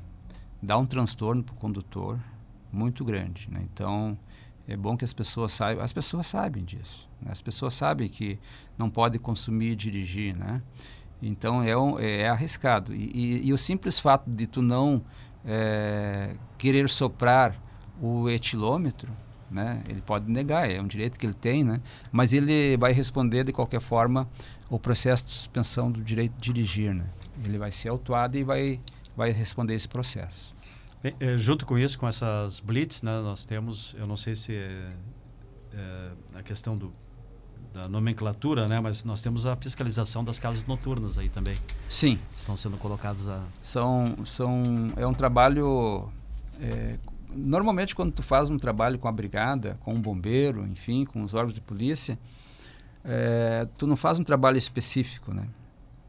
dá 0.62 0.79
um 0.79 0.87
transtorno 0.87 1.42
para 1.42 1.55
o 1.55 1.57
condutor 1.57 2.18
muito 2.72 3.05
grande, 3.05 3.48
né? 3.51 3.61
Então, 3.72 4.16
é 4.66 4.77
bom 4.77 4.96
que 4.96 5.05
as 5.05 5.12
pessoas 5.12 5.53
saibam, 5.53 5.85
as 5.85 5.92
pessoas 5.92 6.27
sabem 6.27 6.64
disso, 6.64 7.09
né? 7.20 7.31
as 7.33 7.42
pessoas 7.42 7.75
sabem 7.75 8.09
que 8.09 8.38
não 8.79 8.88
pode 8.88 9.18
consumir 9.18 9.72
e 9.72 9.77
dirigir, 9.77 10.37
né? 10.37 10.62
Então 11.20 11.62
é, 11.62 11.77
um, 11.77 11.98
é, 11.98 12.22
é 12.22 12.29
arriscado 12.29 12.94
e, 12.94 13.11
e, 13.14 13.46
e, 13.48 13.53
o 13.53 13.59
simples 13.59 13.98
fato 13.98 14.29
de 14.29 14.46
tu 14.46 14.61
não 14.61 15.03
é, 15.44 16.37
querer 16.59 16.88
soprar 16.88 17.57
o 18.01 18.29
etilômetro, 18.29 19.12
né? 19.51 19.83
Ele 19.88 20.01
pode 20.01 20.31
negar, 20.31 20.70
é 20.70 20.81
um 20.81 20.87
direito 20.87 21.18
que 21.18 21.27
ele 21.27 21.35
tem, 21.35 21.62
né? 21.62 21.81
Mas 22.11 22.33
ele 22.33 22.77
vai 22.77 22.92
responder 22.92 23.44
de 23.44 23.53
qualquer 23.53 23.81
forma 23.81 24.29
o 24.70 24.79
processo 24.79 25.27
de 25.27 25.33
suspensão 25.33 25.90
do 25.90 26.03
direito 26.03 26.35
de 26.40 26.53
dirigir, 26.53 26.94
né? 26.94 27.05
Ele 27.44 27.59
vai 27.59 27.70
ser 27.70 27.88
autuado 27.88 28.37
e 28.37 28.44
vai 28.44 28.81
vai 29.16 29.31
responder 29.31 29.75
esse 29.75 29.88
processo. 29.88 30.55
Bem, 31.03 31.14
é, 31.18 31.37
junto 31.37 31.66
com 31.66 31.77
isso, 31.77 31.98
com 31.98 32.07
essas 32.07 32.61
blitz, 32.61 33.03
né, 33.03 33.20
nós 33.20 33.44
temos, 33.44 33.94
eu 33.98 34.07
não 34.07 34.16
sei 34.16 34.37
se 34.37 34.55
é, 34.55 34.88
é, 35.72 36.11
a 36.35 36.42
questão 36.42 36.75
do, 36.77 36.92
da 37.72 37.88
nomenclatura, 37.88 38.66
né, 38.66 38.79
mas 38.79 39.03
nós 39.03 39.20
temos 39.20 39.44
a 39.44 39.57
fiscalização 39.57 40.22
das 40.22 40.38
casas 40.38 40.64
noturnas 40.64 41.18
aí 41.18 41.29
também. 41.29 41.57
Sim. 41.88 42.18
Estão 42.33 42.57
sendo 42.57 42.77
colocadas 42.77 43.29
a... 43.29 43.42
São, 43.61 44.25
são, 44.25 44.92
é 44.96 45.07
um 45.07 45.14
trabalho... 45.14 46.09
É, 46.61 46.98
normalmente, 47.35 47.94
quando 47.94 48.12
tu 48.12 48.22
faz 48.22 48.48
um 48.48 48.59
trabalho 48.59 48.98
com 48.98 49.09
a 49.09 49.12
brigada, 49.12 49.77
com 49.81 49.94
um 49.94 50.01
bombeiro, 50.01 50.66
enfim, 50.66 51.05
com 51.05 51.22
os 51.22 51.35
órgãos 51.35 51.55
de 51.55 51.61
polícia, 51.61 52.18
é, 53.05 53.66
tu 53.77 53.87
não 53.87 53.96
faz 53.96 54.20
um 54.20 54.25
trabalho 54.25 54.57
específico, 54.57 55.35
né? 55.35 55.48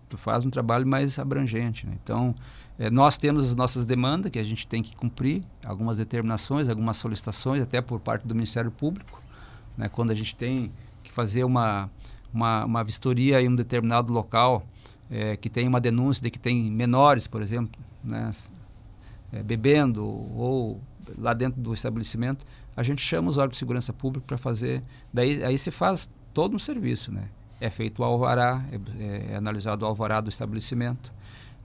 Tu 0.07 0.17
faz 0.17 0.45
um 0.45 0.51
trabalho 0.51 0.85
mais 0.85 1.17
abrangente, 1.17 1.87
né? 1.87 1.97
Então, 2.03 2.35
é, 2.77 2.89
nós 2.89 3.17
temos 3.17 3.45
as 3.45 3.55
nossas 3.55 3.85
demandas 3.85 4.31
que 4.31 4.39
a 4.39 4.43
gente 4.43 4.65
tem 4.65 4.81
que 4.81 4.95
cumprir, 4.95 5.43
algumas 5.63 5.97
determinações, 5.97 6.67
algumas 6.67 6.97
solicitações, 6.97 7.61
até 7.61 7.81
por 7.81 7.99
parte 7.99 8.27
do 8.27 8.33
Ministério 8.33 8.71
Público, 8.71 9.21
né, 9.77 9.89
quando 9.89 10.11
a 10.11 10.15
gente 10.15 10.35
tem 10.35 10.71
que 11.03 11.11
fazer 11.11 11.43
uma, 11.43 11.89
uma, 12.33 12.65
uma 12.65 12.83
vistoria 12.83 13.41
em 13.41 13.47
um 13.47 13.55
determinado 13.55 14.11
local 14.11 14.65
é, 15.09 15.35
que 15.35 15.49
tem 15.49 15.67
uma 15.67 15.79
denúncia 15.79 16.23
de 16.23 16.31
que 16.31 16.39
tem 16.39 16.71
menores, 16.71 17.27
por 17.27 17.41
exemplo, 17.41 17.79
né, 18.03 18.31
é, 19.31 19.43
bebendo 19.43 20.03
ou 20.03 20.81
lá 21.17 21.33
dentro 21.33 21.61
do 21.61 21.73
estabelecimento, 21.73 22.45
a 22.75 22.81
gente 22.81 23.01
chama 23.01 23.29
os 23.29 23.37
órgãos 23.37 23.53
de 23.53 23.59
segurança 23.59 23.93
pública 23.93 24.25
para 24.25 24.37
fazer. 24.37 24.81
Daí 25.13 25.43
aí 25.43 25.57
se 25.57 25.69
faz 25.69 26.09
todo 26.33 26.55
um 26.55 26.59
serviço, 26.59 27.11
né? 27.11 27.25
É 27.61 27.69
feito 27.69 28.01
o 28.01 28.03
alvará, 28.03 28.63
é, 28.99 29.33
é 29.33 29.35
analisado 29.35 29.85
o 29.85 29.87
alvará 29.87 30.19
do 30.21 30.29
estabelecimento 30.29 31.11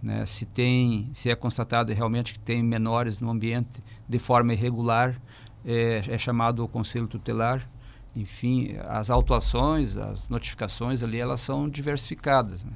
né? 0.02 0.24
Se 0.26 0.46
tem, 0.46 1.08
se 1.12 1.30
é 1.30 1.34
constatado 1.34 1.92
realmente 1.92 2.32
que 2.32 2.38
tem 2.38 2.62
menores 2.62 3.20
no 3.20 3.30
ambiente 3.30 3.82
de 4.08 4.18
forma 4.18 4.52
irregular, 4.52 5.20
é, 5.64 6.02
é 6.08 6.18
chamado 6.18 6.64
o 6.64 6.68
conselho 6.68 7.06
tutelar. 7.06 7.68
Enfim, 8.16 8.76
as 8.86 9.10
autuações, 9.10 9.96
as 9.96 10.28
notificações 10.28 11.02
ali, 11.02 11.20
elas 11.20 11.40
são 11.40 11.68
diversificadas. 11.68 12.64
Né? 12.64 12.72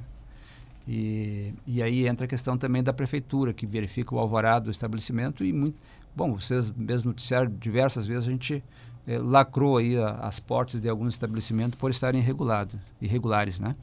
E, 0.86 1.54
e 1.66 1.82
aí 1.82 2.06
entra 2.06 2.26
a 2.26 2.28
questão 2.28 2.58
também 2.58 2.82
da 2.82 2.92
prefeitura, 2.92 3.52
que 3.52 3.66
verifica 3.66 4.14
o 4.14 4.18
alvarado 4.18 4.66
do 4.66 4.70
estabelecimento 4.70 5.44
e 5.44 5.52
muito... 5.52 5.78
Bom, 6.14 6.34
vocês 6.34 6.70
mesmo 6.70 7.10
noticiaram 7.10 7.50
diversas 7.58 8.06
vezes, 8.06 8.28
a 8.28 8.30
gente 8.30 8.62
é, 9.06 9.18
lacrou 9.18 9.78
aí 9.78 9.96
a, 9.96 10.10
as 10.16 10.38
portas 10.38 10.80
de 10.80 10.88
alguns 10.88 11.14
estabelecimentos 11.14 11.78
por 11.78 11.90
estarem 11.90 12.20
irregulados, 12.20 12.76
irregulares, 13.00 13.58
né? 13.58 13.74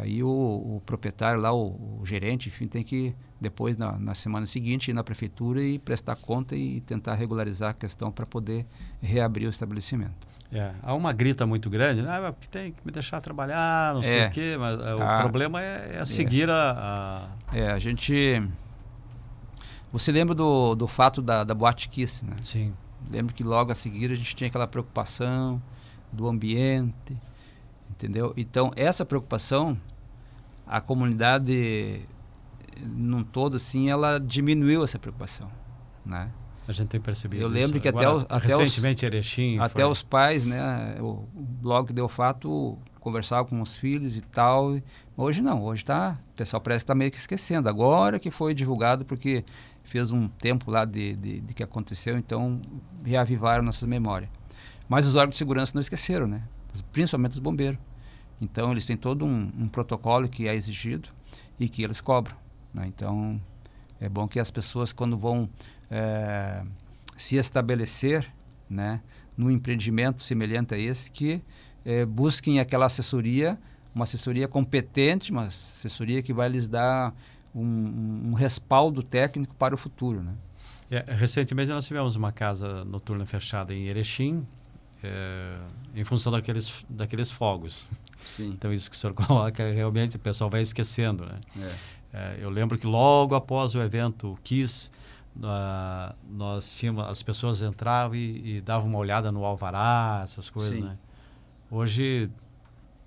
Aí 0.00 0.22
o, 0.22 0.28
o 0.28 0.82
proprietário 0.86 1.40
lá, 1.40 1.52
o, 1.52 2.00
o, 2.00 2.06
gerente, 2.06 2.48
enfim, 2.48 2.66
tem 2.66 2.82
que 2.82 3.14
depois, 3.38 3.76
na, 3.76 3.98
na, 3.98 4.14
semana 4.14 4.46
seguinte, 4.46 4.90
ir 4.90 4.94
na 4.94 5.04
prefeitura 5.04 5.62
e 5.62 5.78
prestar 5.78 6.16
conta 6.16 6.56
e 6.56 6.80
tentar 6.80 7.14
regularizar 7.14 7.70
a 7.70 7.74
questão 7.74 8.10
para 8.10 8.24
poder 8.24 8.66
reabrir 9.02 9.46
o 9.46 9.50
estabelecimento. 9.50 10.26
É, 10.52 10.72
há 10.82 10.94
uma 10.94 11.12
grita 11.12 11.46
muito 11.46 11.68
grande, 11.70 12.02
né? 12.02 12.10
Ah, 12.10 12.34
tem 12.50 12.72
que 12.72 12.78
me 12.84 12.90
deixar 12.90 13.20
trabalhar, 13.20 13.94
não 13.94 14.02
sei 14.02 14.20
é, 14.20 14.26
o 14.26 14.30
quê, 14.30 14.56
mas 14.58 14.80
é, 14.80 14.94
o 14.94 15.02
a, 15.02 15.20
problema 15.20 15.62
é, 15.62 15.98
é 16.00 16.04
seguir 16.04 16.50
a, 16.50 17.28
a, 17.52 17.56
É, 17.56 17.70
a 17.70 17.78
gente... 17.78 18.42
Você 19.92 20.10
lembra 20.10 20.34
do, 20.34 20.74
do 20.74 20.86
fato 20.86 21.20
da, 21.20 21.44
da 21.44 21.54
Boate 21.54 21.88
Kiss, 21.88 22.24
né? 22.24 22.36
Sim. 22.42 22.72
Lembro 23.10 23.34
que 23.34 23.42
logo 23.42 23.70
a 23.70 23.74
seguir 23.74 24.10
a 24.10 24.14
gente 24.14 24.34
tinha 24.34 24.48
aquela 24.48 24.66
preocupação 24.66 25.60
do 26.12 26.26
ambiente, 26.26 27.16
entendeu? 27.90 28.32
Então, 28.36 28.72
essa 28.76 29.04
preocupação, 29.04 29.76
a 30.66 30.80
comunidade 30.80 32.00
num 32.82 33.22
todo, 33.22 33.56
assim, 33.56 33.90
ela 33.90 34.18
diminuiu 34.18 34.82
essa 34.82 34.98
preocupação, 34.98 35.50
né? 36.04 36.30
A 36.68 36.72
gente 36.72 36.88
tem 36.88 37.00
percebido 37.00 37.42
Eu 37.42 37.48
lembro 37.48 37.76
isso. 37.76 37.80
que 37.80 37.88
até, 37.88 38.04
Agora, 38.04 38.16
os, 38.16 38.26
até 38.28 38.56
recentemente 38.56 39.04
os, 39.04 39.10
Erechim 39.10 39.58
até 39.58 39.82
foi... 39.82 39.90
os 39.90 40.02
pais, 40.02 40.44
né? 40.44 40.96
O 41.00 41.26
blog 41.34 41.88
que 41.88 41.92
deu 41.92 42.08
fato 42.08 42.78
conversava 43.00 43.48
com 43.48 43.60
os 43.60 43.76
filhos 43.76 44.16
e 44.16 44.20
tal. 44.20 44.78
Hoje 45.16 45.42
não, 45.42 45.62
hoje 45.64 45.84
tá, 45.84 46.18
o 46.32 46.36
pessoal 46.36 46.60
parece 46.60 46.84
que 46.84 46.84
está 46.84 46.94
meio 46.94 47.10
que 47.10 47.16
esquecendo. 47.16 47.68
Agora 47.68 48.18
que 48.18 48.30
foi 48.30 48.54
divulgado 48.54 49.04
porque 49.04 49.44
fez 49.82 50.10
um 50.10 50.28
tempo 50.28 50.70
lá 50.70 50.84
de, 50.84 51.16
de, 51.16 51.40
de 51.40 51.54
que 51.54 51.62
aconteceu, 51.62 52.16
então 52.16 52.60
reavivaram 53.04 53.64
nossas 53.64 53.88
memórias. 53.88 54.30
Mas 54.88 55.06
os 55.06 55.16
órgãos 55.16 55.32
de 55.32 55.38
segurança 55.38 55.72
não 55.74 55.80
esqueceram, 55.80 56.26
né? 56.26 56.42
Principalmente 56.92 57.32
os 57.32 57.38
bombeiros. 57.38 57.78
Então, 58.40 58.72
eles 58.72 58.86
têm 58.86 58.96
todo 58.96 59.24
um, 59.24 59.52
um 59.58 59.68
protocolo 59.68 60.28
que 60.28 60.48
é 60.48 60.54
exigido 60.54 61.08
e 61.58 61.68
que 61.68 61.82
eles 61.82 62.00
cobram. 62.00 62.36
Né? 62.72 62.86
Então, 62.86 63.40
é 64.00 64.08
bom 64.08 64.26
que 64.26 64.40
as 64.40 64.50
pessoas, 64.50 64.92
quando 64.92 65.16
vão 65.16 65.48
é, 65.90 66.62
se 67.16 67.36
estabelecer 67.36 68.26
né, 68.68 69.00
num 69.36 69.50
empreendimento 69.50 70.22
semelhante 70.24 70.74
a 70.74 70.78
esse, 70.78 71.10
que 71.10 71.42
é, 71.84 72.04
busquem 72.06 72.60
aquela 72.60 72.86
assessoria, 72.86 73.58
uma 73.94 74.04
assessoria 74.04 74.48
competente, 74.48 75.30
uma 75.30 75.46
assessoria 75.46 76.22
que 76.22 76.32
vai 76.32 76.48
lhes 76.48 76.66
dar 76.66 77.14
um, 77.54 78.30
um 78.30 78.32
respaldo 78.32 79.02
técnico 79.02 79.54
para 79.54 79.74
o 79.74 79.78
futuro. 79.78 80.22
Né? 80.22 80.32
É, 80.90 81.04
recentemente 81.14 81.70
nós 81.70 81.86
tivemos 81.86 82.16
uma 82.16 82.32
casa 82.32 82.84
noturna 82.84 83.26
fechada 83.26 83.74
em 83.74 83.86
Erechim, 83.86 84.46
é, 85.04 85.58
em 85.94 86.04
função 86.04 86.32
daqueles, 86.32 86.84
daqueles 86.88 87.30
fogos. 87.30 87.88
Sim. 88.24 88.50
Então, 88.50 88.72
isso 88.72 88.90
que 88.90 88.96
o 88.96 88.98
senhor 88.98 89.12
coloca, 89.14 89.70
realmente 89.72 90.16
o 90.16 90.18
pessoal 90.18 90.50
vai 90.50 90.62
esquecendo. 90.62 91.24
Né? 91.24 91.40
É. 91.60 92.00
É, 92.12 92.38
eu 92.40 92.50
lembro 92.50 92.76
que 92.76 92.86
logo 92.86 93.34
após 93.34 93.74
o 93.74 93.80
evento 93.80 94.36
Kiss, 94.42 94.90
uh, 95.36 96.14
nós 96.28 96.74
tínhamos, 96.74 97.04
as 97.06 97.22
pessoas 97.22 97.62
entravam 97.62 98.16
e, 98.16 98.56
e, 98.56 98.60
davam 98.60 98.88
uma 98.88 98.98
olhada 98.98 99.30
no 99.30 99.44
alvará, 99.44 100.22
essas 100.24 100.50
coisas. 100.50 100.80
Né? 100.80 100.96
Hoje, 101.70 102.28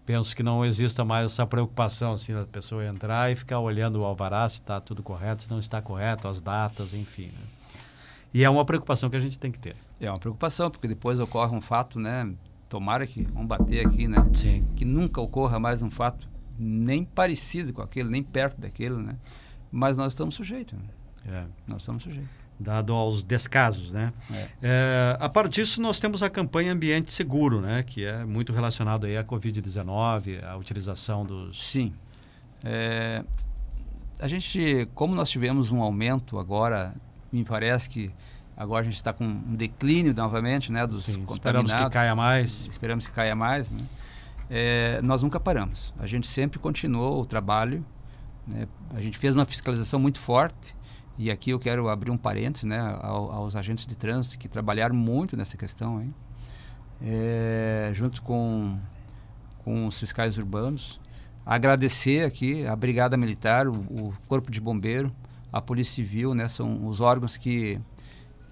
penso 0.06 0.36
que 0.36 0.41
não 0.41 0.65
exista 0.65 1.03
mais 1.03 1.25
essa 1.25 1.45
preocupação 1.45 2.13
assim, 2.13 2.34
da 2.34 2.45
pessoa 2.45 2.86
entrar 2.86 3.32
e 3.32 3.36
ficar 3.36 3.60
olhando 3.60 3.99
o 3.99 4.06
alvará 4.06 4.47
se 4.47 4.56
está 4.56 4.79
tudo 4.79 5.03
correto, 5.03 5.43
se 5.43 5.51
não 5.51 5.60
está 5.60 5.82
correto, 5.82 6.27
as 6.27 6.41
datas, 6.41 6.93
enfim. 6.93 7.25
Né? 7.27 7.45
E 8.33 8.43
é 8.43 8.49
uma 8.49 8.65
preocupação 8.65 9.09
que 9.09 9.15
a 9.15 9.19
gente 9.19 9.37
tem 9.37 9.51
que 9.51 9.59
ter. 9.59 9.75
É 9.99 10.09
uma 10.09 10.17
preocupação, 10.17 10.71
porque 10.71 10.87
depois 10.87 11.19
ocorre 11.19 11.55
um 11.55 11.61
fato, 11.61 11.99
né? 11.99 12.33
Tomara 12.67 13.05
que, 13.05 13.23
vamos 13.25 13.47
bater 13.47 13.85
aqui, 13.85 14.07
né? 14.07 14.17
Sim. 14.33 14.65
Que 14.75 14.83
nunca 14.83 15.21
ocorra 15.21 15.59
mais 15.59 15.83
um 15.83 15.91
fato 15.91 16.27
nem 16.57 17.03
parecido 17.03 17.73
com 17.73 17.81
aquele, 17.81 18.09
nem 18.09 18.23
perto 18.23 18.59
daquele, 18.59 18.95
né? 18.95 19.15
Mas 19.71 19.95
nós 19.95 20.13
estamos 20.13 20.33
sujeitos. 20.35 20.73
Né? 20.73 20.85
É. 21.27 21.43
Nós 21.67 21.81
estamos 21.81 22.03
sujeitos. 22.03 22.29
Dado 22.59 22.93
aos 22.93 23.23
descasos, 23.23 23.91
né? 23.91 24.11
É. 24.31 24.49
É, 24.61 25.17
a 25.19 25.29
partir 25.29 25.61
disso, 25.61 25.81
nós 25.81 25.99
temos 25.99 26.23
a 26.23 26.29
campanha 26.29 26.71
Ambiente 26.71 27.11
Seguro, 27.13 27.61
né? 27.61 27.84
Que 27.84 28.05
é 28.05 28.25
muito 28.25 28.51
relacionado 28.51 29.05
aí 29.05 29.17
à 29.17 29.23
Covid-19, 29.23 30.43
à 30.43 30.55
utilização 30.55 31.25
dos... 31.25 31.69
Sim. 31.69 31.93
É, 32.63 33.23
a 34.19 34.27
gente, 34.27 34.88
como 34.95 35.13
nós 35.13 35.29
tivemos 35.29 35.71
um 35.71 35.81
aumento 35.81 36.39
agora, 36.39 36.95
me 37.34 37.43
parece 37.43 37.89
que 37.89 38.13
Agora 38.55 38.81
a 38.81 38.84
gente 38.84 38.95
está 38.95 39.11
com 39.11 39.25
um 39.25 39.55
declínio 39.55 40.13
novamente, 40.13 40.71
né, 40.71 40.86
dos 40.86 41.05
Sim, 41.05 41.25
contaminados. 41.25 41.71
Esperamos 41.71 41.73
que 41.73 41.89
caia 41.89 42.15
mais. 42.15 42.67
Esperamos 42.67 43.07
que 43.07 43.13
caia 43.13 43.36
mais, 43.36 43.69
né? 43.69 43.81
É, 44.49 45.01
nós 45.01 45.23
nunca 45.23 45.39
paramos. 45.39 45.93
A 45.97 46.05
gente 46.05 46.27
sempre 46.27 46.59
continuou 46.59 47.21
o 47.21 47.25
trabalho. 47.25 47.84
Né? 48.47 48.67
A 48.93 49.01
gente 49.01 49.17
fez 49.17 49.34
uma 49.34 49.45
fiscalização 49.45 49.99
muito 49.99 50.19
forte. 50.19 50.75
E 51.17 51.31
aqui 51.31 51.49
eu 51.49 51.59
quero 51.59 51.89
abrir 51.89 52.11
um 52.11 52.17
parênteses, 52.17 52.65
né, 52.65 52.79
aos, 53.01 53.34
aos 53.34 53.55
agentes 53.55 53.86
de 53.86 53.95
trânsito 53.95 54.38
que 54.38 54.47
trabalharam 54.47 54.95
muito 54.95 55.38
nessa 55.38 55.57
questão, 55.57 56.01
hein? 56.01 56.13
É, 57.01 57.91
junto 57.93 58.21
com 58.21 58.79
com 59.63 59.88
os 59.88 59.97
fiscais 59.97 60.38
urbanos. 60.38 60.99
agradecer 61.45 62.25
aqui 62.25 62.67
a 62.67 62.75
Brigada 62.75 63.15
Militar, 63.15 63.65
o, 63.65 63.71
o 63.71 64.13
Corpo 64.27 64.51
de 64.51 64.59
Bombeiro, 64.59 65.13
a 65.54 65.62
Polícia 65.62 65.93
Civil, 65.93 66.34
né? 66.34 66.47
São 66.47 66.88
os 66.88 66.99
órgãos 66.99 67.38
que, 67.38 67.80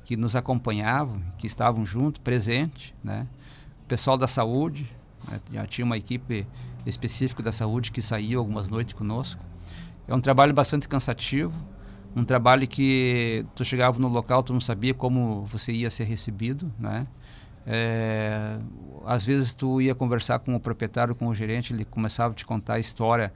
que 0.06 0.16
nos 0.16 0.36
acompanhavam, 0.36 1.20
que 1.40 1.48
estavam 1.48 1.84
junto, 1.84 2.22
presente, 2.22 2.94
né? 3.04 3.28
O 3.84 3.88
pessoal 3.88 4.16
da 4.18 4.28
saúde, 4.28 4.90
né? 5.28 5.42
já 5.52 5.66
tinha 5.66 5.84
uma 5.84 5.98
equipe 5.98 6.46
específica 6.86 7.42
da 7.42 7.52
saúde 7.52 7.92
que 7.92 8.02
saiu 8.02 8.40
algumas 8.40 8.70
noites 8.70 8.94
conosco. 8.94 9.44
É 10.08 10.14
um 10.14 10.22
trabalho 10.22 10.54
bastante 10.54 10.88
cansativo, 10.88 11.54
um 12.16 12.24
trabalho 12.24 12.68
que 12.68 13.46
tu 13.56 13.66
chegava 13.66 13.98
no 14.00 14.08
local, 14.08 14.44
tu 14.44 14.54
não 14.54 14.62
sabia 14.62 14.94
como 14.94 15.44
você 15.46 15.72
ia 15.72 15.90
ser 15.90 16.04
recebido, 16.04 16.72
né? 16.78 17.08
É, 17.66 18.60
às 19.06 19.26
vezes 19.26 19.54
tu 19.54 19.82
ia 19.82 19.94
conversar 19.94 20.40
com 20.40 20.56
o 20.56 20.60
proprietário, 20.60 21.16
com 21.16 21.28
o 21.28 21.36
gerente, 21.36 21.74
ele 21.74 21.86
começava 21.86 22.34
a 22.34 22.36
te 22.36 22.46
contar 22.46 22.76
a 22.76 22.80
história 22.80 23.32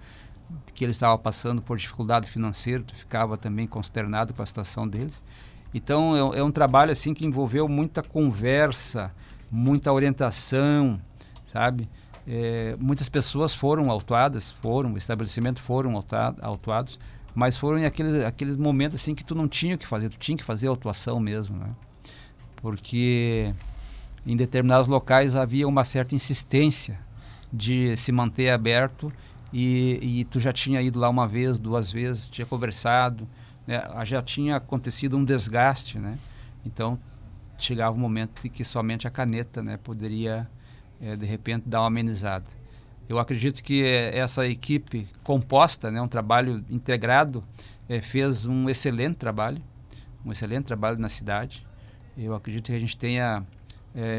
que 0.73 0.83
ele 0.83 0.91
estava 0.91 1.17
passando 1.17 1.61
por 1.61 1.77
dificuldade 1.77 2.27
financeira, 2.27 2.83
tu 2.83 2.95
ficava 2.95 3.37
também 3.37 3.67
consternado 3.67 4.33
com 4.33 4.41
a 4.41 4.45
situação 4.45 4.87
deles. 4.87 5.23
Então 5.73 6.33
é, 6.33 6.39
é 6.39 6.43
um 6.43 6.51
trabalho 6.51 6.91
assim 6.91 7.13
que 7.13 7.25
envolveu 7.25 7.67
muita 7.67 8.01
conversa, 8.01 9.13
muita 9.51 9.91
orientação, 9.91 10.99
sabe? 11.45 11.89
É, 12.27 12.75
muitas 12.79 13.07
pessoas 13.07 13.53
foram 13.53 13.91
autuadas, 13.91 14.51
foram, 14.61 14.97
estabelecimentos 14.97 15.61
foram 15.61 15.95
autuados, 16.41 16.97
mas 17.35 17.57
foram 17.57 17.79
em 17.79 17.85
aqueles, 17.85 18.23
aqueles 18.23 18.55
momentos 18.55 18.99
assim 18.99 19.13
que 19.13 19.23
tu 19.23 19.35
não 19.35 19.47
tinha 19.47 19.75
o 19.75 19.77
que 19.77 19.85
fazer, 19.85 20.09
tu 20.09 20.17
tinha 20.17 20.37
que 20.37 20.43
fazer 20.43 20.67
a 20.67 20.71
autuação 20.71 21.19
mesmo, 21.19 21.57
né? 21.57 21.69
Porque 22.55 23.53
em 24.25 24.35
determinados 24.35 24.87
locais 24.87 25.35
havia 25.35 25.67
uma 25.67 25.83
certa 25.83 26.15
insistência 26.15 26.99
de 27.53 27.95
se 27.95 28.11
manter 28.11 28.49
aberto 28.49 29.11
e, 29.57 30.19
e 30.19 30.25
tu 30.25 30.37
já 30.37 30.51
tinha 30.51 30.81
ido 30.81 30.99
lá 30.99 31.07
uma 31.07 31.25
vez, 31.25 31.57
duas 31.57 31.89
vezes, 31.89 32.27
tinha 32.27 32.45
conversado, 32.45 33.25
né? 33.65 33.81
já 34.03 34.21
tinha 34.21 34.57
acontecido 34.57 35.15
um 35.15 35.23
desgaste, 35.23 35.97
né? 35.97 36.19
Então 36.65 36.99
chegava 37.57 37.95
um 37.95 37.99
momento 37.99 38.45
em 38.45 38.49
que 38.49 38.65
somente 38.65 39.07
a 39.07 39.09
caneta, 39.09 39.63
né, 39.63 39.77
poderia 39.77 40.45
é, 40.99 41.15
de 41.15 41.25
repente 41.25 41.69
dar 41.69 41.79
uma 41.79 41.87
amenizada. 41.87 42.43
Eu 43.07 43.17
acredito 43.17 43.63
que 43.63 43.81
essa 43.81 44.45
equipe 44.45 45.07
composta, 45.23 45.89
né, 45.89 46.01
um 46.01 46.07
trabalho 46.09 46.65
integrado, 46.69 47.41
é, 47.87 48.01
fez 48.01 48.45
um 48.45 48.69
excelente 48.69 49.15
trabalho, 49.15 49.61
um 50.25 50.33
excelente 50.33 50.65
trabalho 50.65 50.99
na 50.99 51.07
cidade. 51.07 51.65
Eu 52.17 52.35
acredito 52.35 52.65
que 52.65 52.73
a 52.73 52.79
gente 52.79 52.97
tenha 52.97 53.41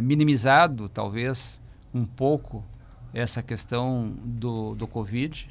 minimizado, 0.02 0.88
talvez, 0.88 1.60
um 1.92 2.06
pouco 2.06 2.64
essa 3.12 3.42
questão 3.42 4.14
do, 4.24 4.74
do 4.74 4.86
Covid. 4.86 5.48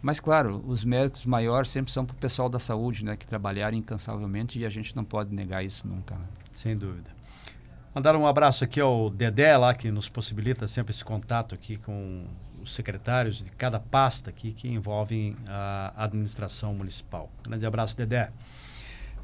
Mas, 0.00 0.18
claro, 0.18 0.64
os 0.66 0.84
méritos 0.84 1.24
maiores 1.24 1.70
sempre 1.70 1.92
são 1.92 2.04
para 2.04 2.14
o 2.14 2.16
pessoal 2.16 2.48
da 2.48 2.58
saúde, 2.58 3.04
né, 3.04 3.16
que 3.16 3.26
trabalharam 3.26 3.76
incansavelmente 3.76 4.58
e 4.58 4.66
a 4.66 4.70
gente 4.70 4.96
não 4.96 5.04
pode 5.04 5.32
negar 5.32 5.64
isso 5.64 5.86
nunca. 5.86 6.16
Né? 6.16 6.24
Sem 6.52 6.76
dúvida. 6.76 7.10
Mandar 7.94 8.16
um 8.16 8.26
abraço 8.26 8.64
aqui 8.64 8.80
ao 8.80 9.10
Dedé, 9.10 9.56
lá 9.56 9.74
que 9.74 9.90
nos 9.90 10.08
possibilita 10.08 10.66
sempre 10.66 10.92
esse 10.92 11.04
contato 11.04 11.54
aqui 11.54 11.76
com 11.76 12.24
os 12.62 12.74
secretários 12.74 13.36
de 13.36 13.50
cada 13.50 13.78
pasta 13.78 14.30
aqui 14.30 14.52
que 14.52 14.68
envolvem 14.68 15.36
a 15.46 15.92
administração 15.96 16.74
municipal. 16.74 17.30
Grande 17.44 17.66
abraço, 17.66 17.96
Dedé. 17.96 18.30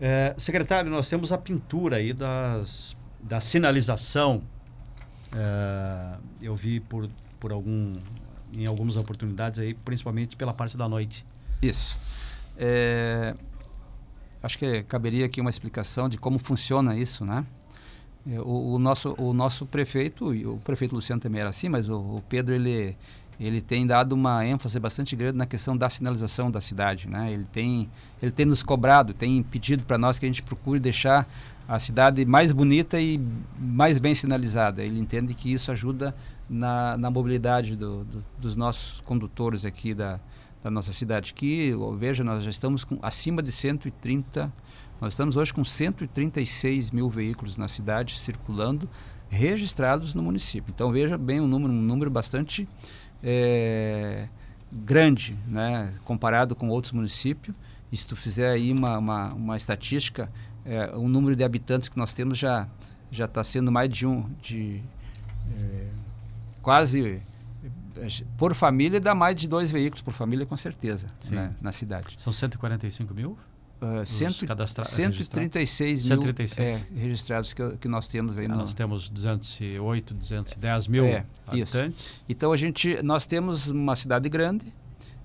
É, 0.00 0.34
secretário, 0.36 0.90
nós 0.90 1.08
temos 1.08 1.32
a 1.32 1.38
pintura 1.38 1.96
aí 1.96 2.12
das, 2.12 2.96
da 3.20 3.40
sinalização. 3.40 4.42
É, 5.32 6.18
eu 6.42 6.54
vi 6.54 6.78
por, 6.78 7.08
por 7.38 7.52
algum, 7.52 7.92
em 8.56 8.66
algumas 8.66 8.96
oportunidades 8.96 9.60
aí, 9.60 9.74
principalmente 9.74 10.36
pela 10.36 10.52
parte 10.52 10.76
da 10.76 10.88
noite. 10.88 11.24
Isso. 11.62 11.96
É, 12.56 13.34
acho 14.42 14.58
que 14.58 14.82
caberia 14.84 15.26
aqui 15.26 15.40
uma 15.40 15.50
explicação 15.50 16.08
de 16.08 16.18
como 16.18 16.38
funciona 16.38 16.96
isso, 16.96 17.24
né? 17.24 17.44
É, 18.30 18.40
o, 18.40 18.74
o, 18.74 18.78
nosso, 18.78 19.14
o 19.18 19.32
nosso 19.32 19.64
prefeito, 19.64 20.34
e 20.34 20.46
o 20.46 20.56
prefeito 20.56 20.94
Luciano 20.94 21.20
também 21.20 21.40
era 21.40 21.50
assim, 21.50 21.68
mas 21.68 21.88
o, 21.88 21.96
o 21.96 22.22
Pedro, 22.28 22.54
ele, 22.54 22.96
ele 23.38 23.60
tem 23.60 23.86
dado 23.86 24.12
uma 24.12 24.44
ênfase 24.44 24.78
bastante 24.78 25.14
grande 25.14 25.38
na 25.38 25.46
questão 25.46 25.76
da 25.76 25.88
sinalização 25.88 26.50
da 26.50 26.60
cidade, 26.60 27.08
né? 27.08 27.32
Ele 27.32 27.44
tem, 27.44 27.88
ele 28.20 28.32
tem 28.32 28.44
nos 28.44 28.62
cobrado, 28.62 29.14
tem 29.14 29.42
pedido 29.42 29.84
para 29.84 29.96
nós 29.96 30.18
que 30.18 30.26
a 30.26 30.28
gente 30.28 30.42
procure 30.42 30.80
deixar 30.80 31.28
a 31.66 31.78
cidade 31.78 32.24
mais 32.24 32.50
bonita 32.50 33.00
e 33.00 33.20
mais 33.58 33.98
bem 33.98 34.14
sinalizada. 34.14 34.82
Ele 34.82 34.98
entende 34.98 35.34
que 35.34 35.52
isso 35.52 35.70
ajuda 35.70 36.14
na, 36.48 36.96
na 36.96 37.10
mobilidade 37.10 37.76
do, 37.76 38.04
do, 38.04 38.24
dos 38.38 38.56
nossos 38.56 39.00
condutores 39.00 39.64
aqui 39.64 39.94
da, 39.94 40.20
da 40.62 40.70
nossa 40.70 40.92
cidade. 40.92 41.34
Que, 41.34 41.72
veja, 41.98 42.24
nós 42.24 42.42
já 42.42 42.50
estamos 42.50 42.84
com 42.84 42.98
acima 43.02 43.42
de 43.42 43.52
130, 43.52 44.52
nós 45.00 45.12
estamos 45.12 45.36
hoje 45.36 45.52
com 45.52 45.64
136 45.64 46.90
mil 46.90 47.08
veículos 47.08 47.56
na 47.56 47.68
cidade 47.68 48.18
circulando, 48.18 48.88
registrados 49.28 50.14
no 50.14 50.22
município. 50.22 50.72
Então 50.74 50.90
veja 50.90 51.18
bem 51.18 51.40
um 51.40 51.46
número, 51.46 51.72
um 51.72 51.82
número 51.82 52.10
bastante 52.10 52.68
é, 53.22 54.28
grande, 54.72 55.36
né, 55.46 55.94
comparado 56.04 56.54
com 56.54 56.68
outros 56.68 56.92
municípios. 56.92 57.54
E 57.90 57.96
se 57.96 58.06
tu 58.06 58.16
fizer 58.16 58.50
aí 58.50 58.72
uma, 58.72 58.98
uma, 58.98 59.28
uma 59.34 59.56
estatística, 59.56 60.30
é, 60.64 60.94
o 60.94 61.08
número 61.08 61.34
de 61.34 61.44
habitantes 61.44 61.88
que 61.88 61.96
nós 61.96 62.12
temos 62.12 62.38
já 62.38 62.68
já 63.10 63.24
está 63.24 63.42
sendo 63.42 63.72
mais 63.72 63.90
de 63.90 64.06
um 64.06 64.28
de 64.42 64.82
é, 65.56 65.88
quase 66.68 67.22
por 68.36 68.54
família 68.54 69.00
dá 69.00 69.14
mais 69.14 69.34
de 69.34 69.48
dois 69.48 69.70
veículos 69.70 70.02
por 70.02 70.12
família 70.12 70.44
com 70.44 70.56
certeza 70.56 71.06
né, 71.30 71.54
na 71.62 71.72
cidade. 71.72 72.08
São 72.18 72.30
145 72.30 73.14
mil? 73.14 73.38
Uh, 73.80 74.04
cento, 74.04 74.44
136 74.84 76.02
mil 76.02 76.16
136. 76.18 76.58
É, 76.90 77.00
registrados 77.00 77.54
que, 77.54 77.76
que 77.78 77.88
nós 77.88 78.06
temos 78.06 78.36
aí. 78.36 78.44
Ah, 78.44 78.48
no... 78.48 78.56
Nós 78.56 78.74
temos 78.74 79.08
208, 79.08 80.12
210 80.12 80.88
mil 80.88 81.04
é, 81.06 81.24
habitantes. 81.46 82.04
Isso. 82.04 82.24
Então 82.28 82.52
a 82.52 82.56
gente, 82.56 83.02
nós 83.02 83.24
temos 83.24 83.68
uma 83.68 83.96
cidade 83.96 84.28
grande 84.28 84.72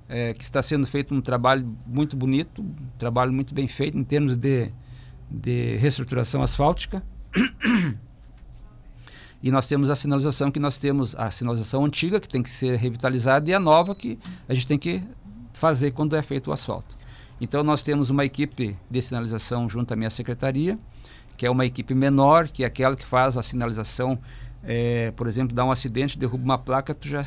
é, 0.08 0.34
que 0.34 0.44
está 0.44 0.62
sendo 0.62 0.88
feito 0.88 1.14
um 1.14 1.20
trabalho 1.20 1.76
muito 1.86 2.16
bonito, 2.16 2.62
um 2.62 2.74
trabalho 2.98 3.34
muito 3.34 3.54
bem 3.54 3.68
feito 3.68 3.98
em 3.98 4.04
termos 4.04 4.36
de, 4.38 4.72
de 5.30 5.76
reestruturação 5.76 6.41
asfáltica. 6.41 7.04
e 9.44 9.52
nós 9.52 9.68
temos 9.68 9.89
a 9.89 9.96
sinalização 9.96 10.50
que 10.50 10.60
nós 10.60 10.78
temos 10.78 11.14
a 11.16 11.30
sinalização 11.30 11.84
antiga 11.84 12.18
que 12.18 12.30
tem 12.30 12.41
que 12.41 12.50
ser 12.50 12.78
revitalizada 12.78 13.50
e 13.50 13.54
a 13.54 13.60
nova 13.60 13.94
que 13.94 14.18
a 14.48 14.54
gente 14.54 14.66
tem 14.66 14.80
que 14.80 15.04
fazer 15.52 15.91
quando 15.91 16.16
é 16.16 16.22
feito 16.22 16.50
o 16.50 16.54
asfalto. 16.54 16.96
Então 17.41 17.62
nós 17.62 17.84
temos 17.84 18.10
uma 18.10 18.24
equipe 18.24 18.78
de 18.89 19.02
sinalização 19.02 19.68
junto 19.68 19.94
à 19.94 19.98
minha 19.98 20.10
secretaria, 20.10 20.78
que 21.36 21.46
é 21.46 21.52
uma 21.52 21.66
equipe 21.66 21.94
menor, 21.94 22.48
que 22.48 22.64
é 22.64 22.68
aquela 22.68 22.96
que 22.96 23.06
faz 23.06 23.38
a 23.38 23.44
sinalização, 23.44 24.18
é, 24.64 25.12
por 25.12 25.28
exemplo, 25.28 25.54
dá 25.54 25.66
um 25.66 25.72
acidente, 25.72 26.18
derruba 26.18 26.41
uma 26.41 26.58
placa, 26.58 26.96
tu 26.96 27.10
já 27.10 27.22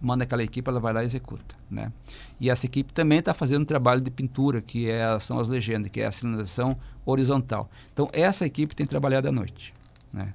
manda 0.00 0.24
aquela 0.24 0.42
equipe, 0.42 0.66
ela 0.66 0.80
vai 0.80 0.94
lá 0.94 1.02
e 1.02 1.04
executa, 1.04 1.54
né? 1.70 1.92
E 2.40 2.48
essa 2.48 2.64
equipe 2.64 2.94
também 2.94 3.18
está 3.18 3.34
fazendo 3.34 3.62
um 3.62 3.66
trabalho 3.66 4.00
de 4.00 4.10
pintura, 4.10 4.62
que 4.62 4.90
é, 4.90 5.20
são 5.20 5.38
as 5.38 5.48
legendas, 5.48 5.90
que 5.90 6.00
é 6.00 6.06
a 6.06 6.12
sinalização 6.12 6.78
horizontal. 7.04 7.70
Então 7.92 8.08
essa 8.10 8.46
equipe 8.46 8.74
tem 8.74 8.86
trabalhado 8.86 9.28
à 9.28 9.32
noite, 9.32 9.74
né? 10.10 10.32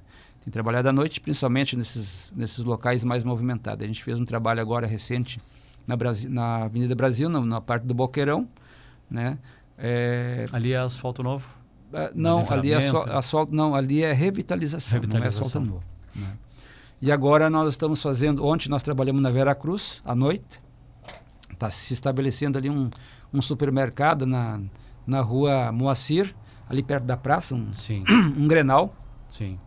Tem 0.48 0.50
trabalhado 0.50 0.88
à 0.88 0.92
noite, 0.94 1.20
principalmente 1.20 1.76
nesses, 1.76 2.32
nesses 2.34 2.64
locais 2.64 3.04
mais 3.04 3.22
movimentados. 3.22 3.84
A 3.84 3.86
gente 3.86 4.02
fez 4.02 4.18
um 4.18 4.24
trabalho 4.24 4.62
agora 4.62 4.86
recente 4.86 5.38
na, 5.86 5.94
Brasi 5.94 6.26
na 6.26 6.64
Avenida 6.64 6.94
Brasil, 6.94 7.28
na, 7.28 7.38
na 7.42 7.60
parte 7.60 7.82
do 7.82 7.92
Boqueirão, 7.92 8.48
né? 9.10 9.38
É... 9.76 10.46
Ali 10.50 10.72
é 10.72 10.78
asfalto 10.78 11.22
novo? 11.22 11.46
É, 11.92 12.10
não, 12.14 12.50
ali 12.50 12.72
é 12.72 12.76
asfalto, 12.76 13.10
asfalto, 13.10 13.54
não, 13.54 13.74
ali 13.74 14.02
é 14.02 14.10
revitalização, 14.14 14.98
revitalização. 14.98 15.42
não 15.42 15.46
é 15.46 15.48
asfalto 15.48 15.70
novo. 15.70 15.84
Né? 16.16 16.38
E 17.02 17.12
agora 17.12 17.50
nós 17.50 17.68
estamos 17.68 18.00
fazendo, 18.00 18.42
ontem 18.46 18.70
nós 18.70 18.82
trabalhamos 18.82 19.20
na 19.20 19.28
Vera 19.28 19.54
Cruz, 19.54 20.02
à 20.02 20.14
noite, 20.14 20.62
está 21.52 21.68
se 21.68 21.92
estabelecendo 21.92 22.56
ali 22.56 22.70
um, 22.70 22.88
um 23.34 23.42
supermercado 23.42 24.24
na, 24.24 24.58
na 25.06 25.20
rua 25.20 25.70
Moacir, 25.72 26.34
ali 26.70 26.82
perto 26.82 27.04
da 27.04 27.18
praça, 27.18 27.54
um, 27.54 27.70
Sim. 27.74 28.02
um 28.34 28.48
Grenal. 28.48 28.94
Sim. 29.28 29.58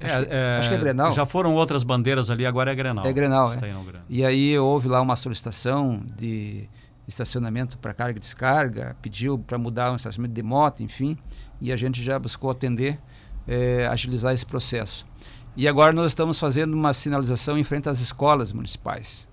Acho, 0.00 0.14
é, 0.14 0.24
que, 0.24 0.34
é, 0.34 0.56
acho 0.58 0.68
que 0.68 0.74
é 0.74 0.78
Grenal. 0.78 1.12
Já 1.12 1.24
foram 1.24 1.54
outras 1.54 1.82
bandeiras 1.82 2.30
ali, 2.30 2.44
agora 2.44 2.70
é 2.70 2.74
Grenal. 2.74 3.06
É 3.06 3.12
Grenal, 3.12 3.52
é. 3.52 3.58
E 4.08 4.24
aí 4.24 4.58
houve 4.58 4.88
lá 4.88 5.00
uma 5.00 5.16
solicitação 5.16 6.02
de 6.16 6.68
estacionamento 7.08 7.78
para 7.78 7.94
carga 7.94 8.18
e 8.18 8.20
descarga, 8.20 8.96
pediu 9.00 9.38
para 9.38 9.56
mudar 9.56 9.92
um 9.92 9.96
estacionamento 9.96 10.34
de 10.34 10.42
moto, 10.42 10.82
enfim, 10.82 11.16
e 11.60 11.72
a 11.72 11.76
gente 11.76 12.02
já 12.02 12.18
buscou 12.18 12.50
atender, 12.50 12.98
é, 13.46 13.86
agilizar 13.86 14.34
esse 14.34 14.44
processo. 14.44 15.06
E 15.56 15.66
agora 15.66 15.92
nós 15.92 16.10
estamos 16.10 16.38
fazendo 16.38 16.74
uma 16.74 16.92
sinalização 16.92 17.56
em 17.56 17.64
frente 17.64 17.88
às 17.88 18.00
escolas 18.00 18.52
municipais, 18.52 19.28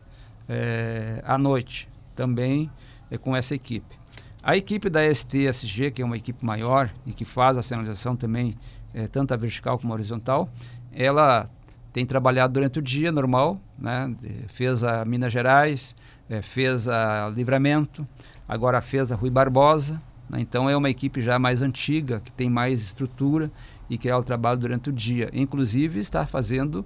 é, 0.48 1.22
à 1.26 1.38
noite, 1.38 1.90
também 2.16 2.70
é, 3.10 3.18
com 3.18 3.36
essa 3.36 3.56
equipe. 3.56 3.98
A 4.42 4.56
equipe 4.56 4.90
da 4.90 5.02
STSG, 5.14 5.92
que 5.92 6.02
é 6.02 6.06
uma 6.06 6.18
equipe 6.18 6.46
maior 6.46 6.90
e 7.06 7.14
que 7.14 7.26
faz 7.26 7.58
a 7.58 7.64
sinalização 7.64 8.16
também, 8.16 8.54
é, 8.94 9.08
tanto 9.08 9.34
a 9.34 9.38
vertical 9.38 9.78
como 9.78 9.94
a 9.94 9.96
horizontal, 9.96 10.50
ela 10.92 11.50
tem 11.92 12.06
trabalhado 12.06 12.54
durante 12.54 12.80
o 12.80 12.82
dia 12.82 13.12
normal, 13.12 13.60
né? 13.78 14.14
fez 14.48 14.84
a 14.84 15.06
Minas 15.06 15.32
Gerais, 15.32 15.96
é, 16.30 16.42
fez 16.42 16.88
a 16.88 17.30
Livramento, 17.30 18.06
agora 18.48 18.82
fez 18.82 19.12
a 19.12 19.16
Rui 19.16 19.30
Barbosa. 19.30 20.00
Né? 20.30 20.42
Então 20.42 20.70
é 20.70 20.76
uma 20.76 20.90
equipe 20.90 21.22
já 21.22 21.38
mais 21.38 21.62
antiga, 21.62 22.20
que 22.20 22.32
tem 22.32 22.50
mais 22.50 22.82
estrutura 22.82 23.52
e 23.90 23.98
que 23.98 24.10
é 24.10 24.16
o 24.16 24.24
trabalho 24.24 24.60
durante 24.60 24.90
o 24.90 24.94
dia. 24.94 25.30
Inclusive 25.34 26.00
está 26.00 26.26
fazendo 26.26 26.86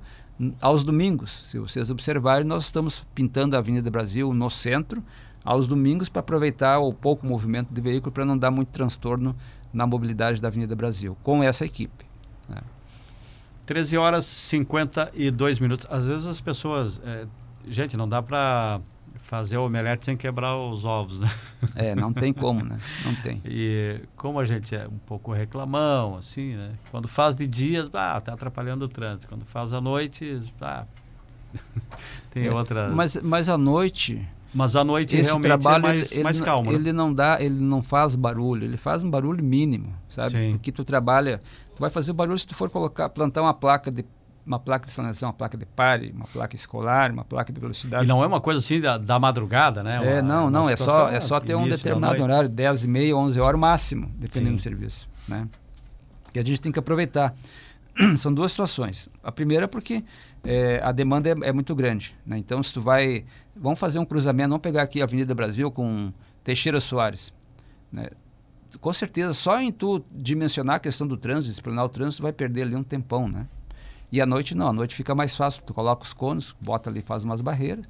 aos 0.61 0.83
domingos. 0.83 1.49
Se 1.49 1.57
vocês 1.57 1.89
observarem, 1.89 2.45
nós 2.45 2.65
estamos 2.65 3.05
pintando 3.15 3.55
a 3.55 3.59
Avenida 3.59 3.89
Brasil 3.89 4.33
no 4.33 4.49
centro 4.49 5.03
aos 5.43 5.65
domingos 5.65 6.09
para 6.09 6.19
aproveitar 6.19 6.79
o 6.79 6.91
pouco 6.91 7.25
movimento 7.25 7.73
de 7.73 7.79
veículo 7.79 8.11
para 8.11 8.25
não 8.25 8.37
dar 8.37 8.51
muito 8.51 8.67
transtorno 8.67 9.33
na 9.77 9.85
mobilidade 9.85 10.41
da 10.41 10.47
Avenida 10.47 10.75
Brasil, 10.75 11.15
com 11.21 11.43
essa 11.43 11.63
equipe. 11.63 12.03
Né? 12.49 12.59
13 13.67 13.95
horas 13.95 14.25
e 14.25 14.29
52 14.29 15.59
minutos. 15.59 15.85
Às 15.89 16.07
vezes 16.07 16.25
as 16.25 16.41
pessoas. 16.41 16.99
É, 17.05 17.27
gente, 17.67 17.95
não 17.95 18.09
dá 18.09 18.23
para 18.23 18.81
fazer 19.17 19.57
o 19.57 19.65
omelete 19.65 20.05
sem 20.05 20.17
quebrar 20.17 20.57
os 20.57 20.83
ovos, 20.83 21.19
né? 21.19 21.31
É, 21.75 21.93
não 21.93 22.11
tem 22.11 22.33
como, 22.33 22.63
né? 22.63 22.79
Não 23.05 23.13
tem. 23.15 23.39
E 23.45 24.01
como 24.15 24.39
a 24.39 24.45
gente 24.45 24.75
é 24.75 24.87
um 24.87 24.97
pouco 24.97 25.31
reclamão, 25.31 26.15
assim, 26.15 26.55
né? 26.55 26.71
Quando 26.89 27.07
faz 27.07 27.35
de 27.35 27.45
dias, 27.45 27.87
ah, 27.93 28.19
tá 28.19 28.33
atrapalhando 28.33 28.85
o 28.85 28.87
trânsito. 28.87 29.27
Quando 29.27 29.45
faz 29.45 29.73
à 29.73 29.81
noite, 29.81 30.41
ah, 30.59 30.85
tem 32.31 32.47
é, 32.47 32.51
outras... 32.51 32.91
Mas, 32.93 33.15
mas 33.17 33.47
à 33.47 33.57
noite... 33.57 34.27
Mas 34.57 34.75
à 34.75 34.83
noite 34.83 35.15
esse 35.15 35.29
realmente 35.29 35.43
trabalho, 35.45 35.85
é 35.85 35.87
mais, 35.87 36.11
ele, 36.11 36.23
mais 36.23 36.41
calmo, 36.41 36.71
Ele 36.71 36.85
né? 36.85 36.91
não 36.91 37.13
dá, 37.13 37.39
ele 37.39 37.61
não 37.61 37.83
faz 37.83 38.15
barulho, 38.15 38.63
ele 38.63 38.75
faz 38.75 39.03
um 39.03 39.09
barulho 39.09 39.43
mínimo, 39.43 39.93
sabe? 40.09 40.31
Sim. 40.31 40.51
Porque 40.53 40.71
tu 40.71 40.83
trabalha, 40.83 41.39
tu 41.75 41.79
vai 41.79 41.91
fazer 41.91 42.11
barulho 42.11 42.39
se 42.39 42.47
tu 42.47 42.55
for 42.55 42.67
colocar, 42.67 43.07
plantar 43.09 43.43
uma 43.43 43.53
placa 43.53 43.91
de 43.91 44.03
uma 44.43 44.57
placa 44.57 44.87
de 44.87 44.91
sinalização, 44.91 45.29
uma 45.29 45.33
placa 45.33 45.55
de 45.55 45.65
pare, 45.67 46.11
uma 46.11 46.25
placa 46.25 46.55
escolar, 46.55 47.11
uma 47.11 47.23
placa 47.23 47.53
de 47.53 47.59
velocidade. 47.59 48.03
E 48.03 48.07
não 48.07 48.23
é 48.23 48.25
uma 48.25 48.41
coisa 48.41 48.59
assim 48.59 48.81
da, 48.81 48.97
da 48.97 49.19
madrugada, 49.19 49.83
né? 49.83 49.97
É, 49.97 50.13
uma, 50.13 50.21
não, 50.23 50.49
não, 50.49 50.67
é 50.67 50.75
só, 50.75 51.07
é 51.07 51.19
só 51.19 51.39
ter 51.39 51.53
um 51.53 51.67
determinado 51.69 52.23
horário, 52.23 52.49
10 52.49 52.85
e 52.85 52.87
meia, 52.87 53.15
11 53.15 53.39
horas 53.39 53.59
máximo, 53.59 54.09
dependendo 54.17 54.51
Sim. 54.51 54.55
do 54.55 54.61
serviço, 54.61 55.07
né? 55.27 55.47
Que 56.33 56.39
a 56.39 56.41
gente 56.41 56.59
tem 56.59 56.71
que 56.71 56.79
aproveitar. 56.79 57.35
São 58.17 58.33
duas 58.33 58.51
situações. 58.51 59.09
A 59.23 59.31
primeira 59.31 59.65
é 59.65 59.67
porque 59.67 60.03
é, 60.43 60.79
a 60.83 60.91
demanda 60.91 61.29
é, 61.29 61.49
é, 61.49 61.51
muito 61.51 61.73
grande, 61.75 62.15
né? 62.25 62.37
Então, 62.37 62.61
se 62.61 62.73
tu 62.73 62.81
vai... 62.81 63.25
Vamos 63.55 63.79
fazer 63.79 63.99
um 63.99 64.05
cruzamento, 64.05 64.49
vamos 64.49 64.61
pegar 64.61 64.83
aqui 64.83 65.01
a 65.01 65.05
Avenida 65.05 65.33
Brasil 65.33 65.71
com 65.71 66.13
Teixeira 66.43 66.79
Soares, 66.79 67.33
né? 67.91 68.09
Com 68.79 68.93
certeza, 68.93 69.33
só 69.33 69.59
em 69.59 69.71
tu 69.71 70.03
dimensionar 70.11 70.75
a 70.75 70.79
questão 70.79 71.07
do 71.07 71.17
trânsito, 71.17 71.51
explanar 71.51 71.85
o 71.85 71.89
trânsito, 71.89 72.21
vai 72.21 72.33
perder 72.33 72.63
ali 72.63 72.75
um 72.75 72.83
tempão, 72.83 73.27
né? 73.27 73.47
E 74.11 74.21
à 74.21 74.25
noite 74.25 74.55
não, 74.55 74.67
à 74.67 74.73
noite 74.73 74.95
fica 74.95 75.13
mais 75.15 75.35
fácil. 75.35 75.61
Tu 75.65 75.73
coloca 75.73 76.03
os 76.03 76.13
cones, 76.13 76.55
bota 76.61 76.89
ali, 76.89 77.01
faz 77.01 77.23
umas 77.23 77.41
barreiras. 77.41 77.85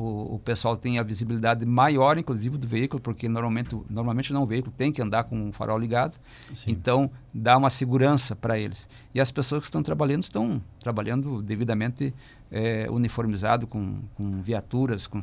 O, 0.00 0.36
o 0.36 0.38
pessoal 0.38 0.76
tem 0.76 1.00
a 1.00 1.02
visibilidade 1.02 1.66
maior, 1.66 2.18
inclusive, 2.18 2.56
do 2.56 2.68
veículo, 2.68 3.02
porque 3.02 3.28
normalmente, 3.28 3.76
normalmente 3.90 4.32
não 4.32 4.44
o 4.44 4.46
veículo 4.46 4.72
tem 4.76 4.92
que 4.92 5.02
andar 5.02 5.24
com 5.24 5.48
o 5.48 5.52
farol 5.52 5.76
ligado. 5.76 6.16
Sim. 6.54 6.70
Então, 6.70 7.10
dá 7.34 7.58
uma 7.58 7.68
segurança 7.68 8.36
para 8.36 8.56
eles. 8.56 8.88
E 9.12 9.20
as 9.20 9.32
pessoas 9.32 9.62
que 9.62 9.66
estão 9.66 9.82
trabalhando 9.82 10.22
estão 10.22 10.62
trabalhando 10.78 11.42
devidamente 11.42 12.14
é, 12.48 12.86
uniformizado, 12.88 13.66
com, 13.66 14.02
com 14.14 14.40
viaturas, 14.40 15.08
com 15.08 15.20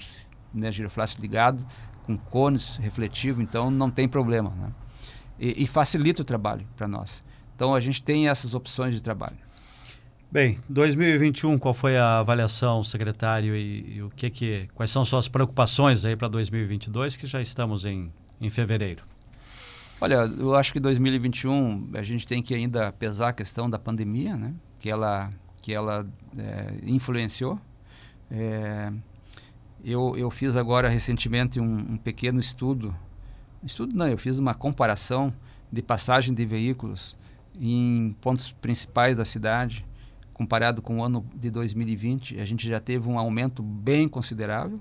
né, 0.53 0.69
giroflácio 0.73 1.21
ligado, 1.21 1.65
com 2.05 2.17
cones 2.17 2.76
refletivos, 2.76 3.41
então 3.41 3.71
não 3.71 3.89
tem 3.89 4.09
problema. 4.09 4.49
Né? 4.49 4.71
E, 5.39 5.63
e 5.63 5.67
facilita 5.67 6.21
o 6.21 6.26
trabalho 6.26 6.67
para 6.76 6.86
nós. 6.86 7.23
Então, 7.55 7.73
a 7.73 7.80
gente 7.80 8.03
tem 8.03 8.28
essas 8.28 8.53
opções 8.53 8.93
de 8.93 9.01
trabalho. 9.01 9.38
Bem, 10.36 10.59
2021, 10.67 11.57
qual 11.57 11.73
foi 11.73 11.95
a 11.95 12.19
avaliação, 12.19 12.83
secretário, 12.83 13.55
e, 13.55 13.95
e, 13.95 14.03
o 14.03 14.09
que 14.09 14.29
que, 14.29 14.67
quais 14.75 14.91
são 14.91 15.05
suas 15.05 15.29
preocupações 15.29 16.03
aí 16.03 16.13
para 16.13 16.27
2022, 16.27 17.15
que 17.15 17.25
já 17.25 17.41
estamos 17.41 17.86
em, 17.86 18.11
em 18.41 18.49
fevereiro? 18.49 19.05
Olha, 20.01 20.15
eu 20.38 20.53
acho 20.53 20.73
que 20.73 20.79
2021 20.81 21.91
a 21.93 22.01
gente 22.01 22.27
tem 22.27 22.43
que 22.43 22.53
ainda 22.53 22.91
pesar 22.91 23.29
a 23.29 23.31
questão 23.31 23.69
da 23.69 23.79
pandemia, 23.79 24.36
né? 24.36 24.53
Que 24.77 24.89
ela, 24.89 25.29
que 25.61 25.73
ela 25.73 26.05
é, 26.38 26.73
influenciou. 26.83 27.57
É, 28.29 28.91
eu, 29.86 30.17
eu 30.17 30.29
fiz 30.29 30.57
agora 30.57 30.89
recentemente 30.89 31.61
um, 31.61 31.93
um 31.93 31.97
pequeno 31.97 32.41
estudo, 32.41 32.93
estudo 33.63 33.95
não, 33.95 34.09
eu 34.09 34.17
fiz 34.17 34.38
uma 34.38 34.53
comparação 34.53 35.33
de 35.71 35.81
passagem 35.81 36.33
de 36.33 36.45
veículos 36.45 37.15
em 37.57 38.13
pontos 38.19 38.51
principais 38.51 39.15
da 39.15 39.23
cidade 39.23 39.86
comparado 40.36 40.81
com 40.81 40.99
o 40.99 41.03
ano 41.03 41.25
de 41.33 41.49
2020, 41.49 42.41
a 42.41 42.45
gente 42.45 42.67
já 42.67 42.79
teve 42.79 43.07
um 43.07 43.17
aumento 43.17 43.63
bem 43.63 44.07
considerável. 44.07 44.77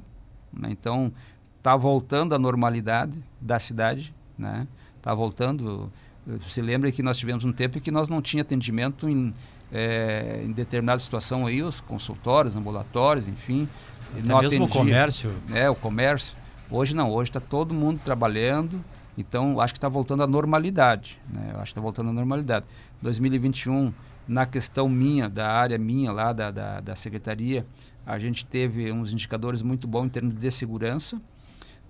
Né? 0.53 0.69
Então, 0.73 1.13
está 1.57 1.77
voltando 1.77 2.35
à 2.35 2.39
normalidade 2.39 3.23
da 3.41 3.59
cidade, 3.61 4.13
né? 4.37 4.67
Está 4.97 5.15
voltando. 5.15 5.93
Você 6.27 6.61
lembra 6.61 6.91
que 6.91 7.03
nós 7.05 7.17
tivemos 7.17 7.45
um 7.45 7.53
tempo 7.53 7.81
que 7.81 7.93
nós 7.93 8.09
não 8.09 8.21
tinha 8.21 8.43
atendimento 8.43 9.09
em, 9.09 9.33
é, 9.73 10.43
em 10.45 10.51
determinada 10.51 10.99
situação 10.99 11.47
aí, 11.47 11.63
os 11.63 11.81
consultórios, 11.81 12.57
ambulatórios, 12.57 13.29
enfim. 13.29 13.69
Até 14.11 14.23
não 14.23 14.41
mesmo 14.41 14.65
atendia, 14.65 14.65
o 14.65 14.69
comércio. 14.69 15.33
É, 15.53 15.71
o 15.71 15.75
comércio. 15.77 16.37
Hoje 16.69 16.97
não, 16.97 17.13
hoje 17.13 17.31
está 17.31 17.41
todo 17.41 17.73
mundo 17.73 18.01
trabalhando, 18.05 18.85
então 19.17 19.61
acho 19.61 19.73
que 19.73 19.79
está 19.79 19.89
voltando 19.89 20.25
à 20.25 20.27
normalidade. 20.27 21.21
Né? 21.31 21.51
Eu 21.53 21.57
acho 21.57 21.67
que 21.67 21.71
está 21.71 21.81
voltando 21.81 22.11
à 22.11 22.13
normalidade. 22.13 22.67
2021 23.01 23.93
na 24.27 24.47
questão 24.47 24.89
minha, 24.89 25.29
da 25.29 25.51
área 25.51 25.79
minha 25.79 26.11
lá 26.13 26.33
da, 26.33 26.51
da, 26.51 26.81
da 26.81 26.97
secretaria, 26.97 27.67
a 28.07 28.19
gente 28.19 28.45
teve 28.45 28.91
uns 28.93 29.13
indicadores 29.13 29.63
muito 29.63 29.87
bons 29.87 30.07
em 30.07 30.09
termos 30.09 30.35
de 30.35 30.51
segurança. 30.51 31.21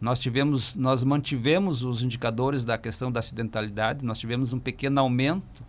Nós 0.00 0.18
tivemos, 0.18 0.74
nós 0.74 1.02
mantivemos 1.02 1.82
os 1.82 2.02
indicadores 2.02 2.64
da 2.64 2.76
questão 2.76 3.10
da 3.10 3.20
acidentalidade. 3.20 4.04
Nós 4.04 4.18
tivemos 4.18 4.52
um 4.52 4.58
pequeno 4.58 5.00
aumento, 5.00 5.64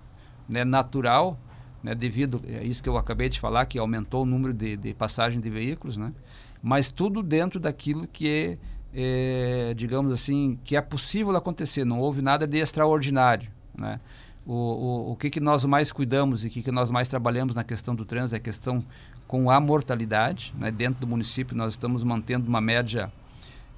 né, 0.47 0.63
natural, 0.63 1.39
né, 1.81 1.95
devido 1.95 2.41
a 2.47 2.63
isso 2.63 2.81
que 2.81 2.89
eu 2.89 2.97
acabei 2.97 3.29
de 3.29 3.39
falar, 3.39 3.65
que 3.65 3.77
aumentou 3.79 4.23
o 4.23 4.25
número 4.25 4.53
de, 4.53 4.75
de 4.75 4.93
passagem 4.93 5.39
de 5.39 5.49
veículos, 5.49 5.97
né? 5.97 6.13
Mas 6.61 6.91
tudo 6.91 7.21
dentro 7.21 7.59
daquilo 7.59 8.07
que 8.07 8.27
é, 8.27 8.57
é, 8.91 9.73
digamos 9.75 10.11
assim, 10.11 10.59
que 10.63 10.75
é 10.75 10.81
possível 10.81 11.35
acontecer. 11.35 11.85
Não 11.85 11.99
houve 11.99 12.21
nada 12.21 12.47
de 12.47 12.57
extraordinário, 12.57 13.51
né? 13.77 13.99
O, 14.45 14.53
o, 14.53 15.11
o 15.11 15.15
que, 15.15 15.29
que 15.29 15.39
nós 15.39 15.65
mais 15.65 15.91
cuidamos 15.91 16.43
e 16.45 16.47
o 16.47 16.51
que, 16.51 16.61
que 16.61 16.71
nós 16.71 16.91
mais 16.91 17.07
trabalhamos 17.07 17.55
na 17.55 17.63
questão 17.63 17.95
do 17.95 18.05
trânsito 18.05 18.35
é 18.35 18.37
a 18.37 18.41
questão 18.41 18.83
com 19.27 19.49
a 19.49 19.59
mortalidade. 19.59 20.53
Né? 20.57 20.71
Dentro 20.71 21.01
do 21.01 21.07
município 21.07 21.57
nós 21.57 21.73
estamos 21.73 22.03
mantendo 22.03 22.47
uma 22.47 22.61
média 22.61 23.11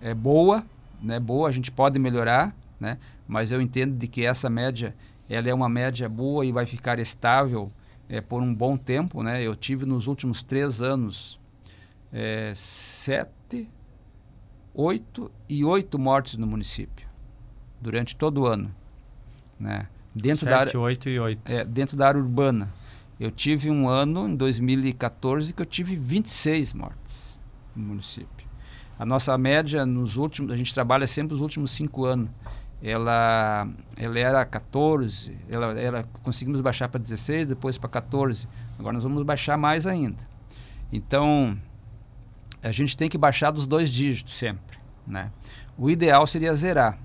é, 0.01 0.13
boa, 0.13 0.61
né? 1.01 1.19
boa, 1.19 1.47
a 1.47 1.51
gente 1.51 1.71
pode 1.71 1.97
melhorar, 1.97 2.53
né? 2.79 2.97
mas 3.27 3.51
eu 3.51 3.61
entendo 3.61 3.97
de 3.97 4.07
que 4.07 4.25
essa 4.25 4.49
média 4.49 4.93
ela 5.29 5.49
é 5.49 5.53
uma 5.53 5.69
média 5.69 6.07
boa 6.07 6.45
e 6.45 6.51
vai 6.51 6.65
ficar 6.65 6.99
estável 6.99 7.71
é, 8.09 8.19
por 8.19 8.41
um 8.41 8.53
bom 8.53 8.75
tempo. 8.75 9.23
Né? 9.23 9.43
Eu 9.43 9.55
tive 9.55 9.85
nos 9.85 10.07
últimos 10.07 10.43
três 10.43 10.81
anos 10.81 11.39
é, 12.11 12.51
sete, 12.53 13.69
oito 14.73 15.31
e 15.47 15.63
oito 15.63 15.97
mortes 15.97 16.37
no 16.37 16.47
município 16.47 17.07
durante 17.79 18.15
todo 18.15 18.41
o 18.41 18.45
ano. 18.45 18.73
Né? 19.59 19.87
Dentro 20.21 20.45
7, 20.45 20.49
da 20.49 20.59
área, 20.59 20.79
8 20.79 21.09
e 21.09 21.19
8. 21.19 21.51
É, 21.51 21.63
dentro 21.63 21.95
da 21.95 22.07
área 22.07 22.19
urbana. 22.19 22.69
Eu 23.19 23.31
tive 23.31 23.71
um 23.71 23.89
ano, 23.89 24.27
em 24.27 24.35
2014, 24.35 25.53
que 25.53 25.61
eu 25.61 25.65
tive 25.65 25.95
26 25.95 26.73
mortes 26.73 27.39
no 27.75 27.83
município. 27.83 28.47
A 28.99 29.05
nossa 29.05 29.35
média 29.37 29.85
nos 29.85 30.17
últimos, 30.17 30.51
a 30.51 30.57
gente 30.57 30.73
trabalha 30.73 31.07
sempre 31.07 31.33
os 31.33 31.41
últimos 31.41 31.71
cinco 31.71 32.05
anos. 32.05 32.29
Ela, 32.81 33.67
ela 33.95 34.19
era 34.19 34.45
14, 34.45 35.35
ela, 35.49 35.79
ela 35.79 36.03
conseguimos 36.21 36.61
baixar 36.61 36.89
para 36.89 36.99
16, 36.99 37.47
depois 37.47 37.77
para 37.77 37.89
14. 37.89 38.47
Agora 38.77 38.93
nós 38.93 39.03
vamos 39.03 39.23
baixar 39.23 39.57
mais 39.57 39.87
ainda. 39.87 40.21
Então, 40.93 41.57
a 42.61 42.71
gente 42.71 42.95
tem 42.95 43.09
que 43.09 43.17
baixar 43.17 43.49
dos 43.49 43.65
dois 43.65 43.89
dígitos 43.89 44.37
sempre, 44.37 44.77
né? 45.07 45.31
O 45.75 45.89
ideal 45.89 46.25
seria 46.27 46.55
zerar. 46.55 46.99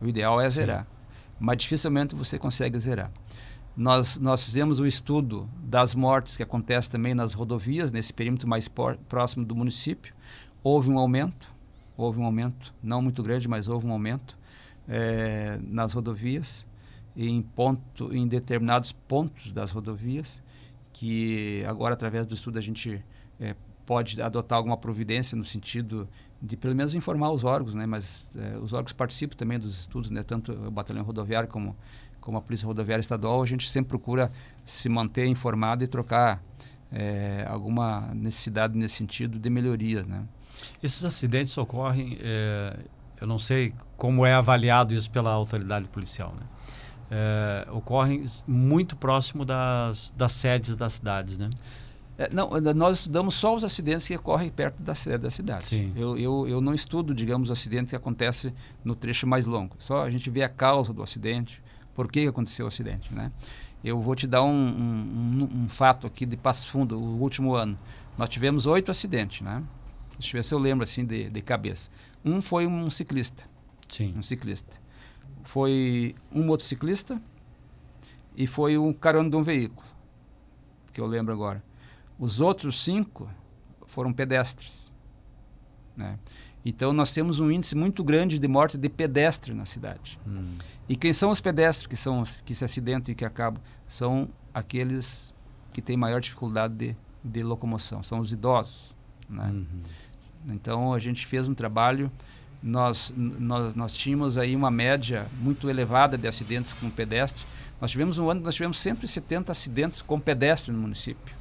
O 0.00 0.06
ideal 0.06 0.38
é 0.38 0.48
zerar. 0.48 0.84
Sim 0.84 0.95
mas 1.38 1.58
dificilmente 1.58 2.14
você 2.14 2.38
consegue 2.38 2.78
zerar. 2.78 3.10
Nós, 3.76 4.18
nós 4.18 4.42
fizemos 4.42 4.80
o 4.80 4.86
estudo 4.86 5.48
das 5.58 5.94
mortes 5.94 6.36
que 6.36 6.42
acontecem 6.42 6.90
também 6.90 7.14
nas 7.14 7.34
rodovias, 7.34 7.92
nesse 7.92 8.12
perímetro 8.12 8.48
mais 8.48 8.68
por, 8.68 8.96
próximo 9.08 9.44
do 9.44 9.54
município. 9.54 10.14
Houve 10.62 10.90
um 10.90 10.98
aumento, 10.98 11.52
houve 11.96 12.18
um 12.18 12.24
aumento, 12.24 12.74
não 12.82 13.02
muito 13.02 13.22
grande, 13.22 13.46
mas 13.46 13.68
houve 13.68 13.86
um 13.86 13.92
aumento 13.92 14.38
é, 14.88 15.58
nas 15.62 15.92
rodovias, 15.92 16.66
em, 17.14 17.42
ponto, 17.42 18.14
em 18.14 18.26
determinados 18.26 18.92
pontos 18.92 19.52
das 19.52 19.72
rodovias, 19.72 20.42
que 20.92 21.62
agora, 21.66 21.92
através 21.92 22.26
do 22.26 22.34
estudo, 22.34 22.58
a 22.58 22.62
gente 22.62 23.04
é, 23.38 23.54
pode 23.84 24.20
adotar 24.22 24.56
alguma 24.56 24.76
providência 24.76 25.36
no 25.36 25.44
sentido 25.44 26.08
de 26.40 26.56
pelo 26.56 26.74
menos 26.74 26.94
informar 26.94 27.30
os 27.30 27.44
órgãos, 27.44 27.74
né? 27.74 27.86
Mas 27.86 28.28
é, 28.36 28.58
os 28.58 28.72
órgãos 28.72 28.92
participam 28.92 29.36
também 29.36 29.58
dos 29.58 29.80
estudos, 29.80 30.10
né? 30.10 30.22
Tanto 30.22 30.52
o 30.52 30.70
batalhão 30.70 31.02
rodoviário 31.04 31.48
como 31.48 31.76
como 32.26 32.38
a 32.38 32.42
polícia 32.42 32.66
rodoviária 32.66 33.00
estadual, 33.00 33.40
a 33.40 33.46
gente 33.46 33.70
sempre 33.70 33.90
procura 33.90 34.32
se 34.64 34.88
manter 34.88 35.26
informado 35.26 35.84
e 35.84 35.86
trocar 35.86 36.42
é, 36.90 37.46
alguma 37.48 38.12
necessidade 38.14 38.76
nesse 38.76 38.96
sentido 38.96 39.38
de 39.38 39.48
melhoria, 39.48 40.02
né? 40.02 40.24
Esses 40.82 41.04
acidentes 41.04 41.56
ocorrem, 41.56 42.18
é, 42.20 42.76
eu 43.20 43.28
não 43.28 43.38
sei 43.38 43.72
como 43.96 44.26
é 44.26 44.34
avaliado 44.34 44.92
isso 44.92 45.08
pela 45.08 45.30
autoridade 45.30 45.88
policial, 45.88 46.34
né? 46.34 46.46
Ocorrem 47.70 48.24
muito 48.44 48.96
próximo 48.96 49.44
das, 49.44 50.12
das 50.16 50.32
sedes 50.32 50.74
das 50.74 50.94
cidades, 50.94 51.38
né? 51.38 51.48
É, 52.18 52.30
não, 52.32 52.48
nós 52.74 52.98
estudamos 52.98 53.34
só 53.34 53.54
os 53.54 53.62
acidentes 53.62 54.08
que 54.08 54.16
ocorrem 54.16 54.50
perto 54.50 54.82
da 54.82 54.94
sede 54.94 55.18
da 55.18 55.30
cidade. 55.30 55.92
Eu, 55.94 56.16
eu, 56.16 56.48
eu 56.48 56.60
não 56.60 56.72
estudo, 56.72 57.14
digamos, 57.14 57.50
o 57.50 57.52
acidente 57.52 57.90
que 57.90 57.96
acontece 57.96 58.54
no 58.82 58.94
trecho 58.94 59.26
mais 59.26 59.44
longo. 59.44 59.76
Só 59.78 60.02
a 60.02 60.10
gente 60.10 60.30
vê 60.30 60.42
a 60.42 60.48
causa 60.48 60.92
do 60.94 61.02
acidente, 61.02 61.62
por 61.94 62.10
que 62.10 62.26
aconteceu 62.26 62.64
o 62.64 62.68
acidente, 62.68 63.12
né? 63.14 63.30
Eu 63.84 64.00
vou 64.00 64.14
te 64.14 64.26
dar 64.26 64.42
um, 64.42 64.50
um, 64.50 65.48
um, 65.52 65.64
um 65.64 65.68
fato 65.68 66.06
aqui 66.06 66.24
de 66.24 66.36
Passo 66.36 66.68
Fundo, 66.68 66.98
o 66.98 67.20
último 67.20 67.54
ano. 67.54 67.78
Nós 68.16 68.28
tivemos 68.28 68.66
oito 68.66 68.90
acidentes, 68.90 69.42
né? 69.42 69.62
Deixa 70.18 70.36
eu 70.36 70.38
ver 70.38 70.44
se 70.44 70.54
eu 70.54 70.58
lembro 70.58 70.84
assim 70.84 71.04
de, 71.04 71.28
de 71.28 71.42
cabeça. 71.42 71.90
Um 72.24 72.40
foi 72.40 72.66
um 72.66 72.90
ciclista. 72.90 73.44
Sim. 73.88 74.14
Um 74.16 74.22
ciclista. 74.22 74.80
Foi 75.44 76.14
um 76.32 76.42
motociclista 76.44 77.20
e 78.36 78.46
foi 78.46 78.76
um 78.76 78.92
carona 78.92 79.30
de 79.30 79.36
um 79.36 79.42
veículo, 79.42 79.86
que 80.92 81.00
eu 81.00 81.06
lembro 81.06 81.32
agora. 81.32 81.62
Os 82.18 82.40
outros 82.40 82.82
cinco 82.82 83.28
foram 83.86 84.12
pedestres. 84.12 84.92
Né? 85.96 86.18
Então 86.64 86.92
nós 86.92 87.12
temos 87.12 87.38
um 87.38 87.50
índice 87.50 87.76
muito 87.76 88.02
grande 88.02 88.38
de 88.38 88.48
morte 88.48 88.76
de 88.76 88.88
pedestre 88.88 89.54
na 89.54 89.64
cidade. 89.64 90.18
Hum. 90.26 90.56
E 90.88 90.96
quem 90.96 91.12
são 91.12 91.30
os 91.30 91.40
pedestres 91.40 91.86
que 91.86 91.96
são 91.96 92.22
que 92.44 92.54
se 92.54 92.64
acidentam 92.64 93.12
e 93.12 93.14
que 93.14 93.24
acabam? 93.24 93.62
São 93.86 94.28
aqueles 94.52 95.34
que 95.72 95.80
têm 95.80 95.96
maior 95.96 96.20
dificuldade 96.20 96.74
de, 96.74 96.96
de 97.22 97.42
locomoção, 97.42 98.02
são 98.02 98.18
os 98.18 98.32
idosos. 98.32 98.96
Né? 99.28 99.48
Uhum. 99.48 99.82
Então 100.54 100.92
a 100.92 100.98
gente 100.98 101.26
fez 101.26 101.48
um 101.48 101.54
trabalho, 101.54 102.10
nós, 102.62 103.12
nós, 103.16 103.74
nós 103.74 103.92
tínhamos 103.92 104.38
aí 104.38 104.56
uma 104.56 104.70
média 104.70 105.26
muito 105.40 105.68
elevada 105.68 106.16
de 106.18 106.26
acidentes 106.26 106.72
com 106.72 106.90
pedestre. 106.90 107.44
Nós 107.80 107.90
tivemos 107.90 108.18
um 108.18 108.28
ano 108.30 108.40
nós 108.40 108.54
tivemos 108.54 108.78
170 108.78 109.52
acidentes 109.52 110.02
com 110.02 110.18
pedestre 110.18 110.72
no 110.72 110.78
município. 110.78 111.36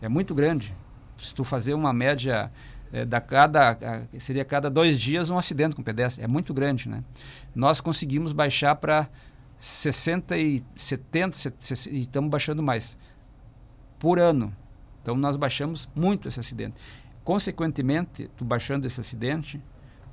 É 0.00 0.08
muito 0.08 0.34
grande. 0.34 0.74
Se 1.18 1.34
tu 1.34 1.44
fazer 1.44 1.74
uma 1.74 1.92
média 1.92 2.50
é, 2.92 3.04
da 3.04 3.20
cada 3.20 3.70
a, 3.72 4.20
seria 4.20 4.44
cada 4.44 4.70
dois 4.70 4.98
dias 4.98 5.30
um 5.30 5.38
acidente 5.38 5.74
com 5.74 5.82
pedestre, 5.82 6.22
é 6.22 6.26
muito 6.26 6.52
grande, 6.52 6.88
né? 6.88 7.00
Nós 7.54 7.80
conseguimos 7.80 8.32
baixar 8.32 8.76
para 8.76 9.08
60 9.58 10.36
e 10.36 10.62
70 10.74 11.36
e 11.90 12.00
estamos 12.00 12.30
baixando 12.30 12.62
mais 12.62 12.98
por 13.98 14.18
ano. 14.18 14.52
Então 15.02 15.16
nós 15.16 15.36
baixamos 15.36 15.88
muito 15.94 16.28
esse 16.28 16.38
acidente. 16.38 16.76
Consequentemente, 17.24 18.30
tu 18.36 18.44
baixando 18.44 18.86
esse 18.86 19.00
acidente, 19.00 19.60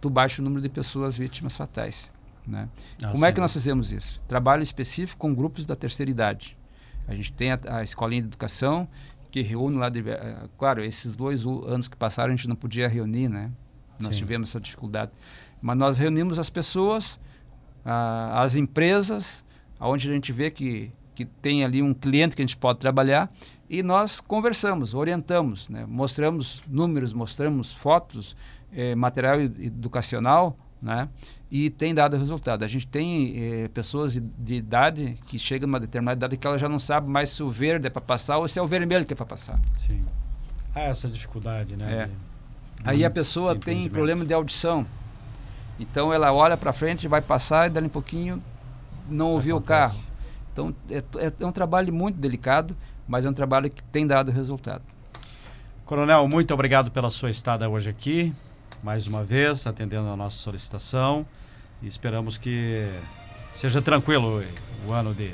tu 0.02 0.10
baixa 0.10 0.42
o 0.42 0.46
número 0.46 0.62
de 0.62 0.70
pessoas 0.70 1.18
vítimas 1.18 1.56
fatais. 1.56 2.12
Né? 2.46 2.68
Ah, 3.04 3.08
Como 3.08 3.20
sim. 3.20 3.26
é 3.26 3.32
que 3.32 3.40
nós 3.40 3.54
fizemos 3.54 3.92
isso? 3.92 4.22
Trabalho 4.28 4.64
específico 4.64 5.20
com 5.20 5.34
grupos 5.34 5.66
da 5.66 5.76
terceira 5.76 6.12
idade. 6.12 6.58
A 7.08 7.14
gente 7.14 7.32
tem 7.34 7.52
a, 7.52 7.60
a 7.68 7.84
escolinha 7.84 8.22
de 8.22 8.28
educação 8.28 8.88
que 9.34 9.42
reúne 9.42 9.78
lá, 9.78 9.90
de, 9.90 10.02
uh, 10.02 10.48
claro, 10.60 10.84
esses 10.84 11.16
dois 11.16 11.44
anos 11.44 11.88
que 11.88 11.98
passaram 11.98 12.32
a 12.32 12.36
gente 12.36 12.48
não 12.48 12.56
podia 12.56 12.88
reunir, 12.88 13.28
né? 13.28 13.50
Nós 14.00 14.14
sim. 14.14 14.20
tivemos 14.20 14.50
essa 14.50 14.62
dificuldade. 14.62 15.12
Mas 15.60 15.76
nós 15.76 15.98
reunimos 15.98 16.38
as 16.38 16.52
pessoas, 16.52 17.16
uh, 17.84 18.36
as 18.36 18.56
empresas, 18.56 19.44
onde 19.80 20.08
a 20.08 20.14
gente 20.14 20.32
vê 20.32 20.52
que, 20.52 20.92
que 21.16 21.26
tem 21.26 21.64
ali 21.64 21.82
um 21.82 21.96
cliente 21.96 22.36
que 22.36 22.44
a 22.44 22.46
gente 22.46 22.56
pode 22.56 22.78
trabalhar 22.78 23.28
e 23.68 23.82
nós 23.82 24.22
conversamos, 24.22 24.94
orientamos, 24.94 25.68
né? 25.68 25.84
mostramos 25.88 26.64
números, 26.68 27.12
mostramos 27.12 27.74
fotos, 27.74 28.36
eh, 28.72 28.94
material 28.94 29.42
educacional, 29.42 30.56
né? 30.80 31.10
E 31.54 31.70
tem 31.70 31.94
dado 31.94 32.18
resultado. 32.18 32.64
A 32.64 32.68
gente 32.68 32.88
tem 32.88 33.36
eh, 33.36 33.68
pessoas 33.68 34.16
de 34.16 34.56
idade 34.56 35.20
que 35.28 35.38
chegam 35.38 35.68
numa 35.68 35.80
determinada 35.80 36.18
idade 36.18 36.36
que 36.36 36.48
ela 36.48 36.58
já 36.58 36.68
não 36.68 36.80
sabe 36.80 37.08
mais 37.08 37.30
se 37.30 37.44
o 37.44 37.50
verde 37.50 37.86
é 37.86 37.90
para 37.92 38.02
passar 38.02 38.40
ou 38.40 38.48
se 38.48 38.58
é 38.58 38.62
o 38.62 38.66
vermelho 38.66 39.06
que 39.06 39.14
é 39.14 39.16
para 39.16 39.28
passar. 39.28 39.62
Sim. 39.78 40.02
Ah, 40.74 40.86
essa 40.86 41.08
dificuldade, 41.08 41.78
né? 41.78 41.94
É. 41.94 42.06
De, 42.08 42.14
Aí 42.84 43.06
a 43.06 43.10
pessoa 43.12 43.56
tem 43.56 43.88
problema 43.88 44.26
de 44.26 44.34
audição. 44.34 44.84
Então 45.80 46.12
ela 46.12 46.34
olha 46.34 46.58
para 46.58 46.74
frente, 46.74 47.08
vai 47.08 47.22
passar 47.22 47.68
e 47.68 47.70
dali 47.70 47.86
um 47.86 47.90
pouquinho 47.90 48.42
não 49.08 49.28
ouviu 49.28 49.58
o 49.58 49.62
carro. 49.62 50.00
Então 50.52 50.74
é, 50.90 51.04
é, 51.18 51.34
é 51.40 51.46
um 51.46 51.52
trabalho 51.52 51.94
muito 51.94 52.18
delicado 52.18 52.76
mas 53.08 53.26
é 53.26 53.30
um 53.30 53.34
trabalho 53.34 53.70
que 53.70 53.84
tem 53.84 54.08
dado 54.08 54.32
resultado. 54.32 54.84
Coronel, 55.86 56.28
muito 56.28 56.54
obrigado 56.54 56.90
pela 56.92 57.10
sua 57.10 57.30
estada 57.30 57.68
hoje 57.70 57.90
aqui, 57.90 58.34
mais 58.82 59.06
uma 59.08 59.24
vez, 59.24 59.68
atendendo 59.68 60.08
a 60.08 60.16
nossa 60.16 60.38
solicitação. 60.38 61.26
E 61.84 61.88
esperamos 61.88 62.38
que 62.38 62.90
seja 63.52 63.82
tranquilo 63.82 64.44
o 64.88 64.92
ano 64.92 65.14
de 65.14 65.32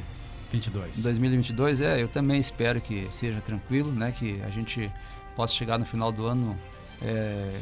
22. 0.52 0.98
2022, 1.02 1.82
é, 1.82 2.02
eu 2.02 2.08
também 2.08 2.40
espero 2.40 2.82
que 2.82 3.08
seja 3.12 3.40
tranquilo, 3.40 3.92
né? 3.92 4.12
Que 4.12 4.42
a 4.42 4.50
gente 4.50 4.92
possa 5.36 5.54
chegar 5.54 5.78
no 5.78 5.86
final 5.86 6.12
do 6.12 6.26
ano 6.26 6.58
é, 7.02 7.56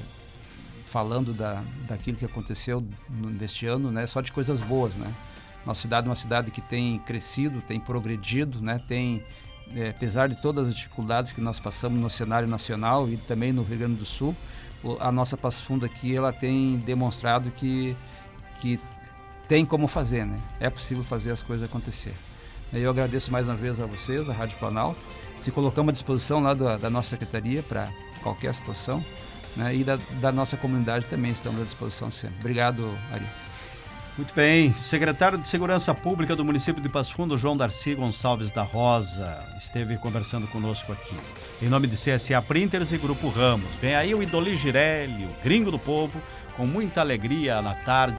falando 0.86 1.34
da, 1.34 1.62
daquilo 1.88 2.18
que 2.18 2.26
aconteceu 2.26 2.84
neste 3.10 3.68
ano, 3.68 3.92
né? 3.92 4.08
Só 4.08 4.22
de 4.22 4.32
coisas 4.32 4.62
boas, 4.62 4.96
né? 4.96 5.14
Nossa 5.66 5.82
cidade 5.82 6.08
é 6.08 6.10
uma 6.10 6.16
cidade 6.16 6.50
que 6.50 6.62
tem 6.62 6.98
crescido, 7.00 7.62
tem 7.62 7.80
progredido, 7.80 8.62
né? 8.62 8.80
Tem 8.88 9.22
é, 9.76 9.90
apesar 9.90 10.30
de 10.30 10.42
todas 10.42 10.70
as 10.70 10.76
dificuldades 10.76 11.34
que 11.34 11.42
nós 11.42 11.60
passamos 11.60 12.00
no 12.00 12.10
cenário 12.10 12.48
nacional 12.48 13.10
e 13.10 13.18
também 13.18 13.52
no 13.52 13.64
Rio 13.64 13.80
Grande 13.80 13.96
do 13.96 14.06
Sul, 14.06 14.34
a 15.00 15.12
nossa 15.12 15.36
Passo 15.36 15.64
Fundo 15.64 15.86
aqui 15.86 16.16
ela 16.16 16.32
tem 16.32 16.78
demonstrado 16.80 17.52
que, 17.52 17.98
que 18.60 18.80
tem 19.48 19.66
como 19.66 19.88
fazer, 19.88 20.26
né? 20.26 20.38
É 20.60 20.70
possível 20.70 21.04
fazer 21.04 21.32
as 21.32 21.42
coisas 21.42 21.68
acontecer. 21.68 22.14
Eu 22.74 22.90
agradeço 22.90 23.32
mais 23.32 23.48
uma 23.48 23.56
vez 23.56 23.80
a 23.80 23.86
vocês, 23.86 24.30
a 24.30 24.34
Rádio 24.34 24.58
Planalto. 24.58 25.00
Se 25.40 25.52
colocamos 25.52 25.90
à 25.90 25.94
disposição 25.94 26.42
lá 26.42 26.54
da, 26.54 26.78
da 26.78 26.90
nossa 26.90 27.12
secretaria 27.12 27.64
para 27.64 27.90
qualquer 28.22 28.54
situação. 28.54 29.04
Né? 29.56 29.76
E 29.76 29.84
da, 29.84 29.98
da, 30.20 30.32
nossa 30.32 30.58
comunidade 30.58 31.06
também 31.06 31.32
estamos 31.32 31.62
à 31.62 31.64
disposição 31.64 32.12
sempre. 32.12 32.38
Obrigado, 32.40 32.94
Ari. 33.12 33.26
Muito 34.18 34.34
bem. 34.34 34.74
Secretário 34.74 35.38
de 35.38 35.48
Segurança 35.48 35.94
Pública 35.94 36.36
do 36.36 36.44
município 36.44 36.82
de 36.82 36.90
Passo 36.90 37.14
Fundo, 37.14 37.38
João 37.38 37.56
Darcy 37.56 37.94
Gonçalves 37.94 38.52
da 38.52 38.64
Rosa, 38.64 39.46
esteve 39.58 39.96
conversando 39.98 40.48
conosco 40.48 40.92
aqui. 40.92 41.16
Em 41.62 41.70
nome 41.70 41.88
de 41.88 41.96
CSA 41.96 42.42
Printers 42.42 42.92
e 42.92 42.98
Grupo 42.98 43.30
Ramos. 43.30 43.70
Vem 43.80 43.96
aí 43.96 44.16
o 44.16 44.24
Idoli 44.24 44.58
Girelli, 44.58 45.26
o 45.26 45.44
gringo 45.44 45.70
do 45.70 45.78
povo, 45.78 46.20
com 46.56 46.66
muita 46.66 47.02
alegria 47.02 47.62
na 47.62 47.76
tarde. 47.76 48.16